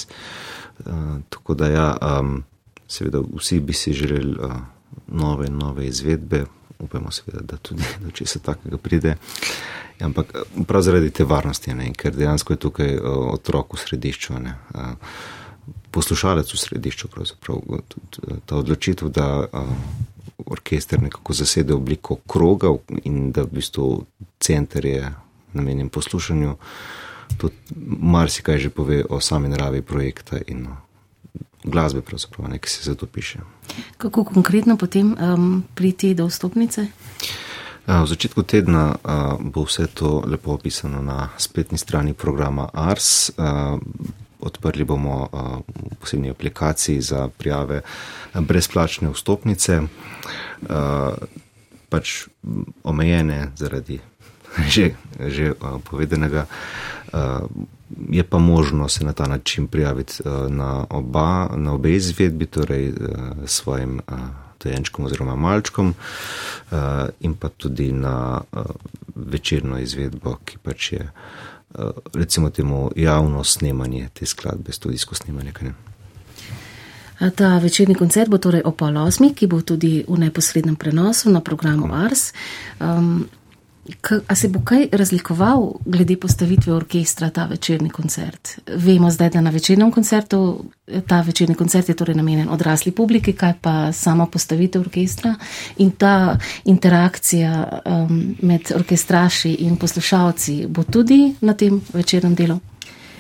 Uh, 0.84 1.22
tako 1.32 1.56
da 1.56 1.72
ja, 1.72 1.90
um, 2.20 2.42
seveda 2.88 3.24
vsi 3.24 3.62
bi 3.64 3.74
si 3.78 3.96
želeli. 3.96 4.36
Nove 5.08 5.48
in 5.48 5.58
nove 5.58 5.88
izvedbe, 5.88 6.46
upamo 6.80 7.10
da 7.42 7.58
tudi 7.58 7.84
do 8.04 8.12
česa 8.12 8.40
takega 8.40 8.78
pride. 8.78 9.16
Ampak 10.00 10.34
prav 10.68 10.82
zaradi 10.82 11.12
te 11.12 11.24
varnosti, 11.24 11.74
ne, 11.74 11.94
ker 11.94 12.16
dejansko 12.16 12.54
je 12.54 12.60
tukaj 12.60 12.96
uh, 12.98 13.04
otrok 13.34 13.74
v 13.74 13.80
središču, 13.80 14.34
ne, 14.40 14.56
uh, 14.74 14.96
poslušalec 15.92 16.54
v 16.54 16.60
središču, 16.60 17.08
pravzaprav 17.08 17.62
ta 18.46 18.58
odločitev, 18.58 19.10
da 19.14 19.46
orkester 20.46 21.02
nekako 21.02 21.34
zasede 21.34 21.74
obliko 21.74 22.16
kroga 22.28 22.74
in 23.04 23.32
da 23.32 23.44
v 23.44 23.52
bistvu 23.52 24.06
center 24.40 24.86
je 24.86 25.12
namenjen 25.54 25.90
poslušanju, 25.90 26.56
tudi 27.38 27.56
marsikaj 28.00 28.58
že 28.58 28.70
pove 28.70 29.04
o 29.10 29.20
sami 29.20 29.50
naravi 29.50 29.82
projekta 29.82 30.40
in 30.48 30.68
o 30.68 30.76
glasbe, 31.64 32.02
pravzaprav, 32.02 32.50
ne, 32.50 32.60
ki 32.60 32.70
se 32.70 32.84
za 32.84 32.96
to 32.96 33.06
piše. 33.06 33.40
Kako 33.98 34.24
konkretno 34.24 34.78
potem 34.78 35.16
um, 35.16 35.64
priti 35.76 36.14
do 36.14 36.28
vstopnice? 36.28 36.88
V 37.88 38.08
začetku 38.08 38.48
tedna 38.48 38.96
bo 39.40 39.68
vse 39.68 39.92
to 39.92 40.24
lepo 40.24 40.56
opisano 40.56 41.04
na 41.04 41.30
spletni 41.38 41.78
strani 41.78 42.14
programa 42.14 42.70
ARS. 42.74 43.32
Odprli 44.40 44.84
bomo 44.84 45.28
posebni 46.00 46.30
aplikaciji 46.32 47.02
za 47.02 47.28
prijave 47.28 47.82
brezplačne 48.34 49.12
vstopnice, 49.12 49.82
pač 51.90 52.28
omejene 52.84 53.52
zaradi 53.56 54.00
že, 54.74 54.96
že 55.20 55.52
povedanega. 55.84 56.48
Je 58.10 58.24
pa 58.24 58.38
možno 58.38 58.90
se 58.90 59.06
na 59.06 59.14
ta 59.14 59.28
način 59.28 59.68
prijaviti 59.68 60.14
uh, 60.26 60.52
na, 60.52 60.86
oba, 60.90 61.50
na 61.56 61.74
obe 61.74 61.92
izvedbi, 61.92 62.46
torej 62.46 62.90
uh, 62.90 62.96
svojim 63.46 64.02
uh, 64.08 64.20
dojenčkom 64.64 65.06
oziroma 65.06 65.36
malčkom 65.36 65.94
in 67.20 67.34
pa 67.34 67.50
tudi 67.50 67.92
na 67.92 68.42
večerno 69.16 69.80
izvedbo, 69.80 70.38
ki 70.46 70.58
pač 70.58 70.92
je 70.92 71.12
recimo 72.14 72.50
temu 72.50 72.92
javno 72.96 73.44
snemanje 73.44 74.10
te 74.14 74.26
skladbe, 74.26 74.72
studijsko 74.72 75.16
snemanje. 75.16 75.52
Ta 77.36 77.58
večerni 77.58 77.96
koncert 77.96 78.30
bo 78.30 78.38
torej 78.38 78.62
o 78.66 78.72
pol 78.72 78.98
osmi, 78.98 79.34
ki 79.34 79.48
bo 79.48 79.62
tudi 79.62 80.06
v 80.08 80.18
neposrednem 80.18 80.76
prenosu 80.76 81.30
na 81.30 81.42
programu 81.42 81.94
Ars. 81.94 82.34
Um, 82.80 83.28
A 84.28 84.36
se 84.36 84.48
bo 84.48 84.62
kaj 84.64 84.88
razlikoval 84.92 85.74
glede 85.86 86.16
postavitve 86.18 86.74
orkestra 86.74 87.30
ta 87.30 87.46
večerni 87.46 87.90
koncert? 87.90 88.60
Vemo 88.68 89.12
zdaj, 89.12 89.30
da 89.30 89.42
na 89.42 89.50
večernem 89.50 89.92
koncertu, 89.92 90.66
ta 91.08 91.22
večerni 91.22 91.56
koncert 91.56 91.90
je 91.90 91.96
torej 91.96 92.16
namenjen 92.16 92.50
odrasli 92.50 92.92
publiki, 92.92 93.34
kaj 93.34 93.54
pa 93.62 93.92
sama 93.92 94.26
postavitev 94.26 94.82
orkestra 94.82 95.36
in 95.78 95.92
ta 95.92 96.38
interakcija 96.66 97.82
um, 97.86 98.36
med 98.42 98.72
orkestraši 98.76 99.54
in 99.54 99.76
poslušalci 99.76 100.66
bo 100.70 100.84
tudi 100.84 101.36
na 101.42 101.54
tem 101.54 101.82
večernem 101.94 102.36
delu? 102.36 102.60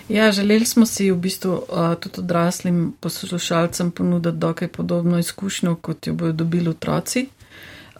Ja, 0.09 0.31
želeli 0.31 0.65
smo 0.65 0.85
si 0.85 1.11
v 1.11 1.17
bistvu 1.17 1.51
uh, 1.51 1.95
tudi 1.99 2.19
odraslim 2.19 2.93
poslušalcem 2.99 3.91
ponuditi 3.91 4.37
dokaj 4.37 4.67
podobno 4.67 5.19
izkušnjo, 5.19 5.75
kot 5.75 6.07
jo 6.07 6.13
bodo 6.13 6.31
dobili 6.31 6.69
otroci. 6.69 7.27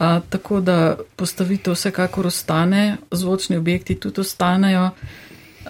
A, 0.03 0.19
tako 0.29 0.59
da 0.59 0.95
postavitev 1.15 1.73
vsekakor 1.73 2.27
ostane, 2.27 2.97
zvočni 3.11 3.57
objekti 3.57 3.95
tudi 3.95 4.21
ostanejo. 4.21 4.89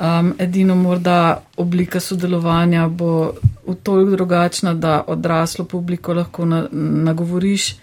Um, 0.01 0.33
edino 0.39 0.75
morda 0.75 1.43
oblika 1.57 1.99
sodelovanja 1.99 2.87
bo 2.87 3.33
v 3.67 3.75
toliko 3.83 4.11
drugačna, 4.11 4.73
da 4.73 5.03
odraslo 5.07 5.65
publiko 5.65 6.13
lahko 6.13 6.45
na, 6.45 6.63
nagovoriš 6.71 7.75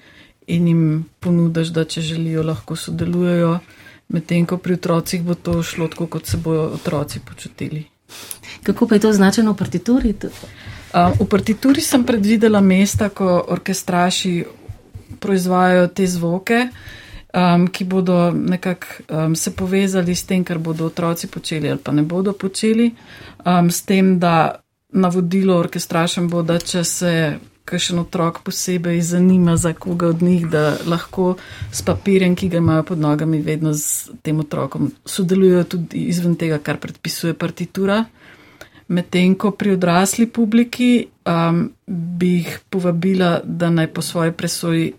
in 0.46 0.66
jim 0.68 1.04
ponudiš, 1.20 1.68
da 1.68 1.84
če 1.84 2.00
želijo, 2.00 2.42
lahko 2.42 2.76
sodelujejo, 2.76 3.58
medtem 4.08 4.46
ko 4.46 4.58
pri 4.58 4.74
otrocih 4.74 5.22
bo 5.22 5.34
to 5.34 5.62
šlo 5.62 5.88
tako, 5.88 6.06
kot 6.06 6.26
se 6.26 6.36
bojo 6.36 6.66
otroci 6.74 7.20
počutili. 7.20 7.84
Kako 8.62 8.88
pa 8.88 8.94
je 8.94 9.00
to 9.00 9.08
označeno 9.08 9.52
v 9.52 9.56
partituri? 9.56 10.14
Um, 10.24 11.12
v 11.20 11.28
partituri 11.30 11.80
sem 11.80 12.04
predvidela 12.04 12.60
mesta, 12.60 13.08
ko 13.08 13.44
orkestraši 13.48 14.44
proizvajajo 15.20 15.86
te 15.88 16.06
zvoke. 16.06 16.66
um, 17.34 17.66
ki 17.66 17.84
bodo 17.84 18.30
nekako 18.30 18.86
um, 19.08 19.36
se 19.36 19.56
povezali 19.56 20.14
s 20.14 20.26
tem, 20.26 20.44
kar 20.44 20.58
bodo 20.58 20.86
otroci 20.86 21.26
počeli 21.26 21.70
ali 21.70 21.78
pa 21.78 21.92
ne 21.92 22.02
bodo 22.02 22.32
počeli, 22.32 22.90
um, 23.46 23.70
s 23.70 23.82
tem, 23.82 24.18
da 24.18 24.60
navodilo 24.92 25.58
orkestrašem 25.58 26.28
bo, 26.28 26.42
da 26.42 26.58
če 26.58 26.84
se 26.84 27.12
kakšen 27.64 27.98
otrok 28.02 28.40
posebej 28.42 29.00
zanima 29.00 29.56
za 29.56 29.72
koga 29.72 30.08
od 30.08 30.22
njih, 30.22 30.48
da 30.50 30.76
lahko 30.86 31.36
s 31.72 31.82
papirjem, 31.86 32.34
ki 32.34 32.48
ga 32.48 32.58
imajo 32.58 32.82
pod 32.82 32.98
nogami, 32.98 33.42
vedno 33.42 33.72
z 33.72 34.10
tem 34.22 34.40
otrokom 34.40 34.90
sodelujo 35.06 35.64
tudi 35.64 36.08
izven 36.10 36.34
tega, 36.34 36.58
kar 36.58 36.80
predpisuje 36.82 37.34
partitura. 37.34 38.04
Medtem 38.90 39.36
ko 39.38 39.52
pri 39.54 39.76
odrasli 39.76 40.26
publiki 40.26 41.06
um, 41.22 41.68
bi 41.86 42.32
jih 42.40 42.58
povabila, 42.70 43.38
da 43.44 43.70
naj 43.70 43.86
po 43.94 44.02
svoji 44.02 44.32
presoji 44.32 44.92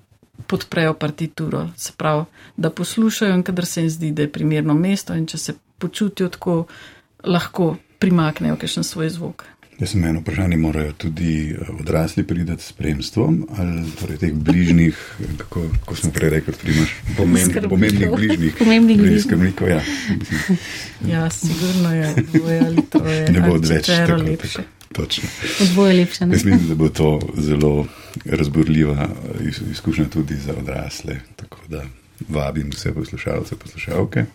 podprejo 0.48 0.94
partituro, 0.94 1.70
se 1.78 1.94
pravi, 1.98 2.26
da 2.58 2.70
poslušajo 2.70 3.36
in 3.36 3.44
kadar 3.44 3.66
se 3.66 3.82
jim 3.82 3.89
zdi, 3.89 4.12
da 4.12 4.22
je 4.22 4.32
primerno 4.32 4.74
mesto 4.74 5.16
in 5.16 5.26
če 5.26 5.38
se 5.38 5.54
počutijo 5.78 6.30
tako, 6.30 6.66
lahko 7.24 7.76
primaknejo 8.00 8.56
kakšen 8.56 8.84
svoj 8.84 9.10
zvok. 9.10 9.46
Jaz 9.82 9.96
sem 9.96 10.04
eno 10.06 10.20
vprašanje, 10.20 10.58
morajo 10.58 10.92
tudi 10.94 11.32
eh, 11.52 11.70
odrasli 11.80 12.24
prideti 12.24 12.64
s 12.64 12.68
spremstvom 12.68 13.48
ali 13.58 13.92
torej 14.00 14.18
teh 14.18 14.34
bližnjih, 14.34 14.98
kako, 15.38 15.64
kako 15.80 15.96
smo 15.96 16.12
prej 16.12 16.30
rekli, 16.30 16.54
da 16.64 16.72
imaš 16.72 16.94
pomembnih, 17.18 17.64
pomembnih 17.70 18.12
bližnjih. 18.16 18.56
Pomembnih 18.60 18.98
bližnjih. 18.98 19.24
Skrbnikov, 19.24 19.70
ja. 19.70 19.82
Ja, 21.08 21.30
sigurno 21.30 21.96
je, 21.96 22.14
dvoje 22.34 22.60
ali 22.66 22.86
troje. 22.89 23.32
Ne 23.32 23.42
bo 23.42 23.56
odveč 23.56 23.88
tako. 23.88 24.22
tako. 24.42 24.80
Točno. 24.94 25.30
Dvoje 25.74 25.94
lepše. 25.94 26.26
Ne? 26.26 26.36
Jaz 26.36 26.46
mislim, 26.46 26.68
da 26.68 26.76
bo 26.76 26.89
to 26.89 27.20
zelo 27.38 27.86
razburljiva 28.26 29.10
iz- 29.42 29.62
izkušnja 29.72 30.06
tudi 30.06 30.36
za 30.36 30.54
odrasle. 30.54 31.20
Tako 31.36 31.58
da 31.68 31.84
vabim 32.30 32.70
vse 32.70 32.94
poslušalce, 32.94 33.56
poslušalke. 33.56 34.26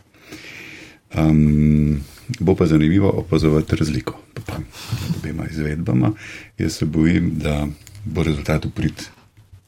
Um, 1.14 2.00
bo 2.38 2.54
pa 2.54 2.66
zanimivo 2.66 3.10
opazovati 3.10 3.76
razliko 3.76 4.18
med 4.34 4.44
obema 5.18 5.44
izvedbama. 5.50 6.12
Jaz 6.58 6.72
se 6.72 6.84
bojim, 6.84 7.32
da 7.34 7.66
bo 8.04 8.22
rezultat 8.22 8.64
uprit 8.64 9.10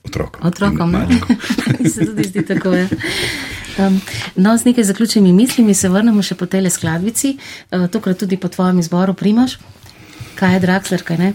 otrokom. 0.05 0.47
Otrokom, 0.47 0.91
malčkom. 0.91 1.37
se 1.95 2.07
tudi 2.07 2.25
zdi 2.25 2.47
tako. 2.47 2.73
Je. 2.73 2.89
Um, 3.79 4.01
no, 4.37 4.59
z 4.59 4.65
nekaj 4.65 4.85
zaključnimi 4.85 5.33
mislimi 5.33 5.75
se 5.75 5.89
vrnemo 5.89 6.23
še 6.23 6.35
po 6.35 6.47
tej 6.47 6.71
skladbici, 6.71 7.37
uh, 7.71 7.87
tokrat 7.91 8.19
tudi 8.19 8.37
po 8.37 8.49
tvojem 8.49 8.79
izboru, 8.79 9.15
Primaš. 9.15 9.59
Kaj 10.39 10.55
je 10.55 10.61
Draxler, 10.61 11.03
kaj 11.03 11.17
ne? 11.19 11.33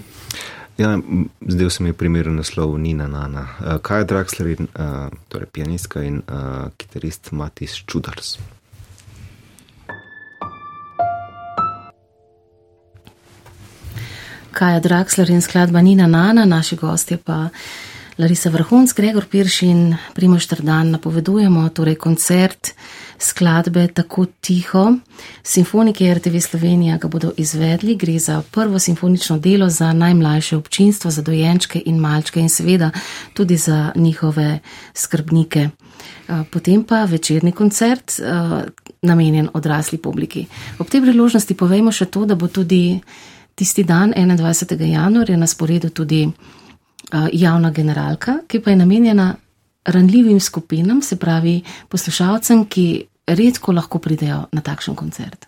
Ja, 0.78 1.00
zdaj 1.48 1.70
se 1.70 1.84
mi 1.84 1.90
je 1.90 1.94
primeren 1.94 2.36
naslov 2.36 2.78
Nina 2.78 3.08
Nana. 3.08 3.48
Uh, 3.60 3.78
Kaj 3.82 4.00
je 4.00 4.06
Draxler, 4.06 4.48
in, 4.48 4.68
uh, 4.80 5.12
torej 5.28 5.48
pianistka 5.52 6.04
in 6.04 6.22
uh, 6.24 6.72
kitarist 6.78 7.32
Matis 7.32 7.76
Čudars. 7.86 8.38
Kaj 14.52 14.74
je 14.74 14.82
Draxler 14.88 15.30
in 15.30 15.42
skladba 15.42 15.82
Nina 15.82 16.08
Nana, 16.08 16.46
naši 16.46 16.76
gosti 16.76 17.18
pa 17.18 17.50
Larisa 18.18 18.50
Vrhunc, 18.50 18.94
Gregor 18.94 19.26
Pirš 19.26 19.62
in 19.62 19.96
Primoš 20.14 20.46
Trdan 20.48 20.92
napovedujemo, 20.92 21.70
torej 21.70 21.96
koncert 21.96 22.74
skladbe 23.18 23.88
Tako 23.88 24.26
tiho. 24.42 24.94
Simfoniki 25.44 26.14
RTV 26.14 26.40
Slovenija 26.40 26.98
ga 26.98 27.08
bodo 27.08 27.32
izvedli, 27.38 27.96
gre 27.96 28.20
za 28.20 28.42
prvo 28.52 28.80
simfonično 28.80 29.40
delo 29.40 29.70
za 29.70 29.94
najmlajše 29.94 30.58
občinstvo, 30.58 31.12
za 31.12 31.22
dojenčke 31.22 31.82
in 31.86 31.98
malčke 31.98 32.40
in 32.40 32.50
seveda 32.50 32.92
tudi 33.34 33.58
za 33.58 33.92
njihove 33.96 34.60
skrbnike. 34.94 35.70
Uh, 36.28 36.46
Potem 36.52 36.84
pa 36.84 37.06
večerni 37.06 37.52
koncert, 37.52 38.20
uh, 38.20 38.62
namenjen 39.02 39.50
odrasli 39.54 39.98
publiki. 39.98 40.46
Ob 40.80 40.90
tej 40.90 41.02
priložnosti 41.02 41.54
povejmo 41.54 41.92
še 41.92 42.06
to, 42.06 42.26
da 42.26 42.36
bo 42.36 42.48
tudi 42.48 43.00
tisti 43.56 43.84
dan, 43.84 44.14
21. 44.14 44.82
januarja, 44.82 45.38
na 45.38 45.48
sporedu 45.48 45.90
tudi 45.90 46.30
javna 47.32 47.72
generalka, 47.72 48.38
ki 48.48 48.60
pa 48.60 48.70
je 48.70 48.76
namenjena 48.76 49.36
ranljivim 49.86 50.40
skupinam, 50.40 51.02
se 51.02 51.16
pravi 51.20 51.62
poslušalcem, 51.90 52.66
ki 52.66 53.06
redko 53.28 53.72
lahko 53.72 54.00
pridejo 54.00 54.46
na 54.52 54.62
takšen 54.62 54.96
koncert. 54.96 55.46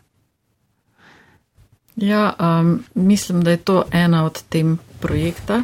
Ja, 1.95 2.33
um, 2.39 2.83
mislim, 2.95 3.43
da 3.43 3.51
je 3.51 3.57
to 3.57 3.83
ena 3.91 4.25
od 4.25 4.43
tem 4.49 4.79
projekta, 4.99 5.61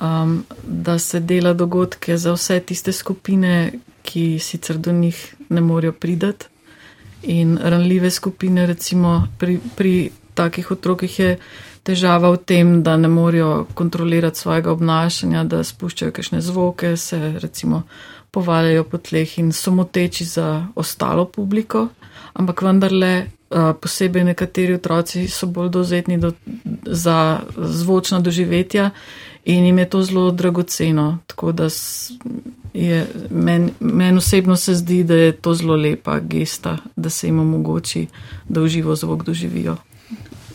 um, 0.00 0.44
da 0.66 0.98
se 0.98 1.20
dela 1.20 1.52
dogodke 1.52 2.16
za 2.16 2.32
vse 2.32 2.60
tiste 2.60 2.92
skupine, 2.92 3.72
ki 4.02 4.38
sicer 4.38 4.78
do 4.78 4.92
njih 4.92 5.34
ne 5.48 5.60
morejo 5.60 5.92
prideti. 5.92 6.46
In 7.22 7.58
ranljive 7.62 8.10
skupine, 8.10 8.66
recimo 8.66 9.28
pri, 9.38 9.60
pri 9.76 10.10
takih 10.34 10.70
otrokih 10.70 11.18
je 11.18 11.38
težava 11.82 12.30
v 12.30 12.38
tem, 12.46 12.82
da 12.82 12.96
ne 12.96 13.08
morejo 13.08 13.66
kontrolirati 13.74 14.38
svojega 14.38 14.72
obnašanja, 14.72 15.44
da 15.44 15.64
spuščajo 15.64 16.12
kakšne 16.12 16.40
zvoke, 16.40 16.96
se 16.96 17.18
recimo 17.42 17.82
povaljajo 18.32 18.84
po 18.84 18.98
tleh 18.98 19.38
in 19.38 19.52
so 19.52 19.70
moteči 19.74 20.24
za 20.24 20.66
ostalo 20.74 21.24
publiko, 21.24 21.88
ampak 22.32 22.62
vendarle 22.62 23.12
uh, 23.20 23.74
posebej 23.80 24.24
nekateri 24.24 24.78
otroci 24.78 25.26
so 25.28 25.46
bolj 25.46 25.68
dovzetni 25.68 26.16
do, 26.18 26.32
za 26.86 27.40
zvočna 27.56 28.20
doživetja 28.20 28.90
in 29.44 29.66
jim 29.66 29.78
je 29.78 29.90
to 29.90 30.02
zelo 30.02 30.30
dragoceno. 30.30 31.18
Tako 31.26 31.52
da 31.52 31.68
je 32.72 33.06
meni 33.30 33.72
men 33.80 34.16
osebno 34.18 34.56
se 34.56 34.74
zdi, 34.74 35.02
da 35.04 35.14
je 35.14 35.32
to 35.32 35.54
zelo 35.54 35.76
lepa 35.76 36.20
gesta, 36.20 36.78
da 36.96 37.10
se 37.10 37.26
jim 37.26 37.40
omogoči, 37.40 38.06
da 38.48 38.62
uživo 38.62 38.96
zvok 38.96 39.24
doživijo. 39.24 39.76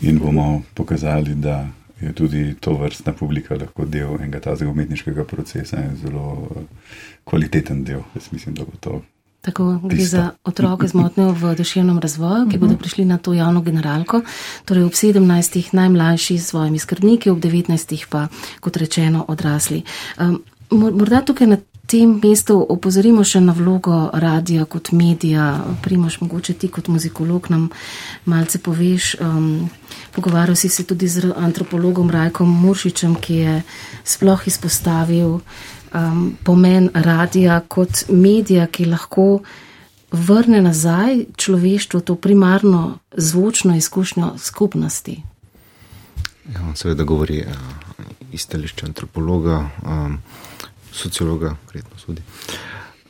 In 0.00 0.18
bomo 0.18 0.62
pokazali, 0.74 1.34
da 1.34 1.66
je 2.00 2.12
tudi 2.12 2.54
to 2.60 2.74
vrstna 2.74 3.12
publika 3.12 3.54
lahko 3.54 3.84
del 3.84 4.14
enega 4.20 4.40
tazega 4.40 4.70
umetniškega 4.70 5.24
procesa 5.24 5.80
in 5.82 5.96
zelo 5.96 6.48
eh, 6.56 6.62
kvaliteten 7.24 7.84
del. 7.84 8.02
Jaz 8.14 8.32
mislim, 8.32 8.54
da 8.54 8.64
bo 8.64 8.76
to. 8.80 9.02
Tako 9.40 9.80
gre 9.84 9.96
Tisto. 9.96 10.16
za 10.16 10.30
otroke 10.44 10.88
z 10.88 10.94
motnjo 10.94 11.32
v 11.32 11.54
duševnem 11.54 11.98
razvoju, 11.98 12.48
ki 12.50 12.58
bodo 12.58 12.76
prišli 12.76 13.04
na 13.04 13.18
to 13.18 13.32
javno 13.32 13.62
generalko, 13.62 14.20
torej 14.64 14.84
ob 14.84 14.92
17. 14.92 15.72
najmlajši 15.72 16.38
s 16.38 16.46
svojimi 16.50 16.78
skrbniki, 16.78 17.30
ob 17.30 17.38
19. 17.38 18.06
pa, 18.10 18.26
kot 18.60 18.76
rečeno, 18.76 19.24
odrasli. 19.28 19.82
Um, 20.18 20.42
mor- 20.70 20.92
morda 20.92 21.22
tukaj 21.22 21.46
na 21.46 21.56
tem 21.88 22.18
mestu 22.22 22.58
opozorimo 22.60 23.22
še 23.24 23.40
na 23.40 23.54
vlogo 23.56 23.96
radia 24.12 24.66
kot 24.68 24.90
medija. 24.92 25.46
Primoš, 25.82 26.20
mogoče 26.20 26.54
ti 26.60 26.68
kot 26.68 26.90
muzikolog 26.92 27.48
nam 27.50 27.68
malce 28.28 28.60
poveš. 28.60 29.14
Um, 29.24 29.70
pogovarjal 30.12 30.56
si 30.56 30.68
se 30.68 30.84
tudi 30.84 31.08
z 31.08 31.32
antropologom 31.36 32.10
Rajkom 32.12 32.50
Muršičem, 32.64 33.16
ki 33.16 33.38
je 33.40 33.54
sploh 34.04 34.44
izpostavil 34.46 35.38
um, 35.40 36.36
pomen 36.44 36.90
radija 36.94 37.60
kot 37.68 38.04
medija, 38.12 38.66
ki 38.66 38.90
lahko 38.92 39.40
vrne 40.12 40.60
nazaj 40.64 41.24
človeštvu 41.36 42.00
to 42.00 42.16
primarno 42.20 42.98
zvočno 43.16 43.76
izkušnjo 43.76 44.34
skupnosti. 44.38 45.22
Ja, 46.52 46.68
seveda 46.76 47.04
govori 47.04 47.40
uh, 47.46 47.56
iz 48.32 48.44
stališča 48.44 48.86
antropologa, 48.86 49.68
um, 49.84 50.20
sociologa, 50.98 51.54
verjetno 51.70 52.02
tudi. 52.04 52.22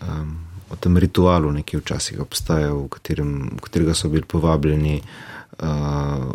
Um, 0.00 0.36
o 0.70 0.76
tem 0.76 0.96
ritualu, 0.96 1.52
ki 1.64 1.76
je 1.76 1.82
včasih 1.82 2.20
obstajal, 2.20 2.84
v, 2.84 2.88
katerem, 2.92 3.30
v 3.56 3.60
katerega 3.64 3.96
so 3.96 4.10
bili 4.12 4.26
povabljeni 4.28 5.00
uh, 5.00 6.28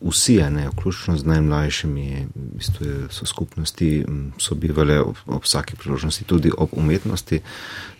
vsi, 0.00 0.40
ne, 0.50 0.64
vključno 0.72 1.16
z 1.20 1.28
najmlajšimi, 1.28 2.26
v 2.34 2.48
bistvu 2.56 2.86
so 3.12 3.26
skupnosti 3.28 4.04
sobivale 4.40 4.98
ob, 5.00 5.16
ob 5.26 5.44
vsaki 5.44 5.76
priložnosti, 5.76 6.24
tudi 6.24 6.50
ob 6.56 6.72
umetnosti, 6.72 7.40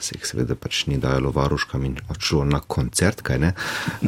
se 0.01 0.16
jih 0.16 0.26
seveda 0.26 0.57
pač 0.57 0.86
ni 0.88 0.98
dajalo 0.98 1.30
varuškam 1.30 1.84
in 1.84 1.98
odšlo 2.09 2.44
na 2.48 2.61
koncert, 2.61 3.22
kaj 3.22 3.38
ne, 3.38 3.53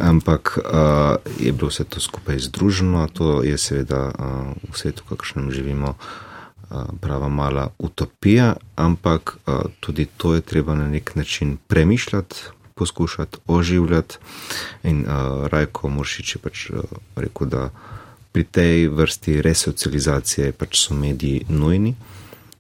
ampak 0.01 0.57
uh, 0.59 1.21
je 1.39 1.53
bilo 1.53 1.71
vse 1.71 1.85
to 1.85 2.01
skupaj 2.01 2.41
združeno, 2.49 3.07
to 3.13 3.43
je 3.45 3.59
seveda 3.61 4.09
uh, 4.11 4.53
v 4.73 4.75
svetu, 4.75 5.05
v 5.07 5.13
kakršnem 5.13 5.53
živimo, 5.53 5.95
uh, 5.95 6.32
prava 7.01 7.29
mala 7.29 7.69
utopija, 7.79 8.55
ampak 8.77 9.37
tudi 9.81 10.07
to 10.17 10.35
je 10.35 10.41
treba 10.41 10.75
na 10.75 10.89
nek 10.89 11.15
način 11.15 11.57
premišljati, 11.67 12.37
poskušati 12.75 13.39
oživljati. 13.47 14.19
In 14.83 15.05
Rajko 15.51 15.89
Muršič 15.89 16.37
je 16.37 16.41
pač 16.41 16.71
rekel, 17.17 17.47
da 17.47 17.71
pri 18.33 18.45
tej 18.45 18.89
vrsti 18.89 19.43
resocializacije 19.43 20.53
pač 20.53 20.79
so 20.87 20.95
mediji 20.95 21.45
nujni. 21.49 21.95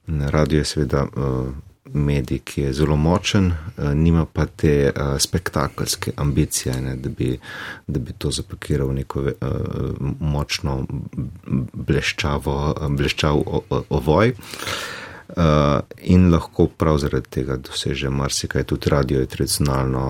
Radio 0.06 0.58
je 0.58 0.64
seveda 0.64 1.06
medij, 1.94 2.40
ki 2.44 2.60
je 2.60 2.72
zelo 2.72 2.96
močen, 2.96 3.52
uh, 3.52 3.92
nima 3.94 4.24
pa 4.24 4.46
te 4.46 4.92
uh, 4.92 5.18
spektakelske 5.18 6.12
ambicije, 6.16 6.80
ne, 6.80 6.96
da, 6.96 7.08
bi, 7.08 7.38
da 7.86 7.98
bi 7.98 8.12
to 8.18 8.30
zapakiral 8.30 8.88
v 8.88 8.94
neko 9.02 9.20
uh, 9.20 9.32
močno 10.20 10.82
bleščavo, 11.72 12.56
bleščav 12.96 13.42
ovoj. 13.88 14.34
In 16.12 16.26
lahko 16.28 16.66
prav 16.76 16.98
zaradi 17.00 17.30
tega 17.38 17.56
doseže 17.56 18.10
marsikaj, 18.12 18.66
tudi 18.68 18.90
radio 18.92 19.20
je 19.20 19.30
tradicionalno 19.32 20.04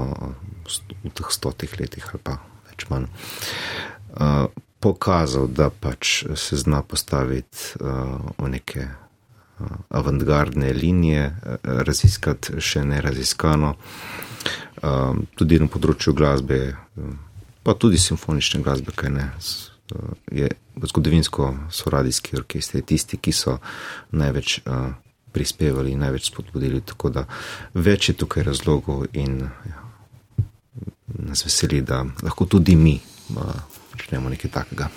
v 1.05 1.13
teh 1.15 1.29
stotih 1.31 1.77
letih 1.79 2.09
ali 2.11 2.23
pa 2.25 2.41
več 2.71 2.89
manj. 2.91 3.07
Pokazal, 4.83 5.47
da 5.47 5.69
pač 5.71 6.25
se 6.35 6.59
zna 6.59 6.83
postaviti 6.83 7.79
uh, 7.79 8.19
v 8.39 8.51
neke 8.51 8.89
avantgardne 9.89 10.73
linije, 10.73 11.27
uh, 11.31 11.59
raziskati 11.87 12.61
še 12.61 12.85
neraziskano, 12.85 13.75
uh, 13.75 15.21
tudi 15.39 15.61
na 15.61 15.69
področju 15.71 16.15
glasbe, 16.15 16.63
pa 17.63 17.75
tudi 17.79 18.01
simfonične 18.01 18.63
glasbe, 18.63 18.95
kaj 18.97 19.15
ne. 19.15 19.29
Zgodovinsko 20.83 21.51
so 21.71 21.91
radijski 21.93 22.37
orkestri 22.39 22.81
tisti, 22.87 23.19
ki 23.21 23.33
so 23.37 23.59
največ 24.17 24.63
prispevali 25.33 25.93
in 25.93 26.03
največ 26.05 26.31
spodbudili, 26.31 26.81
tako 26.81 27.11
da 27.11 27.27
več 27.75 28.09
je 28.09 28.17
tukaj 28.25 28.47
razlogov 28.49 29.07
in 29.13 29.41
ja, 29.69 29.85
nas 31.29 31.45
veseli, 31.47 31.83
da 31.83 32.05
lahko 32.23 32.47
tudi 32.47 32.77
mi. 32.77 32.99
Počnemo 33.93 34.33
nekaj 34.33 34.51
takega. 34.51 34.91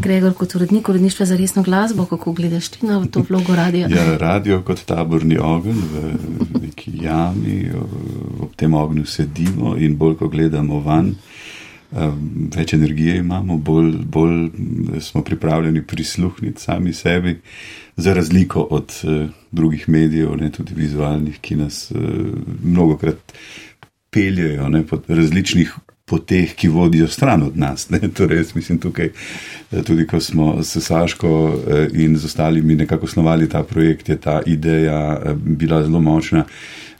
Gregor, 0.00 0.34
kot 0.34 0.54
urednik 0.54 0.88
uredništva 0.88 1.26
za 1.26 1.36
resno 1.36 1.62
glasbo, 1.62 2.04
kako 2.06 2.32
gledaš 2.32 2.68
ti 2.68 2.86
na 2.86 3.06
to 3.06 3.24
vlogo 3.28 3.56
radia? 3.56 3.88
Ja, 3.88 4.16
radio 4.18 4.62
kot 4.62 4.84
taborni 4.84 5.38
ogenj 5.38 5.80
v 5.92 6.12
neki 6.62 6.92
jami, 7.02 7.70
ob 8.40 8.52
tem 8.56 8.74
ognju 8.74 9.06
sedimo 9.06 9.76
in 9.76 9.96
bolj, 9.96 10.16
ko 10.20 10.28
gledamo 10.28 10.80
van, 10.80 11.14
več 12.56 12.74
energije 12.74 13.16
imamo, 13.16 13.56
bolj, 13.56 13.92
bolj 14.04 14.50
smo 15.00 15.22
pripravljeni 15.22 15.82
prisluhniti 15.86 16.62
sami 16.62 16.92
sebi, 16.92 17.40
za 17.96 18.14
razliko 18.14 18.60
od 18.60 18.92
drugih 19.52 19.88
medijev, 19.88 20.36
ne 20.36 20.50
tudi 20.52 20.74
vizualnih, 20.74 21.38
ki 21.40 21.56
nas 21.56 21.92
mnogokrat 22.64 23.32
peljejo 24.10 24.68
ne, 24.68 24.84
po 24.86 24.98
različnih 25.08 25.74
poteh, 26.04 26.54
ki 26.54 26.68
vodijo 26.68 27.08
stran 27.08 27.42
od 27.42 27.56
nas. 27.56 27.90
Ne? 27.90 28.00
Torej, 28.16 28.38
jaz 28.38 28.54
mislim 28.54 28.78
tukaj, 28.78 29.10
eh, 29.72 29.82
tudi 29.82 30.06
ko 30.06 30.20
smo 30.20 30.62
s 30.62 30.80
Saško 30.80 31.58
eh, 31.68 31.88
in 31.92 32.16
z 32.16 32.24
ostalimi 32.24 32.74
nekako 32.74 33.06
osnovali 33.06 33.48
ta 33.48 33.62
projekt, 33.62 34.08
je 34.08 34.16
ta 34.16 34.40
ideja 34.46 35.20
eh, 35.24 35.34
bila 35.34 35.82
zelo 35.82 36.00
močna. 36.00 36.44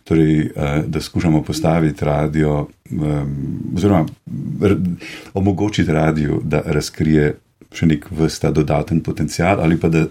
Torej, 0.04 0.50
da 0.86 1.00
skušamo 1.00 1.42
postaviti 1.42 2.04
radio, 2.04 2.66
oziroma 3.74 4.06
omogočiti 5.34 5.92
radio, 5.92 6.40
da 6.42 6.62
razkrije 6.64 7.34
še 7.74 7.88
nek 7.90 8.06
vrsta 8.10 8.50
dodaten 8.54 9.02
potencial, 9.02 9.60
ali 9.60 9.78
pa 9.80 9.88
da 9.88 10.06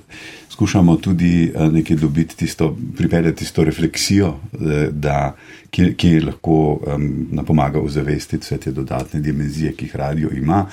skušamo 0.54 0.96
tudi 0.96 1.52
eh, 1.56 1.70
nekaj 1.72 1.98
dobiti, 1.98 2.38
tisto, 2.38 2.76
pripeljati 2.98 3.38
tisto 3.38 3.64
refleksijo, 3.64 4.34
eh, 4.54 4.90
da, 4.92 5.34
ki, 5.70 5.94
ki 5.98 6.20
lahko 6.28 6.58
um, 6.76 7.08
nam 7.32 7.46
pomaga 7.46 7.82
ozavestiti 7.82 8.46
vse 8.46 8.60
te 8.68 8.72
dodatne 8.72 9.22
dimenzije, 9.22 9.74
ki 9.74 9.90
jih 9.90 9.96
radio 9.96 10.30
ima, 10.34 10.66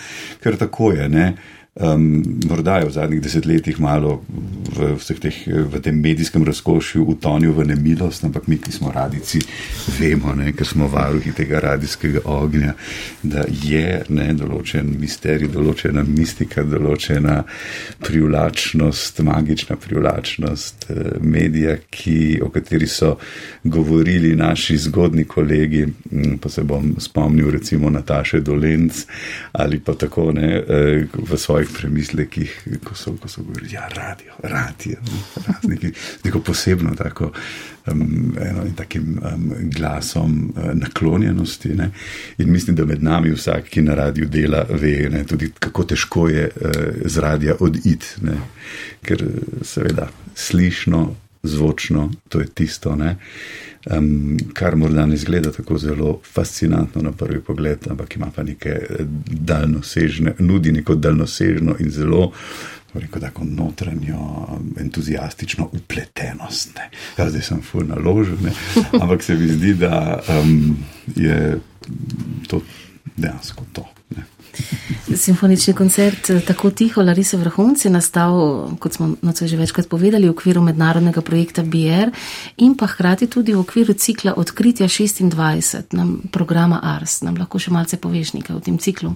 ker 0.43 0.59
tako 0.61 0.93
je. 0.93 1.09
Ne? 1.09 1.33
Um, 1.81 2.23
morda 2.49 2.79
je 2.79 2.85
v 2.85 2.91
zadnjih 2.91 3.23
desetletjih 3.23 3.81
malo 3.81 4.21
v, 4.71 4.97
teh, 5.21 5.37
v 5.47 5.81
tem 5.83 6.01
medijskem 6.01 6.45
razkošju 6.45 7.05
utonil 7.09 7.53
v 7.57 7.67
nemilost, 7.73 8.25
ampak 8.25 8.47
mi, 8.49 8.59
ki 8.61 8.73
smo 8.73 8.93
radici, 8.95 9.41
vemo, 9.99 10.35
ne, 10.37 10.53
ker 10.53 10.67
smo 10.67 10.89
varuhi 10.91 11.33
tega 11.37 11.61
radijskega 11.61 12.23
ognja, 12.31 12.75
da 13.23 13.45
je 13.49 14.03
ne, 14.09 14.29
določen 14.39 14.93
misterij, 15.01 15.51
določena 15.53 16.05
mistika, 16.07 16.63
določena 16.63 17.41
privlačnost, 18.07 19.23
magična 19.27 19.79
privlačnost 19.81 20.91
eh, 20.91 21.03
medija, 21.21 21.77
ki, 21.91 22.41
o 22.45 22.51
kateri 22.55 22.89
so 22.91 23.17
govorili 23.65 24.35
naši 24.39 24.79
zgodni 24.87 25.27
kolegi, 25.29 25.87
pa 26.41 26.49
se 26.49 26.65
bom 26.65 26.95
spomnil 27.01 27.51
recimo 27.51 27.91
Nataše 27.91 28.41
Dolenc 28.41 29.05
ali 29.53 29.81
pa 29.81 29.95
tako 29.99 30.31
ne, 30.37 30.51
eh, 30.61 31.05
v 31.13 31.39
svoji 31.39 31.70
svojih 31.71 31.81
premislekih, 31.81 32.69
ko 32.85 32.95
so, 32.95 33.17
ko 33.17 33.29
so 33.29 33.43
govorili, 33.43 33.69
da 33.69 33.77
ja, 33.77 33.83
je 33.83 33.95
radio, 33.95 34.33
radio, 34.43 34.99
neki, 35.63 35.93
neko 36.25 36.41
posebno 36.41 36.95
tako, 36.95 37.33
um, 37.87 38.37
eno, 38.41 38.65
takim 38.77 39.21
um, 39.23 39.53
glasom 39.71 40.53
uh, 40.57 40.75
naklonjenosti. 40.75 41.69
Ne? 41.69 41.91
In 42.39 42.51
mislim, 42.53 42.77
da 42.77 42.85
med 42.85 43.03
nami 43.03 43.31
vsak, 43.31 43.69
ki 43.71 43.83
na 43.83 43.95
radiju 43.95 44.29
dela, 44.29 44.67
ve, 44.71 45.09
ne, 45.11 45.25
tudi 45.25 45.51
kako 45.59 45.85
težko 45.85 46.29
je 46.29 46.51
uh, 46.55 46.71
z 47.05 47.19
radia 47.19 47.55
oditi, 47.61 48.07
ker 49.03 49.25
seveda 49.63 50.09
slišno, 50.35 51.15
zvočno, 51.43 52.11
to 52.29 52.41
je 52.41 52.47
tisto. 52.47 52.97
Ne? 52.97 53.17
um, 53.87 54.39
kar 54.53 54.77
morda 54.77 55.07
ne 55.07 55.17
zgleda 55.17 55.53
tako 55.53 55.79
zelo 55.79 56.21
fascinantno 56.33 57.03
na 57.03 57.13
prvi 57.13 57.41
pogled, 57.41 57.79
ampak 57.91 58.17
ima 58.17 58.31
pa 58.37 58.43
neke 58.43 58.69
eh, 58.69 59.05
daljnosežne, 59.27 60.35
nudi 60.39 60.73
neko 60.73 60.95
daljnosežno 60.95 61.77
in 61.79 61.91
zelo. 61.91 62.33
Rekel, 62.95 63.21
tako 63.23 63.45
notranjo, 63.45 64.19
entuzijastično 64.81 65.69
upletenost. 65.73 66.79
Ja, 67.19 67.29
zdaj 67.31 67.43
sem 67.43 67.61
fur 67.63 67.87
naložen, 67.87 68.51
ampak 69.03 69.23
se 69.23 69.35
mi 69.35 69.47
zdi, 69.49 69.75
da 69.75 70.19
um, 70.29 70.77
je 71.17 71.59
to 72.49 72.61
dejansko 73.17 73.65
to. 73.73 73.87
Simfonični 75.17 75.75
koncert 75.75 76.31
eh, 76.31 76.41
Tako 76.47 76.71
tiho, 76.71 77.03
Larisa 77.03 77.39
Vrhunc 77.39 77.85
je 77.85 77.91
nastal, 77.91 78.35
kot 78.79 78.93
smo 78.95 79.15
nocoj 79.23 79.49
že 79.49 79.57
večkrat 79.57 79.89
povedali, 79.89 80.29
v 80.29 80.35
okviru 80.35 80.63
mednarodnega 80.63 81.21
projekta 81.21 81.63
BR 81.63 82.11
in 82.57 82.77
pa 82.77 82.87
hkrati 82.87 83.27
tudi 83.27 83.55
v 83.55 83.61
okviru 83.61 83.93
cikla 83.93 84.35
Odkritja 84.37 84.87
26, 84.87 85.93
nam 85.93 86.21
programa 86.33 86.81
ARS. 86.83 87.23
Nam 87.23 87.37
lahko 87.39 87.59
še 87.59 87.71
malce 87.71 87.97
poveš 87.97 88.35
nekaj 88.39 88.57
o 88.57 88.61
tem 88.61 88.79
ciklu? 88.79 89.15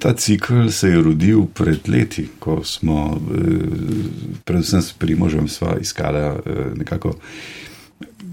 Ta 0.00 0.14
cikl 0.14 0.68
se 0.70 0.88
je 0.88 1.02
rodil 1.02 1.46
pred 1.46 1.88
leti, 1.88 2.28
ko 2.38 2.64
smo, 2.64 3.20
eh, 3.20 4.40
predvsem 4.44 4.82
s 4.82 4.92
Primožem, 4.92 5.46
iskali 5.80 6.18
eh, 6.18 6.40
nekako 6.76 7.14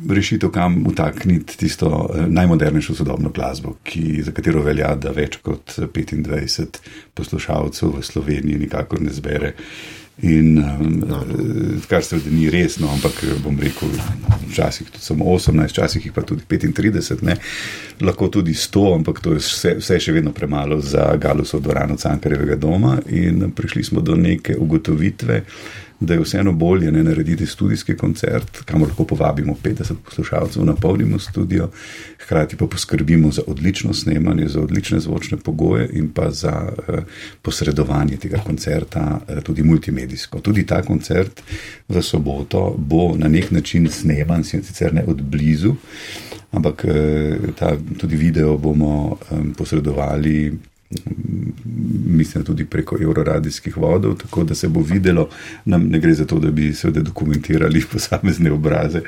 rešitev, 0.10 0.52
kam 0.52 0.84
utakniti 0.88 1.58
tisto 1.58 2.10
eh, 2.14 2.26
najmodernejšo 2.28 2.95
sodobno 2.95 3.30
glasbo, 3.30 3.76
ki, 3.84 4.22
za 4.24 4.32
katero 4.32 4.64
velja, 4.64 4.95
da 4.95 5.12
več 5.16 5.39
kot 5.43 5.78
25 5.80 6.82
poslušalcev 7.14 7.97
v 7.97 8.04
Sloveniji 8.04 8.66
nikakor 8.66 9.02
ne 9.02 9.14
zbere. 9.14 9.56
In 10.22 10.54
no. 11.08 11.24
kar 11.88 12.04
se 12.04 12.18
ni 12.32 12.50
resno, 12.50 12.89
ampak 12.91 13.24
bom 13.43 13.60
rekel, 13.60 13.88
včasih 14.50 14.89
tudi 14.89 15.04
samo 15.04 15.26
18, 15.26 15.72
včasih 15.72 16.12
pa 16.16 16.22
tudi 16.22 16.43
35, 16.50 17.24
ne. 17.24 17.38
lahko 18.02 18.28
tudi 18.28 18.54
100, 18.54 18.95
ampak 18.95 19.22
to 19.24 19.38
je 19.38 19.39
vse, 19.39 19.76
vse 19.80 20.00
še 20.00 20.12
vedno 20.12 20.34
premalo 20.36 20.82
za 20.82 21.14
Galusov 21.16 21.62
dvorano 21.64 21.95
Cankarjevega 21.97 22.56
doma. 22.56 22.97
In 23.08 23.52
prišli 23.56 23.84
smo 23.84 24.02
do 24.02 24.16
neke 24.16 24.58
ugotovitve, 24.58 25.43
da 26.00 26.14
je 26.14 26.20
vseeno 26.20 26.52
bolje 26.52 26.91
ne 26.91 27.04
narediti 27.04 27.45
študijski 27.45 27.95
koncert, 27.97 28.62
kamor 28.66 28.88
lahko 28.88 29.06
povabimo 29.06 29.56
50 29.64 29.93
poslušalcev, 30.06 30.66
napolnimo 30.66 31.20
studio, 31.20 31.70
hkrati 32.24 32.58
pa 32.58 32.68
poskrbimo 32.68 33.32
za 33.32 33.41
odlično 33.47 33.93
snemanje, 33.93 34.47
za 34.47 34.62
odlične 34.62 35.00
zvočne 35.00 35.38
pogoje 35.38 35.89
in 35.93 36.12
pa 36.14 36.32
za 36.32 36.72
uh, 36.72 36.95
posredovanje 37.41 38.18
tega 38.18 38.38
koncerta 38.45 39.20
uh, 39.20 39.43
tudi 39.43 39.64
multimedijsko. 39.64 40.39
Tudi 40.39 40.66
ta 40.66 40.82
koncert 40.82 41.41
v 41.89 42.02
soboto 42.02 42.76
bo 42.78 43.16
na 43.18 43.28
nek 43.28 43.52
način 43.52 43.89
sneman, 43.89 44.43
sicer 44.43 44.93
ne 44.93 45.04
od 45.08 45.22
blizu. 45.22 45.76
Ampak 46.52 46.86
eh, 46.86 47.54
ta, 47.56 47.78
tudi 47.97 48.16
video 48.16 48.58
bomo 48.58 49.18
um, 49.32 49.54
posredovali 49.54 50.52
mislim, 52.05 52.43
tudi 52.43 52.65
preko 52.65 52.97
euroradijskih 53.01 53.77
vodov, 53.77 54.15
tako 54.15 54.43
da 54.43 54.55
se 54.55 54.67
bo 54.67 54.81
videlo. 54.81 55.29
Nam 55.65 55.87
ne 55.87 55.99
gre 55.99 56.13
za 56.13 56.25
to, 56.25 56.39
da 56.39 56.51
bi 56.51 56.73
seveda 56.73 57.01
dokumentirali 57.01 57.83
posamezne 57.91 58.51
obraze, 58.51 59.01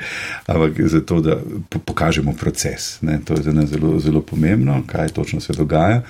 ampak 0.46 0.80
za 0.80 1.00
to, 1.00 1.20
da 1.20 1.40
pokažemo 1.68 2.32
proces. 2.32 3.02
Ne. 3.02 3.20
To 3.24 3.34
je 3.34 3.42
za 3.42 3.52
nas 3.52 3.70
zelo, 3.70 4.00
zelo 4.00 4.22
pomembno, 4.22 4.82
kaj 4.86 5.08
točno 5.08 5.40
se 5.40 5.52
dogaja. 5.52 6.02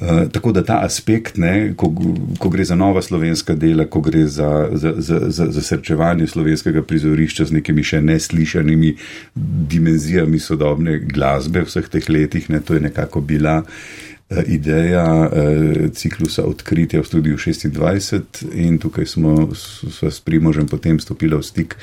Uh, 0.00 0.30
tako 0.32 0.52
da 0.52 0.62
ta 0.64 0.78
aspekt, 0.84 1.36
ne, 1.36 1.74
ko, 1.76 1.94
ko 2.38 2.48
gre 2.48 2.64
za 2.64 2.74
nova 2.74 3.02
slovenska 3.02 3.54
dela, 3.54 3.84
ko 3.84 4.00
gre 4.00 4.26
za, 4.26 4.68
za, 4.72 4.92
za, 4.96 5.20
za, 5.28 5.62
srčevanje 5.62 6.26
slovenskega 6.26 6.82
prizorišča 6.82 7.44
z 7.44 7.52
nekimi 7.52 7.82
še 7.82 7.98
neslišanimi 8.00 8.92
dimenzijami 9.74 10.38
sodobne 10.38 10.98
glasbe 10.98 11.64
v 11.64 11.66
vseh 11.66 11.88
teh 11.90 12.06
letih, 12.08 12.46
ne, 12.50 12.60
to 12.60 12.78
je 12.78 12.80
nekako 12.80 13.20
bila 13.20 13.56
uh, 13.58 13.72
ideja 14.46 15.30
eh, 15.32 15.88
ciklusa 15.92 16.44
odkritja 16.44 17.00
v 17.00 17.06
studiu 17.06 17.36
26 17.36 18.44
in 18.52 18.78
tukaj 18.78 19.06
smo 19.06 19.48
s 19.54 20.20
Primožem 20.20 20.68
potem 20.68 21.00
stopili 21.00 21.36
v 21.36 21.42
stik 21.42 21.76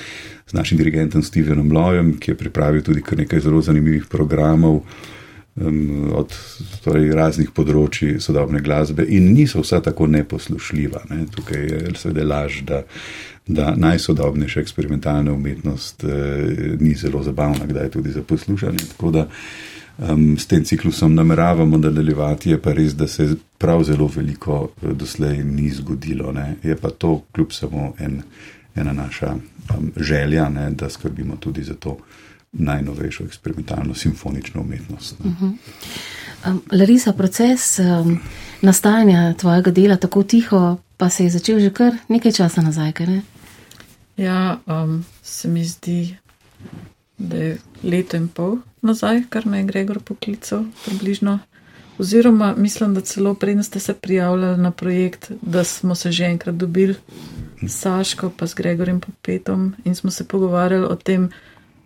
z 0.46 0.54
našim 0.54 0.78
dirigentom 0.78 1.24
Stevenom 1.24 1.72
Lojem, 1.72 2.20
ki 2.20 2.32
je 2.32 2.38
pripravil 2.38 2.84
tudi 2.86 3.02
kar 3.02 3.18
nekaj 3.18 3.40
zelo 3.40 3.62
zanimivih 3.62 4.06
programov 4.06 4.84
od 5.56 6.34
torej, 6.84 7.14
raznih 7.16 7.54
področji 7.56 8.20
sodobne 8.20 8.60
glasbe 8.60 9.06
in 9.08 9.32
niso 9.32 9.62
vsa 9.64 9.80
tako 9.80 10.08
neposlušljiva. 10.12 11.06
Ne. 11.10 11.24
Tukaj 11.32 11.62
je 11.64 11.94
seveda 11.96 12.26
laž, 12.28 12.60
da, 12.68 12.82
da 13.48 13.72
najsodobnejša 13.80 14.60
eksperimentalna 14.60 15.32
umetnost 15.32 16.04
eh, 16.04 16.76
ni 16.80 16.94
zelo 17.00 17.24
zabavna, 17.24 17.70
kdaj 17.72 17.94
tudi 17.96 18.12
za 18.12 18.22
poslušanje. 18.22 18.84
Tako 18.92 19.12
da 19.16 19.30
um, 19.98 20.38
s 20.38 20.48
tem 20.48 20.64
ciklusom 20.64 21.16
nameravamo 21.16 21.78
nadaljevati, 21.78 22.50
je 22.50 22.62
pa 22.62 22.74
res, 22.74 22.96
da 22.96 23.08
se 23.08 23.36
prav 23.58 23.84
zelo 23.84 24.08
veliko 24.16 24.70
eh, 24.82 24.94
doslej 24.94 25.44
ni 25.44 25.70
zgodilo. 25.70 26.32
Ne. 26.32 26.56
Je 26.64 26.76
pa 26.76 26.90
to 26.90 27.22
kljub 27.32 27.52
samo 27.52 27.94
en, 28.00 28.22
ena 28.76 28.94
naša 28.94 29.36
um, 29.78 29.92
želja, 29.98 30.50
ne, 30.50 30.70
da 30.72 30.90
skrbimo 30.90 31.36
tudi 31.36 31.64
za 31.64 31.74
to 31.74 31.98
najnovejšo 32.54 33.24
eksperimentalno 33.24 33.94
simfonično 33.94 34.62
umetnost. 34.62 35.16
Uh 35.20 35.26
-huh. 35.26 35.54
um, 36.48 36.62
Larisa, 36.72 37.14
proces 37.14 37.80
um, 37.80 38.20
nastajanja 38.62 39.34
tvojega 39.34 39.72
dela 39.72 39.98
tako 39.98 40.24
tiho, 40.24 40.78
pa 40.98 41.10
se 41.10 41.24
je 41.24 41.30
začel 41.30 41.60
že 41.60 41.70
kar 41.70 41.94
nekaj 42.08 42.32
časa 42.32 42.62
nazaj, 42.62 42.92
kaj 42.92 43.08
ne? 43.08 43.22
Ja, 44.18 44.60
um, 44.66 45.06
se 45.24 45.48
mi 45.48 45.66
zdi, 45.66 46.18
da 47.18 47.38
je 47.38 47.58
leto 47.84 48.18
in 48.18 48.28
pol 48.28 48.58
nazaj, 48.86 49.24
kar 49.30 49.46
me 49.46 49.60
je 49.60 49.70
Gregor 49.72 50.00
poklical, 50.00 50.64
približno. 50.86 51.40
Oziroma, 51.98 52.54
mislim, 52.58 52.94
da 52.94 53.02
celo 53.02 53.34
prej 53.34 53.64
ste 53.64 53.80
se 53.80 53.94
prijavljali 53.94 54.62
na 54.62 54.72
projekt, 54.72 55.32
da 55.42 55.64
smo 55.64 55.96
se 55.96 56.12
že 56.12 56.26
enkrat 56.26 56.56
dobili 56.56 56.96
s 57.68 57.80
Saško, 57.80 58.32
pa 58.38 58.48
s 58.48 58.56
Gregorjem 58.56 59.00
Popetom 59.00 59.74
in 59.84 59.96
smo 59.96 60.12
se 60.12 60.28
pogovarjali 60.28 60.86
o 60.86 60.96
tem, 60.96 61.30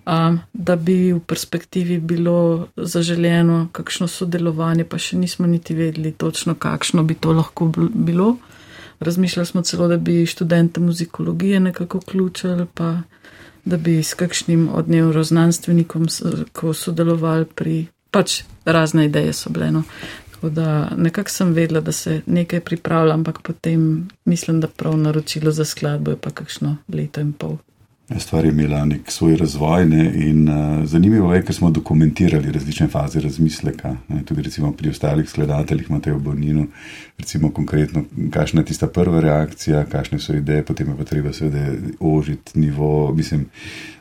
um, 0.06 0.40
da 0.54 0.76
bi 0.76 1.14
v 1.14 1.20
perspektivi 1.20 2.00
bilo 2.00 2.68
zaželjeno 2.76 3.68
kakšno 3.72 4.08
sodelovanje, 4.08 4.84
pa 4.84 4.98
še 4.98 5.18
nismo 5.18 5.48
niti 5.48 5.76
vedeli 5.76 6.12
točno, 6.12 6.56
kakšno 6.56 7.04
bi 7.04 7.14
to 7.14 7.32
lahko 7.32 7.72
bilo. 7.94 8.38
Razmišljali 9.00 9.46
smo 9.46 9.62
celo, 9.62 9.88
da 9.88 9.98
bi 9.98 10.26
študente 10.26 10.80
muzikologije 10.80 11.60
nekako 11.60 11.98
vključili, 11.98 12.66
pa 12.74 12.98
da 13.70 13.78
bi 13.78 14.00
s 14.04 14.18
kakšnim 14.18 14.70
od 14.74 14.90
neuroznanstvenikom 14.90 16.08
sodelovali 16.74 17.46
pri, 17.56 17.86
pač 18.12 18.42
razne 18.66 19.06
ideje 19.06 19.34
so 19.34 19.54
bile. 19.54 19.72
No. 19.72 19.84
Tako 20.34 20.50
da 20.50 20.90
nekako 20.98 21.30
sem 21.30 21.54
vedela, 21.54 21.82
da 21.82 21.92
se 21.92 22.22
nekaj 22.26 22.60
pripravlja, 22.60 23.14
ampak 23.14 23.42
potem 23.44 24.08
mislim, 24.26 24.60
da 24.60 24.68
prav 24.68 24.98
naročilo 24.98 25.52
za 25.52 25.66
skladbo 25.66 26.12
je 26.12 26.22
pa 26.22 26.32
kakšno 26.32 26.78
leto 26.94 27.22
in 27.22 27.34
pol 27.34 27.58
stvar 28.18 28.46
je 28.46 28.52
imela 28.52 28.86
nek 28.86 29.12
svoj 29.12 29.36
razvoj. 29.38 29.86
Ne, 29.86 30.12
in 30.16 30.50
uh, 30.50 30.86
zanimivo 30.86 31.34
je, 31.34 31.44
ker 31.46 31.56
smo 31.56 31.72
dokumentirali 31.72 32.52
različne 32.52 32.88
faze 32.88 33.22
razmisleka. 33.22 33.96
Ne, 34.08 34.24
tudi 34.26 34.42
recimo, 34.42 34.72
pri 34.72 34.90
ostalih 34.90 35.30
skladateljih 35.30 35.90
imate 35.90 36.14
v 36.14 36.20
Boninu, 36.20 36.68
recimo 37.18 37.52
konkretno, 37.52 38.04
kakšna 38.32 38.62
je 38.62 38.66
tista 38.66 38.88
prva 38.88 39.20
reakcija, 39.20 39.86
kakšne 39.86 40.20
so 40.20 40.34
ideje, 40.34 40.66
potem 40.66 40.90
je 40.90 40.98
pa 40.98 41.04
treba 41.04 41.34
seveda 41.34 41.94
ožiti 42.00 42.60
nivo, 42.60 43.14
mislim, 43.16 43.46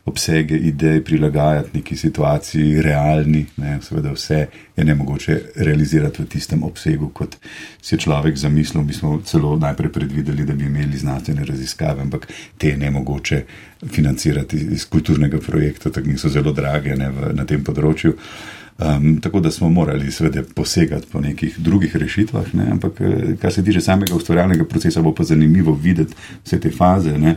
obsege 0.09 0.57
idej, 0.57 1.03
prilagajati 1.05 1.71
neki 1.79 1.97
situaciji, 1.97 2.83
realni. 2.83 3.45
Ne, 3.57 3.79
seveda 3.83 4.13
vse 4.13 4.41
je 4.77 4.85
ne 4.85 4.95
mogoče 4.95 5.39
realizirati 5.57 6.23
v 6.23 6.29
tistem 6.33 6.63
obsegu, 6.63 7.11
kot 7.15 7.37
si 7.83 7.95
je 7.95 8.01
človek 8.05 8.37
zamislil. 8.37 8.83
Mi 8.83 8.93
smo 8.93 9.21
celo 9.25 9.57
najprej 9.57 9.93
predvideli, 9.93 10.47
da 10.47 10.55
bi 10.55 10.67
imeli 10.67 10.99
znanstvene 10.99 11.45
raziskave, 11.45 12.03
ampak 12.03 12.29
te 12.59 12.69
je 12.69 12.77
ne 12.77 12.91
mogoče 12.91 13.43
financirati 13.87 14.57
iz 14.57 14.89
kulturnega 14.89 15.39
projekta, 15.39 15.91
tako 15.91 16.09
niso 16.09 16.29
zelo 16.29 16.53
drage 16.53 16.97
ne, 16.97 17.11
v, 17.11 17.35
na 17.35 17.45
tem 17.45 17.65
področju. 17.65 18.17
Um, 18.79 19.21
tako 19.21 19.41
da 19.41 19.51
smo 19.51 19.69
morali 19.69 20.13
seveda 20.13 20.43
posegati 20.55 21.07
po 21.13 21.21
nekih 21.21 21.59
drugih 21.59 21.97
rešitvah, 21.97 22.55
ne? 22.55 22.67
ampak 22.71 23.01
eh, 23.01 23.37
kar 23.41 23.53
se 23.53 23.65
tiče 23.65 23.81
samega 23.81 24.15
ustvarjalnega 24.15 24.65
procesa, 24.65 25.03
bo 25.03 25.15
pa 25.15 25.25
zanimivo 25.25 25.73
videti 25.75 26.15
vse 26.45 26.61
te 26.61 26.71
faze 26.71 27.19
ne? 27.19 27.37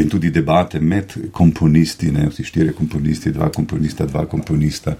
in 0.00 0.08
tudi 0.08 0.30
debate 0.30 0.80
med 0.80 1.12
komponisti, 1.32 2.12
ne? 2.12 2.28
vsi 2.28 2.44
štiri 2.44 2.72
komponisti, 2.72 3.32
dva 3.32 3.48
komponista, 3.50 4.06
dva 4.06 4.26
komponista. 4.26 4.94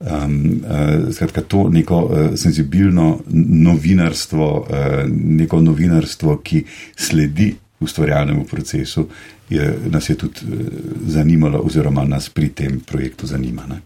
Um, 0.00 0.62
uh, 0.66 1.14
skratka, 1.14 1.40
to 1.40 1.68
neko 1.68 1.98
uh, 2.04 2.18
senzibilno 2.36 3.20
novinarstvo, 3.62 4.48
uh, 4.60 4.76
neko 5.14 5.60
novinarstvo, 5.60 6.40
ki 6.42 6.64
sledi 6.96 7.52
ustvarjalnemu 7.80 8.44
procesu, 8.44 9.06
je, 9.50 9.74
nas 9.90 10.10
je 10.10 10.14
tudi 10.14 10.40
uh, 10.42 10.66
zanimalo 11.06 11.62
oziroma 11.62 12.04
nas 12.04 12.28
pri 12.28 12.48
tem 12.48 12.80
projektu 12.80 13.26
zanima. 13.26 13.66
Ne? 13.68 13.80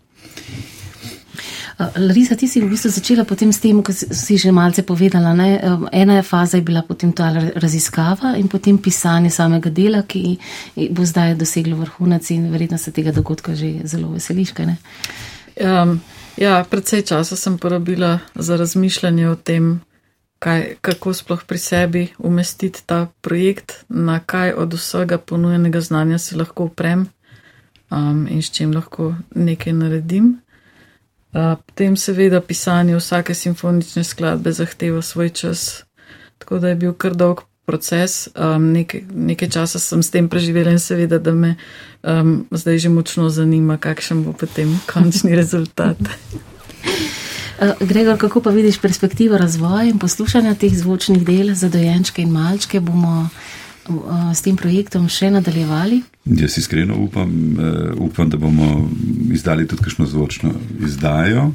Larisa, 1.79 2.37
ti 2.39 2.47
si 2.47 2.61
v 2.63 2.71
bistvu 2.71 2.91
začela 2.91 3.25
potem 3.27 3.51
s 3.51 3.59
tem, 3.59 3.83
kot 3.83 3.95
si 3.95 4.39
že 4.39 4.55
malce 4.55 4.87
povedala. 4.87 5.35
Ne? 5.35 5.59
Ena 5.91 6.23
faza 6.23 6.57
je 6.57 6.63
bila 6.63 6.87
potem 6.87 7.11
ta 7.11 7.35
raziskava 7.35 8.39
in 8.39 8.47
potem 8.47 8.79
pisanje 8.79 9.31
samega 9.31 9.71
dela, 9.71 10.07
ki 10.07 10.39
bo 10.95 11.03
zdaj 11.03 11.35
doseglo 11.35 11.77
vrhunec 11.83 12.31
in 12.31 12.47
verjetno 12.55 12.79
se 12.79 12.95
tega 12.95 13.11
dogodka 13.11 13.55
že 13.59 13.83
zelo 13.85 14.15
veseliš. 14.15 14.55
Um, 14.55 16.01
ja, 16.39 16.63
predvsej 16.63 17.03
časa 17.11 17.37
sem 17.37 17.59
porabila 17.59 18.19
za 18.35 18.57
razmišljanje 18.57 19.29
o 19.29 19.35
tem, 19.35 19.81
kaj, 20.39 20.79
kako 20.79 21.15
sploh 21.15 21.43
pri 21.43 21.59
sebi 21.59 22.03
umestiti 22.19 22.87
ta 22.87 23.11
projekt, 23.21 23.85
na 23.89 24.21
kaj 24.23 24.53
od 24.53 24.75
vsega 24.75 25.19
ponujenega 25.19 25.81
znanja 25.81 26.19
se 26.19 26.37
lahko 26.37 26.71
uprem 26.71 27.07
um, 27.91 28.27
in 28.31 28.43
s 28.43 28.51
čim 28.51 28.71
lahko 28.71 29.15
nekaj 29.35 29.73
naredim. 29.73 30.39
Potem 31.35 31.97
seveda 31.97 32.41
pisanje 32.41 32.95
vsake 32.97 33.35
simfonične 33.35 34.05
skladbe 34.05 34.53
zahteva 34.53 35.03
svoj 35.03 35.29
čas, 35.35 35.83
tako 36.39 36.59
da 36.59 36.69
je 36.69 36.75
bil 36.75 36.93
kar 36.95 37.15
dolg 37.15 37.43
proces. 37.67 38.29
Um, 38.37 38.71
nekaj, 38.73 39.03
nekaj 39.11 39.49
časa 39.49 39.79
sem 39.79 40.03
s 40.03 40.11
tem 40.15 40.29
preživela 40.29 40.71
in 40.71 40.79
seveda, 40.79 41.19
da 41.19 41.33
me 41.33 41.57
um, 42.03 42.47
zdaj 42.51 42.79
že 42.79 42.89
močno 42.89 43.29
zanima, 43.29 43.79
kakšen 43.79 44.23
bo 44.25 44.33
potem 44.33 44.79
končni 44.87 45.35
rezultat. 45.41 45.99
Gregor, 47.81 48.19
kako 48.19 48.41
pa 48.41 48.51
vidiš 48.51 48.79
perspektivo 48.79 49.39
razvoja 49.39 49.85
in 49.89 49.99
poslušanja 49.99 50.55
teh 50.55 50.75
zvočnih 50.75 51.25
del 51.27 51.55
za 51.55 51.69
dojenčke 51.69 52.23
in 52.23 52.31
malčke? 52.31 52.81
Bomo 52.81 53.29
s 54.35 54.43
tem 54.45 54.57
projektom 54.57 55.09
še 55.13 55.31
nadaljevali? 55.35 56.03
Jaz 56.25 56.59
iskreno 56.59 56.97
upam, 57.05 57.31
uh, 57.31 57.91
upam, 58.07 58.31
da 58.31 58.41
bomo 58.41 58.89
izdali 59.33 59.69
tudi 59.69 59.85
kakšno 59.85 60.07
zvočno 60.07 60.55
izdajo. 60.81 61.51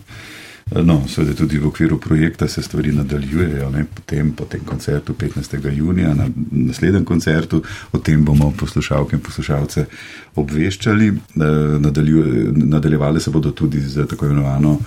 No, 0.70 1.00
seveda 1.10 1.34
tudi 1.34 1.58
v 1.58 1.66
okviru 1.68 1.98
projekta 1.98 2.48
se 2.48 2.62
stvari 2.62 2.92
nadaljujejo, 2.94 3.72
ne, 3.74 3.88
potem 3.96 4.32
po 4.38 4.46
tem 4.46 4.62
koncertu 4.62 5.16
15. 5.18 5.58
junija, 5.74 6.14
na 6.14 6.28
naslednjem 6.52 7.06
koncertu, 7.06 7.64
o 7.92 7.98
tem 7.98 8.22
bomo 8.26 8.52
poslušalke 8.58 9.18
in 9.18 9.24
poslušalce 9.26 9.86
obveščali. 10.36 11.10
Nadaljevali 12.70 13.22
se 13.22 13.34
bodo 13.34 13.52
tudi 13.52 13.82
z 13.82 14.06
tako 14.06 14.30
imenovano 14.30 14.78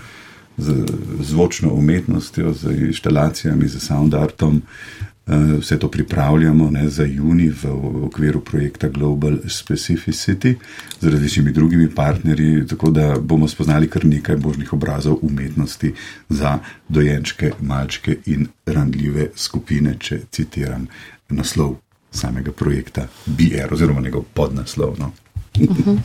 z 0.62 0.84
zvočno 1.20 1.74
umetnostjo, 1.74 2.52
z 2.54 2.76
inštalacijami, 2.88 3.68
z 3.68 3.80
sound 3.80 4.14
artom, 4.14 4.62
Eh, 5.26 5.58
vse 5.60 5.78
to 5.78 5.88
pripravljamo 5.88 6.70
ne, 6.70 6.88
za 6.88 7.04
juni 7.04 7.48
v 7.62 7.66
okviru 8.04 8.40
projekta 8.40 8.88
Global 8.88 9.36
Specificity 9.44 10.54
z 11.00 11.08
različnimi 11.08 11.52
drugimi 11.52 11.94
partnerji, 11.94 12.66
tako 12.66 12.90
da 12.90 13.18
bomo 13.20 13.48
spoznali 13.48 13.90
kar 13.90 14.04
nekaj 14.04 14.36
božjih 14.36 14.72
obrazov 14.72 15.18
umetnosti 15.22 15.94
za 16.28 16.58
dojenčke, 16.88 17.52
malčke 17.60 18.16
in 18.26 18.46
randljive 18.66 19.28
skupine, 19.34 19.94
če 19.98 20.20
citiram 20.30 20.86
naslov 21.28 21.76
samega 22.10 22.52
projekta 22.52 23.06
BR 23.26 23.74
oziroma 23.74 24.00
njegov 24.00 24.24
podnaslov. 24.34 24.96
No. 24.98 25.12
Uh 25.60 25.76
-huh. 25.76 25.98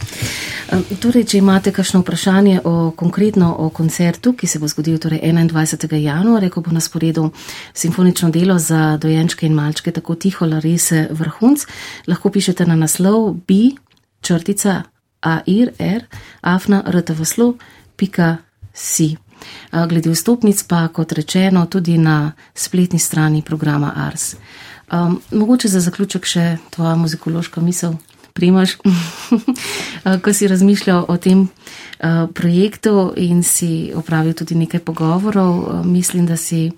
Torej, 1.00 1.24
če 1.24 1.38
imate 1.38 1.72
kakšno 1.72 2.00
vprašanje 2.00 2.62
o, 2.64 2.92
konkretno 2.92 3.56
o 3.60 3.70
koncertu, 3.70 4.34
ki 4.34 4.48
se 4.48 4.60
bo 4.60 4.68
zgodil 4.68 4.98
torej 4.98 5.20
21. 5.24 5.96
januarja, 5.96 6.50
ko 6.50 6.62
bo 6.62 6.72
na 6.72 6.80
sporedu 6.80 7.32
simfonično 7.74 8.30
delo 8.30 8.60
za 8.60 8.98
dojenčke 8.98 9.46
in 9.46 9.54
malčke, 9.54 9.92
tako 9.92 10.16
tiho, 10.16 10.46
Larese 10.46 11.08
vrhunc, 11.12 11.66
lahko 12.08 12.30
pišete 12.30 12.66
na 12.66 12.76
naslov 12.76 13.34
b 13.48 13.54
črtica 14.22 14.84
air 15.22 16.06
afna 16.42 16.84
rtvslo 16.88 17.54
pika 17.96 18.38
si. 18.74 19.18
Glede 19.72 20.10
vstopnic 20.10 20.64
pa, 20.64 20.88
kot 20.88 21.12
rečeno, 21.12 21.66
tudi 21.66 21.98
na 21.98 22.32
spletni 22.56 23.00
strani 23.00 23.42
programa 23.42 23.94
Ars. 23.96 24.36
Um, 24.92 25.22
mogoče 25.32 25.68
za 25.68 25.80
zaključek 25.80 26.26
še 26.26 26.58
tvoja 26.70 26.96
muzikološka 26.96 27.62
misel. 27.62 27.98
Primaš, 28.38 28.76
ko 30.24 30.34
si 30.34 30.48
razmišljal 30.48 31.06
o 31.08 31.18
tem 31.18 31.42
uh, 31.42 32.30
projektu 32.34 33.14
in 33.18 33.42
si 33.44 33.90
opravil 33.96 34.38
tudi 34.38 34.56
nekaj 34.56 34.84
pogovorov, 34.86 35.54
uh, 35.58 35.86
mislim, 35.86 36.30
da 36.30 36.38
si 36.38 36.70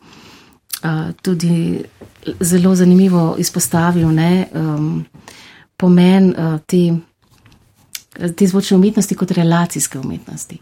tudi 1.21 1.83
zelo 2.39 2.71
zanimivo 2.75 3.35
izpostavil 3.37 4.13
ne, 4.15 4.47
pomen 5.77 6.29
te, 6.65 6.95
te 8.35 8.47
zvočne 8.47 8.77
umetnosti 8.77 9.15
kot 9.15 9.31
relacijske 9.31 9.99
umetnosti. 9.99 10.57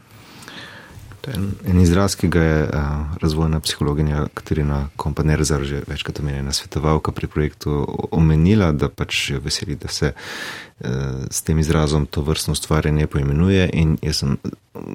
En, 1.27 1.51
en 1.67 1.79
izraz, 1.81 2.15
ki 2.15 2.29
ga 2.31 2.41
je 2.43 2.59
uh, 2.63 3.15
razvojna 3.21 3.59
psihologinja 3.59 4.27
Katarina 4.33 4.87
Kompanerzer 4.95 5.63
že 5.63 5.81
večkrat 5.87 6.19
omenjena 6.19 6.53
svetovalka 6.53 7.11
pri 7.11 7.27
projektu 7.27 7.83
omenila, 8.11 8.71
da 8.71 8.89
pač 8.89 9.29
je 9.29 9.39
veseli, 9.39 9.75
da 9.75 9.87
se 9.87 10.13
uh, 10.13 10.87
s 11.31 11.41
tem 11.41 11.59
izrazom 11.59 12.05
to 12.05 12.21
vrstno 12.21 12.55
stvarjanje 12.55 13.07
poimenuje 13.07 13.69
in 13.73 13.97
jaz 14.01 14.23
sem 14.23 14.37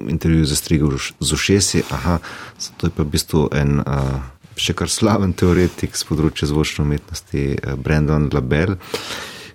intervju 0.09 0.45
zastrigel 0.45 0.97
z 1.19 1.33
ušesi, 1.33 1.83
aha, 1.89 2.17
to 2.77 2.87
je 2.87 2.95
pa 2.95 3.03
v 3.03 3.13
bistvu 3.13 3.49
en 3.53 3.83
uh, 3.83 4.17
še 4.57 4.73
kar 4.73 4.89
slaven 4.89 5.33
teoretik 5.37 5.93
z 5.97 6.09
področja 6.09 6.49
zvočne 6.49 6.87
umetnosti, 6.87 7.45
uh, 7.53 7.77
Brandon 7.77 8.29
Label. 8.33 8.77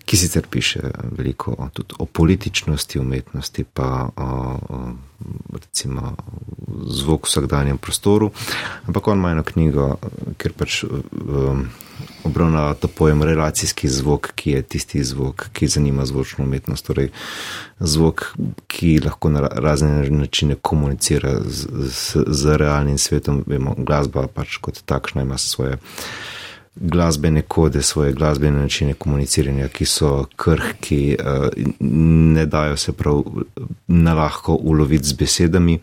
Ki 0.08 0.16
sicer 0.16 0.46
piše 0.48 0.80
veliko 1.18 1.52
tudi 1.72 1.94
o 1.98 2.06
političnosti 2.06 2.98
umetnosti, 2.98 3.64
pa 3.64 4.08
o, 4.16 4.28
o 4.68 4.78
recimo 5.52 6.14
zvok 6.86 7.26
v 7.26 7.28
vsakdanjem 7.28 7.78
prostoru. 7.78 8.30
Ampak 8.86 9.08
on 9.08 9.18
ima 9.18 9.30
eno 9.30 9.42
knjigo, 9.42 9.96
ker 10.38 10.54
pač 10.56 10.84
um, 10.84 11.66
obravnava 12.24 12.74
ta 12.74 12.88
pojem 12.88 13.22
relacijski 13.22 13.88
zvok, 13.88 14.32
ki 14.34 14.50
je 14.50 14.62
tisti 14.62 15.04
zvok, 15.04 15.48
ki 15.52 15.68
zanima 15.68 16.06
zvočno 16.06 16.44
umetnost, 16.44 16.86
torej 16.86 17.10
zvok, 17.80 18.32
ki 18.66 18.98
lahko 19.04 19.32
na 19.34 19.48
razne 19.48 20.08
načine 20.10 20.54
komunicira 20.54 21.40
z, 21.44 21.68
z, 21.90 22.24
z 22.26 22.56
realnim 22.56 22.98
svetom. 22.98 23.42
Vemo, 23.46 23.74
glasba 23.78 24.28
pač 24.34 24.56
kot 24.62 24.82
takšna 24.86 25.26
ima 25.26 25.38
svoje 25.38 25.78
glasbene 26.80 27.42
kode, 27.42 27.82
svoje 27.82 28.12
glasbene 28.12 28.60
načine 28.60 28.94
komuniciranja, 28.94 29.68
ki 29.68 29.84
so 29.84 30.26
krhki, 30.36 31.16
eh, 31.18 31.48
ne 31.80 32.46
dajo 32.46 32.76
se 32.76 32.92
prav 32.92 33.22
na 33.86 34.14
lahko 34.14 34.54
uloviti 34.54 35.08
z 35.08 35.12
besedami. 35.12 35.78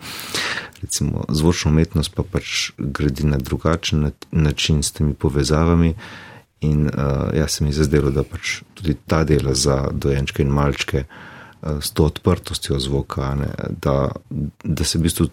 Recimo 0.81 1.25
zvočno 1.29 1.71
umetnost 1.71 2.15
pa 2.15 2.23
pač 2.23 2.71
gradi 2.77 3.25
na 3.25 3.37
drugačen 3.37 4.11
način 4.31 4.83
s 4.83 4.91
temi 4.91 5.13
povezavami. 5.13 5.95
In 6.61 6.85
uh, 6.85 6.91
jaz 7.37 7.51
se 7.51 7.63
mi 7.63 7.73
zazdelo, 7.73 8.11
da 8.11 8.23
pač 8.23 8.61
tudi 8.73 8.95
ta 9.07 9.23
dela 9.23 9.53
za 9.53 9.89
dojenčke 9.91 10.41
in 10.41 10.49
malčke 10.49 11.03
uh, 11.03 11.81
s 11.81 11.91
to 11.91 12.05
odprtostjo 12.05 12.79
zvoka, 12.79 13.35
ne, 13.35 13.49
da, 13.81 14.11
da 14.63 14.83
se 14.83 14.97
v 14.97 15.01
bistvu 15.01 15.27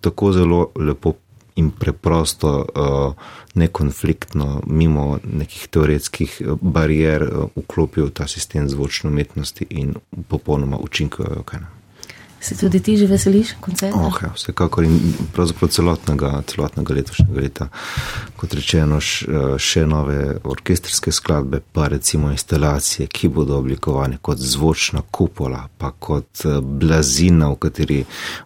tako 0.00 0.32
zelo 0.32 0.70
lepo 0.76 1.12
in 1.58 1.70
preprosto, 1.74 2.50
uh, 2.62 3.14
nekonfliktno, 3.54 4.62
mimo 4.66 5.18
nekih 5.22 5.66
teoretskih 5.74 6.38
uh, 6.40 6.58
barijer, 6.60 7.26
uh, 7.26 7.50
vklopijo 7.56 8.06
v 8.06 8.14
ta 8.14 8.28
sistem 8.30 8.68
zvočne 8.70 9.10
umetnosti 9.10 9.66
in 9.70 9.96
popolnoma 10.28 10.78
učinkujejo. 10.78 11.77
Se 12.40 12.54
tudi 12.56 12.80
ti 12.80 12.96
že 12.96 13.06
veseliš 13.06 13.52
koncerta? 13.60 13.98
Oh, 13.98 14.18
ja, 14.22 14.30
vsekakor 14.34 14.84
in 14.84 14.98
pravzaprav 15.34 15.70
celotnega, 15.74 16.42
celotnega 16.46 16.94
letošnjega 16.94 17.40
leta. 17.40 17.66
Kot 18.38 18.54
rečeno, 18.54 19.00
še 19.58 19.82
nove 19.86 20.36
orkestrske 20.46 21.12
skladbe, 21.12 21.60
pa 21.72 21.88
recimo 21.90 22.30
instalacije, 22.30 23.08
ki 23.10 23.28
bodo 23.34 23.58
oblikovane 23.58 24.20
kot 24.22 24.38
zvočna 24.38 25.02
kupola, 25.10 25.64
pa 25.78 25.90
kot 25.90 26.44
eh, 26.46 26.60
blazina, 26.62 27.50
v 27.50 27.58
kateri 27.66 27.98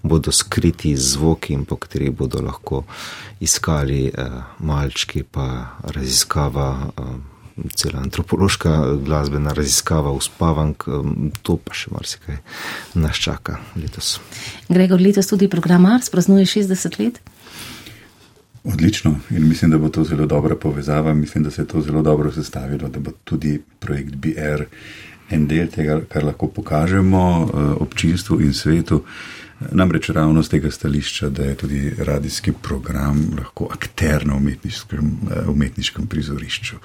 bodo 0.03 0.33
skriti 0.33 0.95
zvoki 0.97 1.53
in 1.53 1.67
po 1.69 1.77
kateri 1.77 2.11
bodo 2.11 2.41
lahko 2.41 2.85
iskali 3.45 4.07
eh, 4.09 4.41
malčki, 4.59 5.23
pa 5.23 5.77
raziskava. 5.93 6.71
Cela 7.75 8.01
antropološka 8.01 8.97
glasbena 9.05 9.53
raziskava, 9.53 10.11
uspavank, 10.17 10.87
to 11.43 11.59
pa 11.61 11.77
še 11.77 11.93
marsikaj 11.93 12.39
nas 12.95 13.21
čaka 13.21 13.59
letos. 13.77 14.17
Gregor, 14.69 15.01
letos 15.01 15.29
tudi 15.29 15.51
program 15.53 15.85
Mars 15.85 16.11
praznuje 16.11 16.47
60 16.47 16.99
let. 17.01 17.21
Odlično 18.65 19.17
in 19.31 19.49
mislim, 19.49 19.71
da 19.71 19.79
bo 19.79 19.89
to 19.89 20.05
zelo 20.05 20.27
dobra 20.27 20.57
povezava. 20.57 21.15
Mislim, 21.15 21.45
da 21.45 21.51
se 21.51 21.63
je 21.63 21.67
to 21.67 21.81
zelo 21.83 22.03
dobro 22.03 22.33
sestavilo, 22.33 22.89
da 22.89 23.01
bo 23.01 23.11
tudi 23.25 23.61
projekt 23.79 24.15
BR 24.15 24.65
en 25.31 25.47
del 25.47 25.69
tega, 25.69 26.01
kar 26.09 26.25
lahko 26.25 26.49
pokažemo 26.49 27.23
eh, 27.43 27.71
občinstvu 27.83 28.41
in 28.41 28.55
svetu. 28.55 29.03
Namreč 29.71 30.11
ravno 30.11 30.43
z 30.43 30.49
tega 30.49 30.71
stališča, 30.71 31.29
da 31.29 31.45
je 31.45 31.55
tudi 31.55 31.95
radijski 31.99 32.53
program 32.53 33.23
lahko 33.39 33.69
akter 33.73 34.27
na 34.27 34.37
umetniškem, 34.37 35.19
eh, 35.31 35.49
umetniškem 35.49 36.07
prizorišču. 36.07 36.77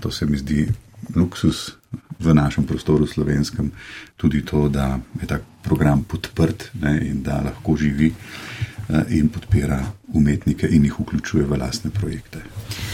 To 0.00 0.10
se 0.10 0.26
mi 0.26 0.38
zdi 0.38 0.68
luksus 1.16 1.72
v 2.18 2.34
našem 2.34 2.66
prostoru 2.66 3.06
slovenskem, 3.06 3.70
tudi 4.16 4.42
to, 4.44 4.68
da 4.68 4.98
je 5.20 5.26
ta 5.26 5.38
program 5.62 6.02
podprt 6.04 6.70
ne, 6.80 6.98
in 7.10 7.22
da 7.22 7.40
lahko 7.44 7.76
živi 7.76 8.12
eh, 8.12 9.04
in 9.08 9.28
podpira 9.28 9.80
umetnike 10.12 10.68
in 10.70 10.84
jih 10.84 11.00
vključuje 11.00 11.46
v 11.46 11.58
lastne 11.58 11.90
projekte. 11.90 12.42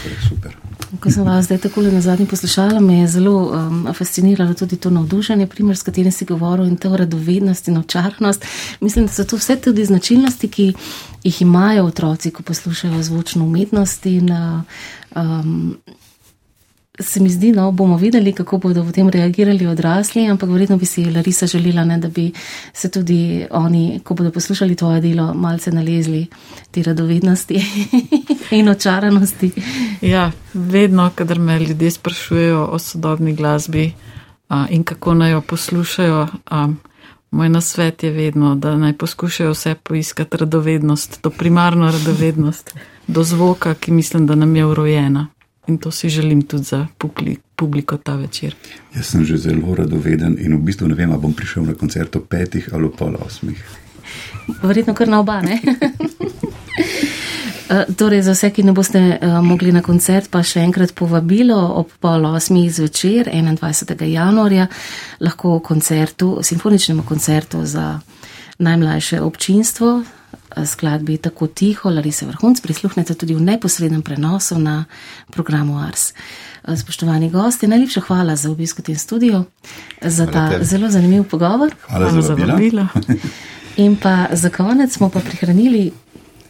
Torej, 0.03 0.19
super. 0.29 0.55
Ko 0.99 1.11
sem 1.11 1.23
vas 1.25 1.45
zdaj 1.45 1.57
tako 1.57 1.81
na 1.81 2.01
zadnji 2.01 2.25
poslušala, 2.25 2.79
me 2.79 2.99
je 2.99 3.07
zelo 3.07 3.33
um, 3.49 3.87
fasciniralo 3.93 4.53
tudi 4.53 4.77
to 4.77 4.89
navdušenje, 4.89 5.47
primer, 5.47 5.77
s 5.77 5.83
katerim 5.83 6.11
si 6.11 6.25
govoril 6.25 6.67
in 6.67 6.77
to 6.77 6.97
radovednost 6.97 7.67
in 7.67 7.77
očarnost. 7.77 8.45
Mislim, 8.81 9.05
da 9.05 9.13
so 9.13 9.23
to 9.23 9.37
vse 9.37 9.55
tudi 9.55 9.85
značilnosti, 9.85 10.47
ki 10.47 10.73
jih 11.23 11.41
imajo 11.41 11.85
otroci, 11.85 12.31
ko 12.31 12.43
poslušajo 12.43 13.03
zvočno 13.03 13.45
umetnost 13.45 14.05
in 14.05 14.31
uh, 14.31 14.61
um, 15.15 15.77
se 16.99 17.19
mi 17.19 17.29
zdi, 17.29 17.51
no, 17.51 17.71
bomo 17.71 17.97
videli, 17.97 18.33
kako 18.33 18.57
bodo 18.57 18.83
v 18.83 18.91
tem 18.91 19.09
reagirali 19.09 19.67
odrasli, 19.67 20.27
ampak 20.27 20.49
verjetno 20.49 20.77
bi 20.77 20.85
si 20.85 21.05
Larisa 21.05 21.47
želela, 21.47 21.83
ne, 21.85 21.97
da 21.97 22.07
bi 22.07 22.31
se 22.73 22.91
tudi 22.91 23.45
oni, 23.51 23.99
ko 24.03 24.13
bodo 24.13 24.31
poslušali 24.31 24.75
tvoje 24.75 25.01
delo, 25.01 25.33
malce 25.33 25.71
nalezli 25.71 26.25
te 26.71 26.83
radovednosti 26.83 27.61
in 28.57 28.69
očaranosti. 28.69 29.51
Ja, 30.01 30.31
vedno, 30.53 31.11
kadar 31.15 31.39
me 31.39 31.59
ljudje 31.59 31.91
sprašujejo 31.91 32.65
o 32.65 32.79
sodobni 32.79 33.35
glasbi 33.35 33.93
a, 34.49 34.65
in 34.69 34.83
kako 34.83 35.13
naj 35.13 35.31
jo 35.31 35.41
poslušajo, 35.41 36.27
a, 36.45 36.67
moj 37.31 37.49
nasvet 37.49 38.03
je 38.03 38.11
vedno, 38.11 38.55
da 38.55 38.77
naj 38.77 38.93
poskušajo 38.93 39.51
vse 39.51 39.75
poiskati 39.83 40.37
radovednost, 40.37 41.21
to 41.21 41.29
primarno 41.29 41.91
radovednost 41.91 42.75
do 43.07 43.23
zvoka, 43.23 43.73
ki 43.73 43.91
mislim, 43.91 44.27
da 44.27 44.35
nam 44.35 44.55
je 44.55 44.65
urojena. 44.65 45.27
In 45.67 45.77
to 45.77 45.91
si 45.91 46.09
želim 46.09 46.41
tudi 46.41 46.63
za 46.63 46.87
publiko 47.55 47.97
ta 47.97 48.15
večer. 48.15 48.55
Jaz 48.95 49.05
sem 49.05 49.25
že 49.25 49.37
zelo 49.37 49.75
radoveden 49.75 50.37
in 50.39 50.55
v 50.57 50.61
bistvu 50.61 50.87
ne 50.87 50.95
vem, 50.95 51.11
ali 51.11 51.21
bom 51.21 51.33
prišel 51.33 51.65
na 51.65 51.73
koncert 51.73 52.15
ob 52.15 52.27
petih 52.29 52.69
ali 52.73 52.89
pol 52.97 53.15
osmih. 53.25 53.63
Verjetno 54.61 54.93
kar 54.93 55.07
na 55.07 55.19
oba, 55.19 55.41
ne? 55.41 55.61
Eh, 57.69 57.85
torej, 57.97 58.21
za 58.21 58.35
vse, 58.35 58.51
ki 58.53 58.63
ne 58.63 58.73
boste 58.77 58.99
uh, 59.01 59.39
mogli 59.41 59.71
na 59.73 59.81
koncert, 59.81 60.29
pa 60.29 60.43
še 60.45 60.61
enkrat 60.61 60.91
povabilo 60.93 61.57
ob 61.79 61.95
pol 61.97 62.27
osmih 62.29 62.69
zvečer, 62.69 63.31
21. 63.33 64.03
januarja, 64.05 64.67
lahko 65.25 65.57
koncertu, 65.65 66.43
simfoničnemu 66.45 67.01
koncertu 67.09 67.63
za 67.65 67.99
najmlajše 68.61 69.17
občinstvo, 69.21 70.03
skladbi 70.65 71.17
Tako 71.17 71.47
tiho, 71.47 71.89
Larisa 71.89 72.25
Vrhunc, 72.25 72.61
prisluhnete 72.61 73.15
tudi 73.15 73.35
v 73.35 73.41
neposrednem 73.41 74.01
prenosu 74.01 74.59
na 74.59 74.85
programu 75.31 75.79
Ars. 75.79 76.13
Spoštovani 76.63 77.29
gosti, 77.29 77.67
najlepša 77.67 78.01
hvala 78.07 78.35
za 78.35 78.51
obisk 78.51 78.79
v 78.79 78.83
tem 78.83 78.97
studiu, 78.97 79.43
za 80.01 80.25
ta 80.25 80.47
hvala 80.47 80.63
zelo 80.63 80.89
zanimiv 80.89 81.27
pogovor. 81.29 81.75
Hvala, 81.87 82.09
hvala 82.09 82.21
za 82.21 82.35
vabilo. 82.35 82.87
In 83.83 83.95
pa 83.99 84.27
za 84.31 84.49
konec 84.49 84.93
smo 84.93 85.09
pa 85.09 85.19
prihranili, 85.19 85.91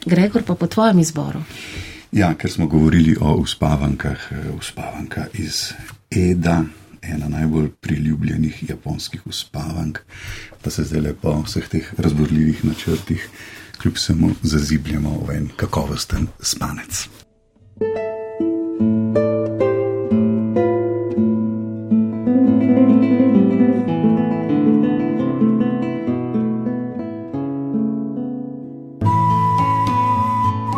Gregor, 0.05 0.43
pa 0.43 0.55
po 0.55 0.67
tvojem 0.67 0.99
izboru. 0.99 1.41
Ja, 2.11 2.33
ker 2.37 2.51
smo 2.51 2.67
govorili 2.67 3.17
o 3.21 3.33
uspavankah, 3.33 4.29
uspavanka 4.57 5.25
iz 5.33 5.73
Eda, 6.11 6.63
ena 7.01 7.27
najbolj 7.29 7.69
priljubljenih 7.81 8.69
japonskih 8.69 9.27
uspavank, 9.27 9.99
pa 10.61 10.69
se 10.69 10.83
zdaj 10.83 11.01
lepo 11.01 11.33
vseh 11.41 11.67
teh 11.67 11.93
razborljivih 11.97 12.65
načrtih 12.65 13.29
kljub 13.85 13.95
vsemu 13.95 14.29
zazibljamo 14.41 15.09
v 15.27 15.35
en 15.35 15.49
kakovosten 15.55 16.27
spanec. 16.41 17.09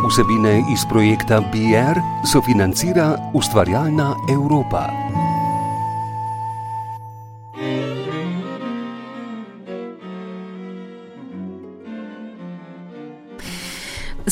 Vsebine 0.09 0.57
iz 0.73 0.83
projekta 0.89 1.39
BR 1.39 1.99
sofinancira 2.31 3.31
ustvarjalna 3.33 4.15
Evropa. 4.33 4.87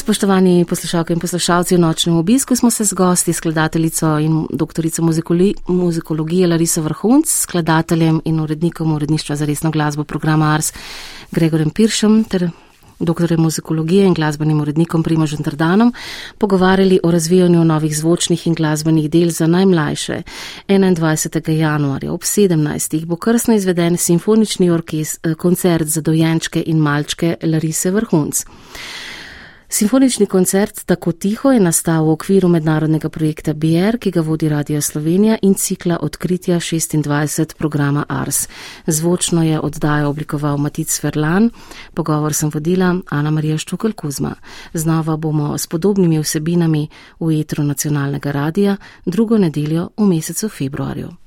Spoštovani 0.05 0.65
poslušalke 0.69 1.13
in 1.13 1.19
poslušalci, 1.19 1.75
v 1.75 1.79
nočnem 1.81 2.17
obisku 2.17 2.55
smo 2.55 2.69
se 2.71 2.85
z 2.85 2.93
gosti, 2.93 3.33
skladateljico 3.33 4.19
in 4.19 4.45
doktorico 4.53 5.01
muzikologije 5.67 6.47
Lariso 6.47 6.81
Vrhunc, 6.81 7.25
skladateljem 7.25 8.21
in 8.25 8.39
urednikom 8.39 8.93
uredništva 8.93 9.35
za 9.35 9.45
resno 9.45 9.71
glasbo 9.71 10.03
programa 10.03 10.53
Ars 10.53 10.73
Gregorjem 11.31 11.69
Piršem 11.69 12.23
ter 12.23 12.49
dr. 12.99 13.37
muzikologije 13.37 14.05
in 14.05 14.13
glasbenim 14.13 14.61
urednikom 14.61 15.03
Primožem 15.03 15.43
Trdanom, 15.43 15.93
pogovarjali 16.37 16.99
o 17.03 17.11
razvijanju 17.11 17.65
novih 17.65 17.97
zvočnih 17.97 18.47
in 18.47 18.53
glasbenih 18.53 19.09
del 19.09 19.29
za 19.29 19.47
najmlajše. 19.47 20.21
21. 20.67 21.51
januarja 21.51 22.11
ob 22.11 22.21
17. 22.21 23.05
bo 23.05 23.15
krstno 23.15 23.53
izveden 23.53 23.97
simfonični 23.97 24.69
orkest, 24.69 25.25
eh, 25.25 25.33
koncert 25.33 25.87
za 25.87 26.01
dojenčke 26.01 26.63
in 26.65 26.77
malčke 26.77 27.35
Larise 27.43 27.91
Vrhunc. 27.91 28.45
Simfonični 29.69 30.25
koncert 30.25 30.85
Tako 30.85 31.11
tiho 31.11 31.51
je 31.51 31.59
nastal 31.59 32.05
v 32.05 32.11
okviru 32.11 32.47
mednarodnega 32.47 33.09
projekta 33.09 33.53
BR, 33.53 33.97
ki 33.97 34.11
ga 34.11 34.21
vodi 34.21 34.49
Radio 34.49 34.81
Slovenija 34.81 35.37
in 35.41 35.53
cikla 35.53 35.97
odkritja 36.01 36.59
26 36.59 37.55
programa 37.57 38.05
ARS. 38.09 38.47
Zvočno 38.87 39.43
je 39.43 39.59
oddajo 39.59 40.09
oblikoval 40.09 40.57
Matic 40.57 40.99
Ferlan, 41.01 41.49
pogovor 41.93 42.33
sem 42.33 42.51
vodila 42.53 42.95
Ana 43.09 43.31
Marija 43.31 43.57
Štukal 43.57 43.93
Kuzma. 43.93 44.35
Znova 44.73 45.17
bomo 45.17 45.57
s 45.57 45.67
podobnimi 45.67 46.19
vsebinami 46.19 46.87
v 47.19 47.39
etru 47.39 47.63
nacionalnega 47.63 48.31
radija 48.31 48.77
drugo 49.05 49.37
nedeljo 49.37 49.89
v 49.97 50.05
mesecu 50.05 50.49
februarju. 50.49 51.24